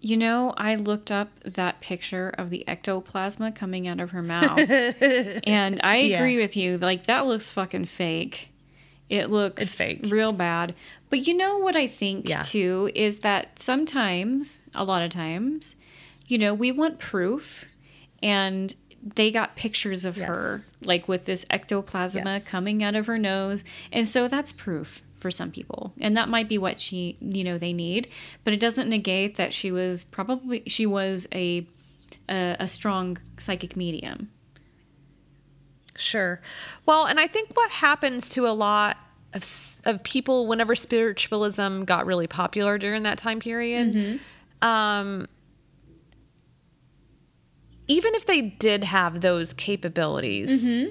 You 0.00 0.16
know, 0.16 0.54
I 0.56 0.76
looked 0.76 1.12
up 1.12 1.28
that 1.44 1.80
picture 1.82 2.30
of 2.38 2.48
the 2.48 2.64
ectoplasma 2.66 3.54
coming 3.54 3.86
out 3.86 4.00
of 4.00 4.12
her 4.12 4.22
mouth. 4.22 4.70
and 5.44 5.78
I 5.84 5.96
agree 5.96 6.38
with 6.38 6.56
you. 6.56 6.78
Like, 6.78 7.04
that 7.06 7.26
looks 7.26 7.50
fucking 7.50 7.84
fake. 7.84 8.48
It 9.10 9.28
looks 9.28 9.62
It's 9.62 9.74
fake. 9.76 10.06
real 10.08 10.32
bad. 10.32 10.74
But 11.10 11.26
you 11.26 11.36
know 11.36 11.58
what 11.58 11.76
I 11.76 11.86
think 11.86 12.26
Yeah. 12.26 12.40
too 12.40 12.90
is 12.94 13.18
that 13.18 13.58
sometimes, 13.60 14.62
a 14.74 14.84
lot 14.84 15.02
of 15.02 15.10
times, 15.10 15.76
you 16.28 16.38
know, 16.38 16.54
we 16.54 16.72
want 16.72 16.98
proof 16.98 17.66
and 18.22 18.74
they 19.02 19.30
got 19.30 19.56
pictures 19.56 20.04
of 20.04 20.16
Yes. 20.16 20.28
her 20.28 20.64
like 20.82 21.08
with 21.08 21.24
this 21.24 21.44
ectoplasma 21.46 22.24
Yes. 22.40 22.42
coming 22.46 22.82
out 22.82 22.94
of 22.94 23.06
her 23.06 23.18
nose. 23.18 23.64
And 23.92 24.06
so 24.06 24.28
that's 24.28 24.52
proof 24.52 25.02
for 25.18 25.30
some 25.30 25.50
people. 25.50 25.92
And 26.00 26.16
that 26.16 26.28
might 26.28 26.48
be 26.48 26.58
what 26.58 26.80
she, 26.80 27.16
you 27.20 27.44
know, 27.44 27.58
they 27.58 27.72
need, 27.72 28.08
but 28.44 28.52
it 28.54 28.60
doesn't 28.60 28.88
negate 28.88 29.36
that 29.36 29.52
she 29.54 29.70
was 29.72 30.04
probably 30.04 30.62
she 30.66 30.86
was 30.86 31.26
a 31.34 31.66
a, 32.28 32.56
a 32.60 32.68
strong 32.68 33.18
psychic 33.38 33.76
medium. 33.76 34.30
Sure. 35.96 36.40
Well, 36.86 37.04
and 37.06 37.20
I 37.20 37.26
think 37.26 37.50
what 37.56 37.70
happens 37.70 38.28
to 38.30 38.46
a 38.46 38.52
lot 38.52 38.96
of 39.34 39.76
of 39.84 40.02
people 40.02 40.46
whenever 40.46 40.74
spiritualism 40.74 41.84
got 41.84 42.04
really 42.06 42.26
popular 42.26 42.78
during 42.78 43.02
that 43.04 43.16
time 43.18 43.40
period, 43.40 44.20
um, 44.62 45.26
even 47.90 48.14
if 48.14 48.24
they 48.24 48.40
did 48.40 48.84
have 48.84 49.20
those 49.20 49.52
capabilities, 49.52 50.88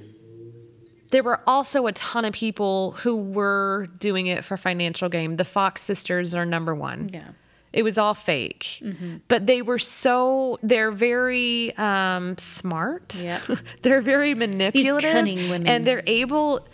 there 1.12 1.24
were 1.24 1.40
also 1.48 1.88
a 1.88 1.94
ton 1.94 2.26
of 2.26 2.34
people 2.34 2.92
who 2.92 3.16
were 3.16 3.88
doing 4.00 4.28
it 4.28 4.44
for 4.44 4.58
financial 4.58 5.08
gain. 5.08 5.38
The 5.38 5.46
Fox 5.46 5.82
sisters 5.82 6.36
are 6.36 6.46
number 6.46 6.76
one. 6.76 7.10
Yeah. 7.14 7.30
It 7.72 7.84
was 7.84 7.98
all 7.98 8.16
fake. 8.16 8.84
But 9.30 9.48
they 9.48 9.62
were 9.62 9.78
so 9.80 10.60
they're 10.62 10.92
very 10.92 11.76
um 11.78 12.38
smart. 12.38 13.16
Yep. 13.16 13.42
they're 13.82 14.02
very 14.02 14.36
manipulative. 14.36 15.12
cunning 15.12 15.50
women. 15.50 15.68
And 15.68 15.88
they're 15.88 16.04
able 16.06 16.68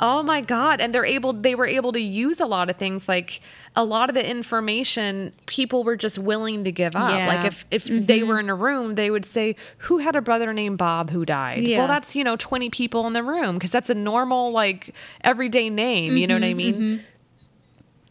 Oh 0.00 0.22
my 0.22 0.40
god, 0.40 0.80
and 0.80 0.94
they're 0.94 1.04
able 1.04 1.32
they 1.32 1.54
were 1.54 1.66
able 1.66 1.92
to 1.92 2.00
use 2.00 2.40
a 2.40 2.46
lot 2.46 2.70
of 2.70 2.76
things 2.76 3.08
like 3.08 3.40
a 3.74 3.84
lot 3.84 4.08
of 4.08 4.14
the 4.14 4.28
information 4.28 5.32
people 5.46 5.84
were 5.84 5.96
just 5.96 6.18
willing 6.18 6.64
to 6.64 6.72
give 6.72 6.94
up. 6.96 7.10
Yeah. 7.10 7.26
Like 7.26 7.44
if 7.44 7.66
if 7.70 7.84
mm-hmm. 7.84 8.06
they 8.06 8.22
were 8.22 8.38
in 8.40 8.50
a 8.50 8.54
room, 8.54 8.94
they 8.94 9.10
would 9.10 9.24
say 9.24 9.56
who 9.78 9.98
had 9.98 10.16
a 10.16 10.20
brother 10.20 10.52
named 10.52 10.78
Bob 10.78 11.10
who 11.10 11.24
died. 11.24 11.62
Yeah. 11.62 11.78
Well, 11.78 11.88
that's, 11.88 12.16
you 12.16 12.24
know, 12.24 12.36
20 12.36 12.70
people 12.70 13.06
in 13.06 13.12
the 13.12 13.22
room 13.22 13.56
because 13.56 13.70
that's 13.70 13.90
a 13.90 13.94
normal 13.94 14.52
like 14.52 14.94
everyday 15.22 15.70
name, 15.70 16.16
you 16.16 16.26
know 16.26 16.34
what 16.34 16.44
I 16.44 16.48
mm-hmm, 16.48 16.56
mean? 16.56 16.74
Mm-hmm. 16.74 17.04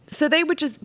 So 0.08 0.28
they 0.28 0.44
would 0.44 0.58
just 0.58 0.78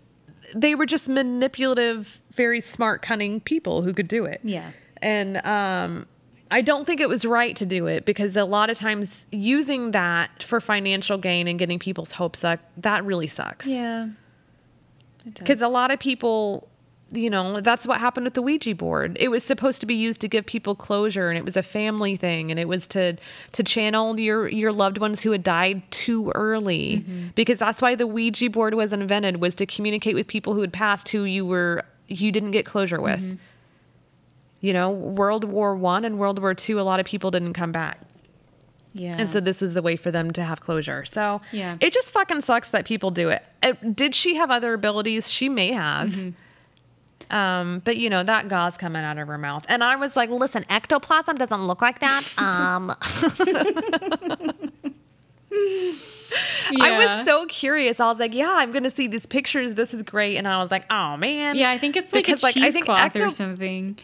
they 0.54 0.74
were 0.74 0.86
just 0.86 1.08
manipulative, 1.08 2.20
very 2.32 2.60
smart, 2.60 3.02
cunning 3.02 3.40
people 3.40 3.82
who 3.82 3.92
could 3.92 4.08
do 4.08 4.24
it. 4.24 4.40
Yeah. 4.42 4.70
And 5.02 5.38
um 5.46 6.06
I 6.54 6.60
don't 6.60 6.86
think 6.86 7.00
it 7.00 7.08
was 7.08 7.24
right 7.24 7.56
to 7.56 7.66
do 7.66 7.88
it 7.88 8.04
because 8.04 8.36
a 8.36 8.44
lot 8.44 8.70
of 8.70 8.78
times 8.78 9.26
using 9.32 9.90
that 9.90 10.40
for 10.40 10.60
financial 10.60 11.18
gain 11.18 11.48
and 11.48 11.58
getting 11.58 11.80
people's 11.80 12.12
hopes 12.12 12.44
up, 12.44 12.60
that 12.76 13.04
really 13.04 13.26
sucks. 13.26 13.66
Yeah. 13.66 14.10
Because 15.24 15.60
a 15.60 15.66
lot 15.66 15.90
of 15.90 15.98
people, 15.98 16.68
you 17.10 17.28
know, 17.28 17.60
that's 17.60 17.88
what 17.88 17.98
happened 17.98 18.22
with 18.22 18.34
the 18.34 18.42
Ouija 18.42 18.72
board. 18.76 19.16
It 19.18 19.30
was 19.30 19.42
supposed 19.42 19.80
to 19.80 19.86
be 19.86 19.96
used 19.96 20.20
to 20.20 20.28
give 20.28 20.46
people 20.46 20.76
closure, 20.76 21.28
and 21.28 21.36
it 21.36 21.44
was 21.44 21.56
a 21.56 21.62
family 21.62 22.14
thing, 22.14 22.52
and 22.52 22.60
it 22.60 22.68
was 22.68 22.86
to 22.88 23.16
to 23.50 23.62
channel 23.64 24.20
your 24.20 24.46
your 24.46 24.72
loved 24.72 24.98
ones 24.98 25.22
who 25.22 25.32
had 25.32 25.42
died 25.42 25.82
too 25.90 26.30
early. 26.36 26.98
Mm-hmm. 26.98 27.28
Because 27.34 27.58
that's 27.58 27.82
why 27.82 27.96
the 27.96 28.06
Ouija 28.06 28.48
board 28.48 28.74
was 28.74 28.92
invented 28.92 29.40
was 29.40 29.56
to 29.56 29.66
communicate 29.66 30.14
with 30.14 30.28
people 30.28 30.54
who 30.54 30.60
had 30.60 30.72
passed 30.72 31.08
who 31.08 31.24
you 31.24 31.44
were 31.44 31.82
you 32.06 32.30
didn't 32.30 32.52
get 32.52 32.64
closure 32.64 33.00
with. 33.00 33.20
Mm-hmm. 33.20 33.36
You 34.64 34.72
know, 34.72 34.88
World 34.90 35.44
War 35.44 35.74
One 35.76 36.06
and 36.06 36.18
World 36.18 36.38
War 36.40 36.54
Two, 36.54 36.80
a 36.80 36.82
lot 36.82 36.98
of 36.98 37.04
people 37.04 37.30
didn't 37.30 37.52
come 37.52 37.70
back. 37.70 38.00
Yeah. 38.94 39.14
And 39.18 39.28
so 39.28 39.38
this 39.40 39.60
was 39.60 39.74
the 39.74 39.82
way 39.82 39.96
for 39.96 40.10
them 40.10 40.30
to 40.32 40.42
have 40.42 40.60
closure. 40.62 41.04
So 41.04 41.42
Yeah. 41.52 41.76
it 41.80 41.92
just 41.92 42.12
fucking 42.12 42.40
sucks 42.40 42.70
that 42.70 42.86
people 42.86 43.10
do 43.10 43.28
it. 43.28 43.42
Uh, 43.62 43.72
Did 43.92 44.14
she 44.14 44.36
have 44.36 44.50
other 44.50 44.72
abilities? 44.72 45.30
She 45.30 45.50
may 45.50 45.72
have. 45.72 46.12
Mm-hmm. 46.12 47.36
Um, 47.36 47.82
but 47.84 47.98
you 47.98 48.08
know 48.08 48.22
that 48.22 48.48
gauze 48.48 48.78
coming 48.78 49.02
out 49.04 49.18
of 49.18 49.28
her 49.28 49.36
mouth, 49.36 49.66
and 49.68 49.84
I 49.84 49.96
was 49.96 50.14
like, 50.16 50.30
"Listen, 50.30 50.64
ectoplasm 50.70 51.36
doesn't 51.36 51.66
look 51.66 51.82
like 51.82 51.98
that." 52.00 52.22
Um, 52.38 52.94
I 56.80 57.16
was 57.16 57.24
so 57.26 57.46
curious. 57.46 58.00
I 58.00 58.06
was 58.06 58.18
like, 58.18 58.34
"Yeah, 58.34 58.50
I'm 58.52 58.72
gonna 58.72 58.90
see 58.90 59.06
these 59.06 59.26
pictures. 59.26 59.74
This 59.74 59.94
is 59.94 60.02
great." 60.02 60.36
And 60.36 60.48
I 60.48 60.60
was 60.62 60.70
like, 60.70 60.84
"Oh 60.90 61.16
man, 61.16 61.56
Yeah, 61.56 61.70
I 61.70 61.78
think 61.78 61.96
it's 61.96 62.12
like 62.12 62.24
Because, 62.24 62.42
a 62.42 62.46
like, 62.46 62.56
I 62.56 62.70
think 62.70 62.86
cheesecloth 62.86 63.16
or 63.16 63.30
something. 63.30 63.98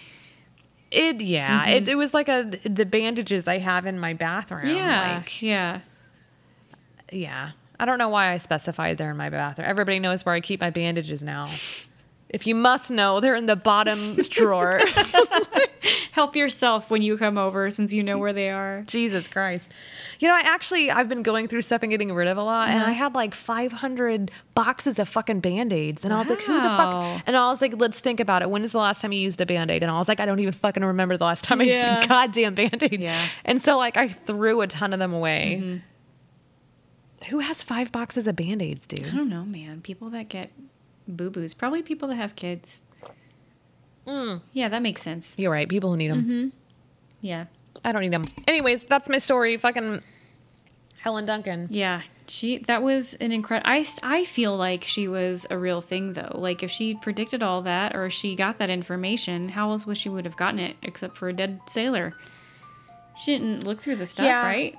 It 0.90 1.20
yeah, 1.20 1.66
mm-hmm. 1.66 1.70
it, 1.70 1.88
it 1.88 1.94
was 1.94 2.12
like 2.14 2.28
a 2.28 2.50
the 2.64 2.86
bandages 2.86 3.46
I 3.46 3.58
have 3.58 3.86
in 3.86 3.98
my 3.98 4.14
bathroom. 4.14 4.66
Yeah. 4.66 5.16
like, 5.18 5.42
yeah. 5.42 5.80
Yeah. 7.12 7.50
I 7.78 7.86
don't 7.86 7.98
know 7.98 8.10
why 8.10 8.32
I 8.32 8.36
specified 8.36 8.98
they're 8.98 9.10
in 9.10 9.16
my 9.16 9.30
bathroom. 9.30 9.66
Everybody 9.68 10.00
knows 10.00 10.24
where 10.26 10.34
I 10.34 10.40
keep 10.40 10.60
my 10.60 10.70
bandages 10.70 11.22
now. 11.22 11.48
If 12.30 12.46
you 12.46 12.54
must 12.54 12.90
know, 12.90 13.20
they're 13.20 13.34
in 13.34 13.46
the 13.46 13.56
bottom 13.56 14.14
drawer. 14.30 14.80
Help 16.12 16.36
yourself 16.36 16.90
when 16.90 17.02
you 17.02 17.16
come 17.16 17.36
over 17.36 17.70
since 17.70 17.92
you 17.92 18.02
know 18.02 18.18
where 18.18 18.32
they 18.32 18.50
are. 18.50 18.82
Jesus 18.86 19.26
Christ. 19.26 19.68
You 20.20 20.28
know, 20.28 20.34
I 20.34 20.40
actually 20.40 20.90
I've 20.90 21.08
been 21.08 21.22
going 21.22 21.48
through 21.48 21.62
stuff 21.62 21.82
and 21.82 21.90
getting 21.90 22.12
rid 22.12 22.28
of 22.28 22.36
a 22.36 22.42
lot, 22.42 22.68
and 22.68 22.78
I 22.78 22.82
uh-huh. 22.82 22.92
had 22.92 23.14
like 23.14 23.34
500 23.34 24.30
boxes 24.54 24.98
of 24.98 25.08
fucking 25.08 25.40
band-aids, 25.40 26.04
and 26.04 26.12
I 26.12 26.18
was 26.18 26.28
like, 26.28 26.40
"Who 26.42 26.56
the 26.60 26.68
fuck?" 26.68 27.22
And 27.26 27.36
I 27.36 27.48
was 27.48 27.62
like, 27.62 27.74
"Let's 27.78 27.98
think 28.00 28.20
about 28.20 28.42
it. 28.42 28.50
When 28.50 28.62
is 28.62 28.72
the 28.72 28.78
last 28.78 29.00
time 29.00 29.12
you 29.12 29.20
used 29.20 29.40
a 29.40 29.46
band-aid?" 29.46 29.82
And 29.82 29.90
I 29.90 29.98
was 29.98 30.08
like, 30.08 30.20
"I 30.20 30.26
don't 30.26 30.38
even 30.40 30.52
fucking 30.52 30.84
remember 30.84 31.16
the 31.16 31.24
last 31.24 31.44
time 31.44 31.60
I 31.60 31.64
Yeah. 31.64 31.96
used 32.00 32.04
a 32.04 32.08
goddamn 32.08 32.54
band-aid." 32.54 33.00
Yeah. 33.00 33.28
And 33.46 33.62
so 33.62 33.78
like 33.78 33.96
I 33.96 34.08
threw 34.08 34.60
a 34.60 34.66
ton 34.66 34.92
of 34.92 34.98
them 34.98 35.14
away. 35.14 35.58
Mm-hmm. 35.62 35.76
Who 37.30 37.38
has 37.38 37.62
five 37.62 37.90
boxes 37.90 38.26
of 38.26 38.36
band-aids, 38.36 38.86
dude? 38.86 39.06
I 39.06 39.10
don't 39.10 39.28
know, 39.28 39.44
man. 39.44 39.80
People 39.80 40.10
that 40.10 40.28
get 40.28 40.50
boo 41.10 41.30
boos, 41.30 41.54
probably 41.54 41.82
people 41.82 42.08
that 42.08 42.16
have 42.16 42.36
kids. 42.36 42.82
Mm. 44.06 44.40
Yeah, 44.52 44.68
that 44.68 44.82
makes 44.82 45.02
sense. 45.02 45.34
You're 45.38 45.52
right. 45.52 45.68
People 45.68 45.90
who 45.90 45.96
need 45.96 46.10
them. 46.10 46.52
Yeah. 47.20 47.46
I 47.84 47.92
don't 47.92 48.00
need 48.02 48.12
them. 48.12 48.28
Anyways, 48.48 48.84
that's 48.84 49.08
my 49.08 49.18
story. 49.18 49.56
Fucking 49.56 50.02
Helen 51.00 51.26
Duncan. 51.26 51.68
Yeah. 51.70 52.02
She 52.26 52.58
that 52.58 52.82
was 52.82 53.14
an 53.14 53.32
incredible. 53.32 53.68
I 53.70 53.84
I 54.02 54.24
feel 54.24 54.56
like 54.56 54.84
she 54.84 55.08
was 55.08 55.46
a 55.50 55.58
real 55.58 55.80
thing 55.80 56.12
though. 56.12 56.30
Like 56.34 56.62
if 56.62 56.70
she 56.70 56.94
predicted 56.94 57.42
all 57.42 57.62
that 57.62 57.94
or 57.96 58.08
she 58.08 58.36
got 58.36 58.58
that 58.58 58.70
information, 58.70 59.48
how 59.50 59.70
else 59.72 59.86
would 59.86 59.96
she 59.98 60.08
would 60.08 60.24
have 60.24 60.36
gotten 60.36 60.60
it 60.60 60.76
except 60.82 61.16
for 61.18 61.28
a 61.28 61.32
dead 61.32 61.60
sailor? 61.66 62.14
She 63.16 63.36
didn't 63.36 63.64
look 63.66 63.80
through 63.80 63.96
the 63.96 64.06
stuff, 64.06 64.24
Yeah. 64.26 64.42
right? 64.46 64.76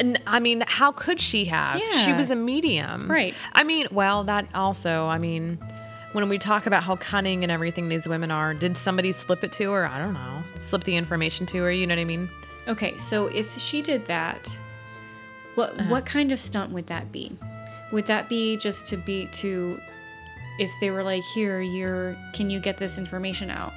And 0.00 0.20
I 0.26 0.38
mean, 0.40 0.62
how 0.66 0.92
could 0.92 1.20
she 1.20 1.44
have? 1.46 1.80
She 2.04 2.12
was 2.12 2.30
a 2.30 2.36
medium. 2.36 3.10
Right. 3.10 3.34
I 3.52 3.64
mean, 3.64 3.86
well, 3.90 4.24
that 4.24 4.46
also, 4.54 5.06
I 5.06 5.18
mean, 5.18 5.58
when 6.12 6.28
we 6.28 6.38
talk 6.38 6.66
about 6.66 6.84
how 6.84 6.96
cunning 6.96 7.42
and 7.42 7.50
everything 7.50 7.88
these 7.88 8.06
women 8.06 8.30
are, 8.30 8.54
did 8.54 8.76
somebody 8.76 9.12
slip 9.12 9.42
it 9.44 9.52
to 9.52 9.70
her? 9.72 9.86
I 9.86 9.98
don't 9.98 10.14
know. 10.14 10.42
Slip 10.60 10.84
the 10.84 10.94
information 10.96 11.46
to 11.46 11.58
her, 11.64 11.72
you 11.72 11.86
know 11.86 11.94
what 11.96 12.00
I 12.00 12.04
mean? 12.04 12.28
Okay, 12.68 12.96
so 12.98 13.26
if 13.26 13.58
she 13.58 13.82
did 13.82 14.06
that, 14.06 14.48
what 15.54 15.70
Uh-huh. 15.78 15.88
what 15.90 16.06
kind 16.06 16.30
of 16.32 16.38
stunt 16.38 16.70
would 16.72 16.86
that 16.86 17.10
be? 17.10 17.32
Would 17.92 18.06
that 18.06 18.28
be 18.28 18.56
just 18.56 18.86
to 18.88 18.96
be 18.96 19.26
to 19.32 19.80
if 20.60 20.70
they 20.80 20.90
were 20.90 21.02
like, 21.02 21.22
"Here, 21.34 21.60
you're 21.60 22.16
can 22.34 22.50
you 22.50 22.60
get 22.60 22.76
this 22.76 22.98
information 22.98 23.50
out?" 23.50 23.72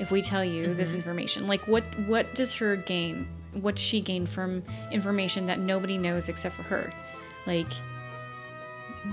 If 0.00 0.10
we 0.10 0.22
tell 0.22 0.44
you 0.44 0.74
this 0.74 0.90
Mm-hmm. 0.90 0.98
information, 0.98 1.46
like 1.46 1.66
what 1.68 1.82
what 2.06 2.34
does 2.34 2.54
her 2.54 2.76
gain? 2.76 3.26
What 3.60 3.78
she 3.78 4.00
gain 4.00 4.26
from 4.26 4.62
information 4.90 5.46
that 5.46 5.58
nobody 5.58 5.96
knows 5.98 6.28
except 6.28 6.54
for 6.56 6.62
her? 6.64 6.92
Like 7.46 7.68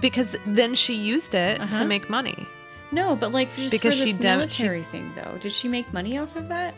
Because 0.01 0.35
then 0.45 0.75
she 0.75 0.95
used 0.95 1.35
it 1.35 1.59
Uh-huh. 1.59 1.79
to 1.79 1.85
make 1.85 2.09
money. 2.09 2.47
no, 2.91 3.15
but 3.15 3.31
like 3.31 3.53
just 3.55 3.71
Because 3.71 3.95
for 3.99 4.05
she 4.05 4.11
this 4.13 4.17
dem- 4.21 4.49
she- 4.49 4.63
military 4.63 4.83
thing 4.83 5.11
though. 5.15 5.37
Did 5.39 5.51
she 5.51 5.67
make 5.67 5.91
money 5.93 6.17
off 6.17 6.35
of 6.35 6.47
that? 6.49 6.73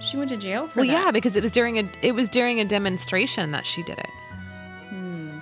She 0.00 0.16
went 0.18 0.28
to 0.30 0.36
jail 0.36 0.66
for 0.68 0.74
that. 0.74 0.76
Well, 0.80 0.86
that. 0.96 1.04
yeah, 1.06 1.10
because 1.10 1.34
it 1.36 1.42
was 1.42 1.52
during 1.52 1.78
a 1.78 1.88
it 2.02 2.12
was 2.14 2.28
during 2.28 2.60
a 2.60 2.64
demonstration 2.64 3.52
that 3.52 3.64
she 3.66 3.82
did 3.84 3.98
it. 3.98 4.10
Hmm. 4.90 5.38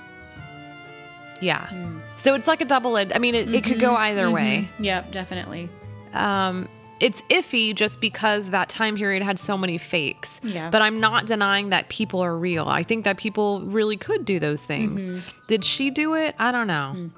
Yeah. 1.40 1.68
So 2.16 2.34
it's 2.34 2.46
like 2.46 2.60
a 2.60 2.64
double 2.64 2.96
edged. 2.96 3.12
I 3.12 3.18
mean, 3.18 3.34
it, 3.34 3.52
it 3.52 3.64
could 3.64 3.80
go 3.80 3.96
either 3.96 4.30
way. 4.30 4.68
Yep, 4.78 5.10
definitely. 5.10 5.68
um, 6.14 6.68
it's 7.02 7.20
iffy 7.22 7.74
just 7.74 8.00
because 8.00 8.50
that 8.50 8.68
time 8.68 8.96
period 8.96 9.22
had 9.22 9.38
so 9.38 9.58
many 9.58 9.76
fakes. 9.76 10.40
Yeah. 10.42 10.70
But 10.70 10.82
I'm 10.82 11.00
not 11.00 11.26
denying 11.26 11.70
that 11.70 11.88
people 11.88 12.20
are 12.20 12.36
real. 12.36 12.68
I 12.68 12.82
think 12.84 13.04
that 13.04 13.16
people 13.16 13.62
really 13.62 13.96
could 13.96 14.24
do 14.24 14.38
those 14.38 14.64
things. 14.64 15.02
Mm-hmm. 15.02 15.18
Did 15.48 15.64
she 15.64 15.90
do 15.90 16.14
it? 16.14 16.36
I 16.38 16.52
don't 16.52 16.68
know. 16.68 17.10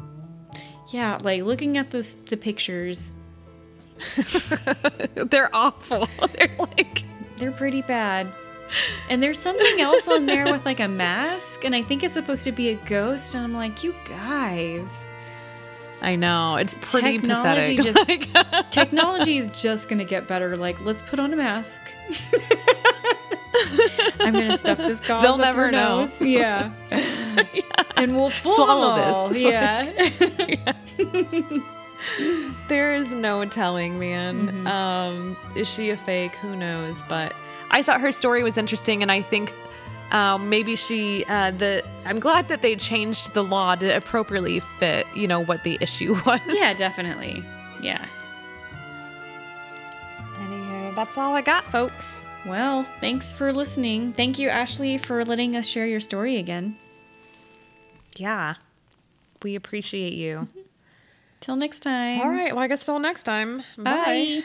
Yeah, 0.89 1.19
like 1.23 1.43
looking 1.43 1.77
at 1.77 1.91
this 1.91 2.15
the 2.15 2.37
pictures, 2.37 3.13
They're 5.15 5.55
awful. 5.55 6.07
They're 6.39 6.57
like 6.59 7.05
they're 7.37 7.53
pretty 7.53 7.83
bad. 7.83 8.33
And 9.09 9.23
there's 9.23 9.39
something 9.39 9.81
else 9.81 10.09
on 10.09 10.27
there 10.27 10.51
with 10.51 10.65
like 10.65 10.81
a 10.81 10.89
mask, 10.89 11.65
and 11.65 11.77
I 11.77 11.83
think 11.83 12.03
it's 12.03 12.15
supposed 12.15 12.45
to 12.45 12.53
be 12.53 12.71
a 12.71 12.75
ghost, 12.87 13.35
and 13.35 13.45
I'm 13.45 13.55
like, 13.55 13.85
you 13.85 13.95
guys. 14.09 15.04
I 16.03 16.17
know. 16.17 16.57
It's 16.57 16.75
pretty 16.81 17.19
Technology 17.19 17.77
pathetic. 17.77 17.95
just- 17.95 18.09
Like- 18.55 18.71
Technology 18.71 19.39
is 19.39 19.49
just 19.49 19.89
gonna 19.89 20.05
get 20.05 20.27
better. 20.29 20.57
Like, 20.57 20.81
let's 20.83 21.03
put 21.03 21.19
on 21.19 21.33
a 21.33 21.37
mask. 21.37 21.81
I'm 24.21 24.33
gonna 24.33 24.59
stuff 24.59 24.79
this 24.79 25.01
gauze 25.01 25.23
They'll 25.23 25.33
up 25.35 25.41
never 25.41 25.71
know. 25.71 26.01
nose. 26.01 26.21
Yeah. 26.21 26.71
And 27.97 28.17
we'll 28.17 28.31
fool 28.31 28.53
Swallow 28.53 28.97
them 28.97 29.15
all. 29.15 29.29
this. 29.29 29.39
Yeah. 29.39 30.73
There 32.69 32.95
is 32.95 33.09
no 33.11 33.45
telling, 33.47 33.99
man. 33.99 34.49
Mm-hmm. 34.49 34.67
Um, 34.67 35.37
is 35.55 35.69
she 35.69 35.91
a 35.91 35.97
fake? 35.97 36.35
Who 36.37 36.55
knows? 36.57 36.95
But 37.09 37.33
I 37.71 37.83
thought 37.83 38.01
her 38.01 38.13
story 38.13 38.43
was 38.43 38.57
interesting, 38.59 39.01
and 39.03 39.11
I 39.11 39.23
think 39.23 39.53
um, 40.13 40.49
maybe 40.49 40.77
she. 40.77 41.25
Uh, 41.25 41.51
the 41.51 41.83
I'm 42.05 42.21
glad 42.21 42.49
that 42.49 42.63
they 42.63 42.77
changed 42.77 43.35
the 43.35 43.43
law 43.43 43.75
to 43.75 43.97
appropriately 43.97 44.61
fit, 44.61 45.07
you 45.15 45.27
know, 45.27 45.41
what 45.45 45.63
the 45.65 45.79
issue 45.81 46.15
was. 46.27 46.41
yeah, 46.49 46.75
definitely. 46.75 47.43
Yeah. 47.81 48.05
Anywho, 50.41 50.95
that's 50.95 51.17
all 51.17 51.35
I 51.35 51.41
got, 51.43 51.65
folks. 51.65 52.05
Well, 52.47 52.83
thanks 53.01 53.33
for 53.33 53.53
listening. 53.53 54.13
Thank 54.13 54.39
you, 54.39 54.49
Ashley, 54.51 54.99
for 54.99 55.25
letting 55.25 55.57
us 55.57 55.67
share 55.67 55.87
your 55.87 56.01
story 56.01 56.37
again. 56.37 56.77
Yeah, 58.17 58.55
we 59.43 59.55
appreciate 59.57 60.13
you. 60.13 60.47
Till 61.41 61.57
next 61.57 61.81
time. 61.81 62.21
All 62.21 62.31
right. 62.31 62.55
Well, 62.55 62.63
I 62.63 62.69
guess 62.69 62.85
till 62.85 62.99
next 62.99 63.25
time. 63.25 63.59
Bye. 63.77 63.83
Bye. 63.85 64.43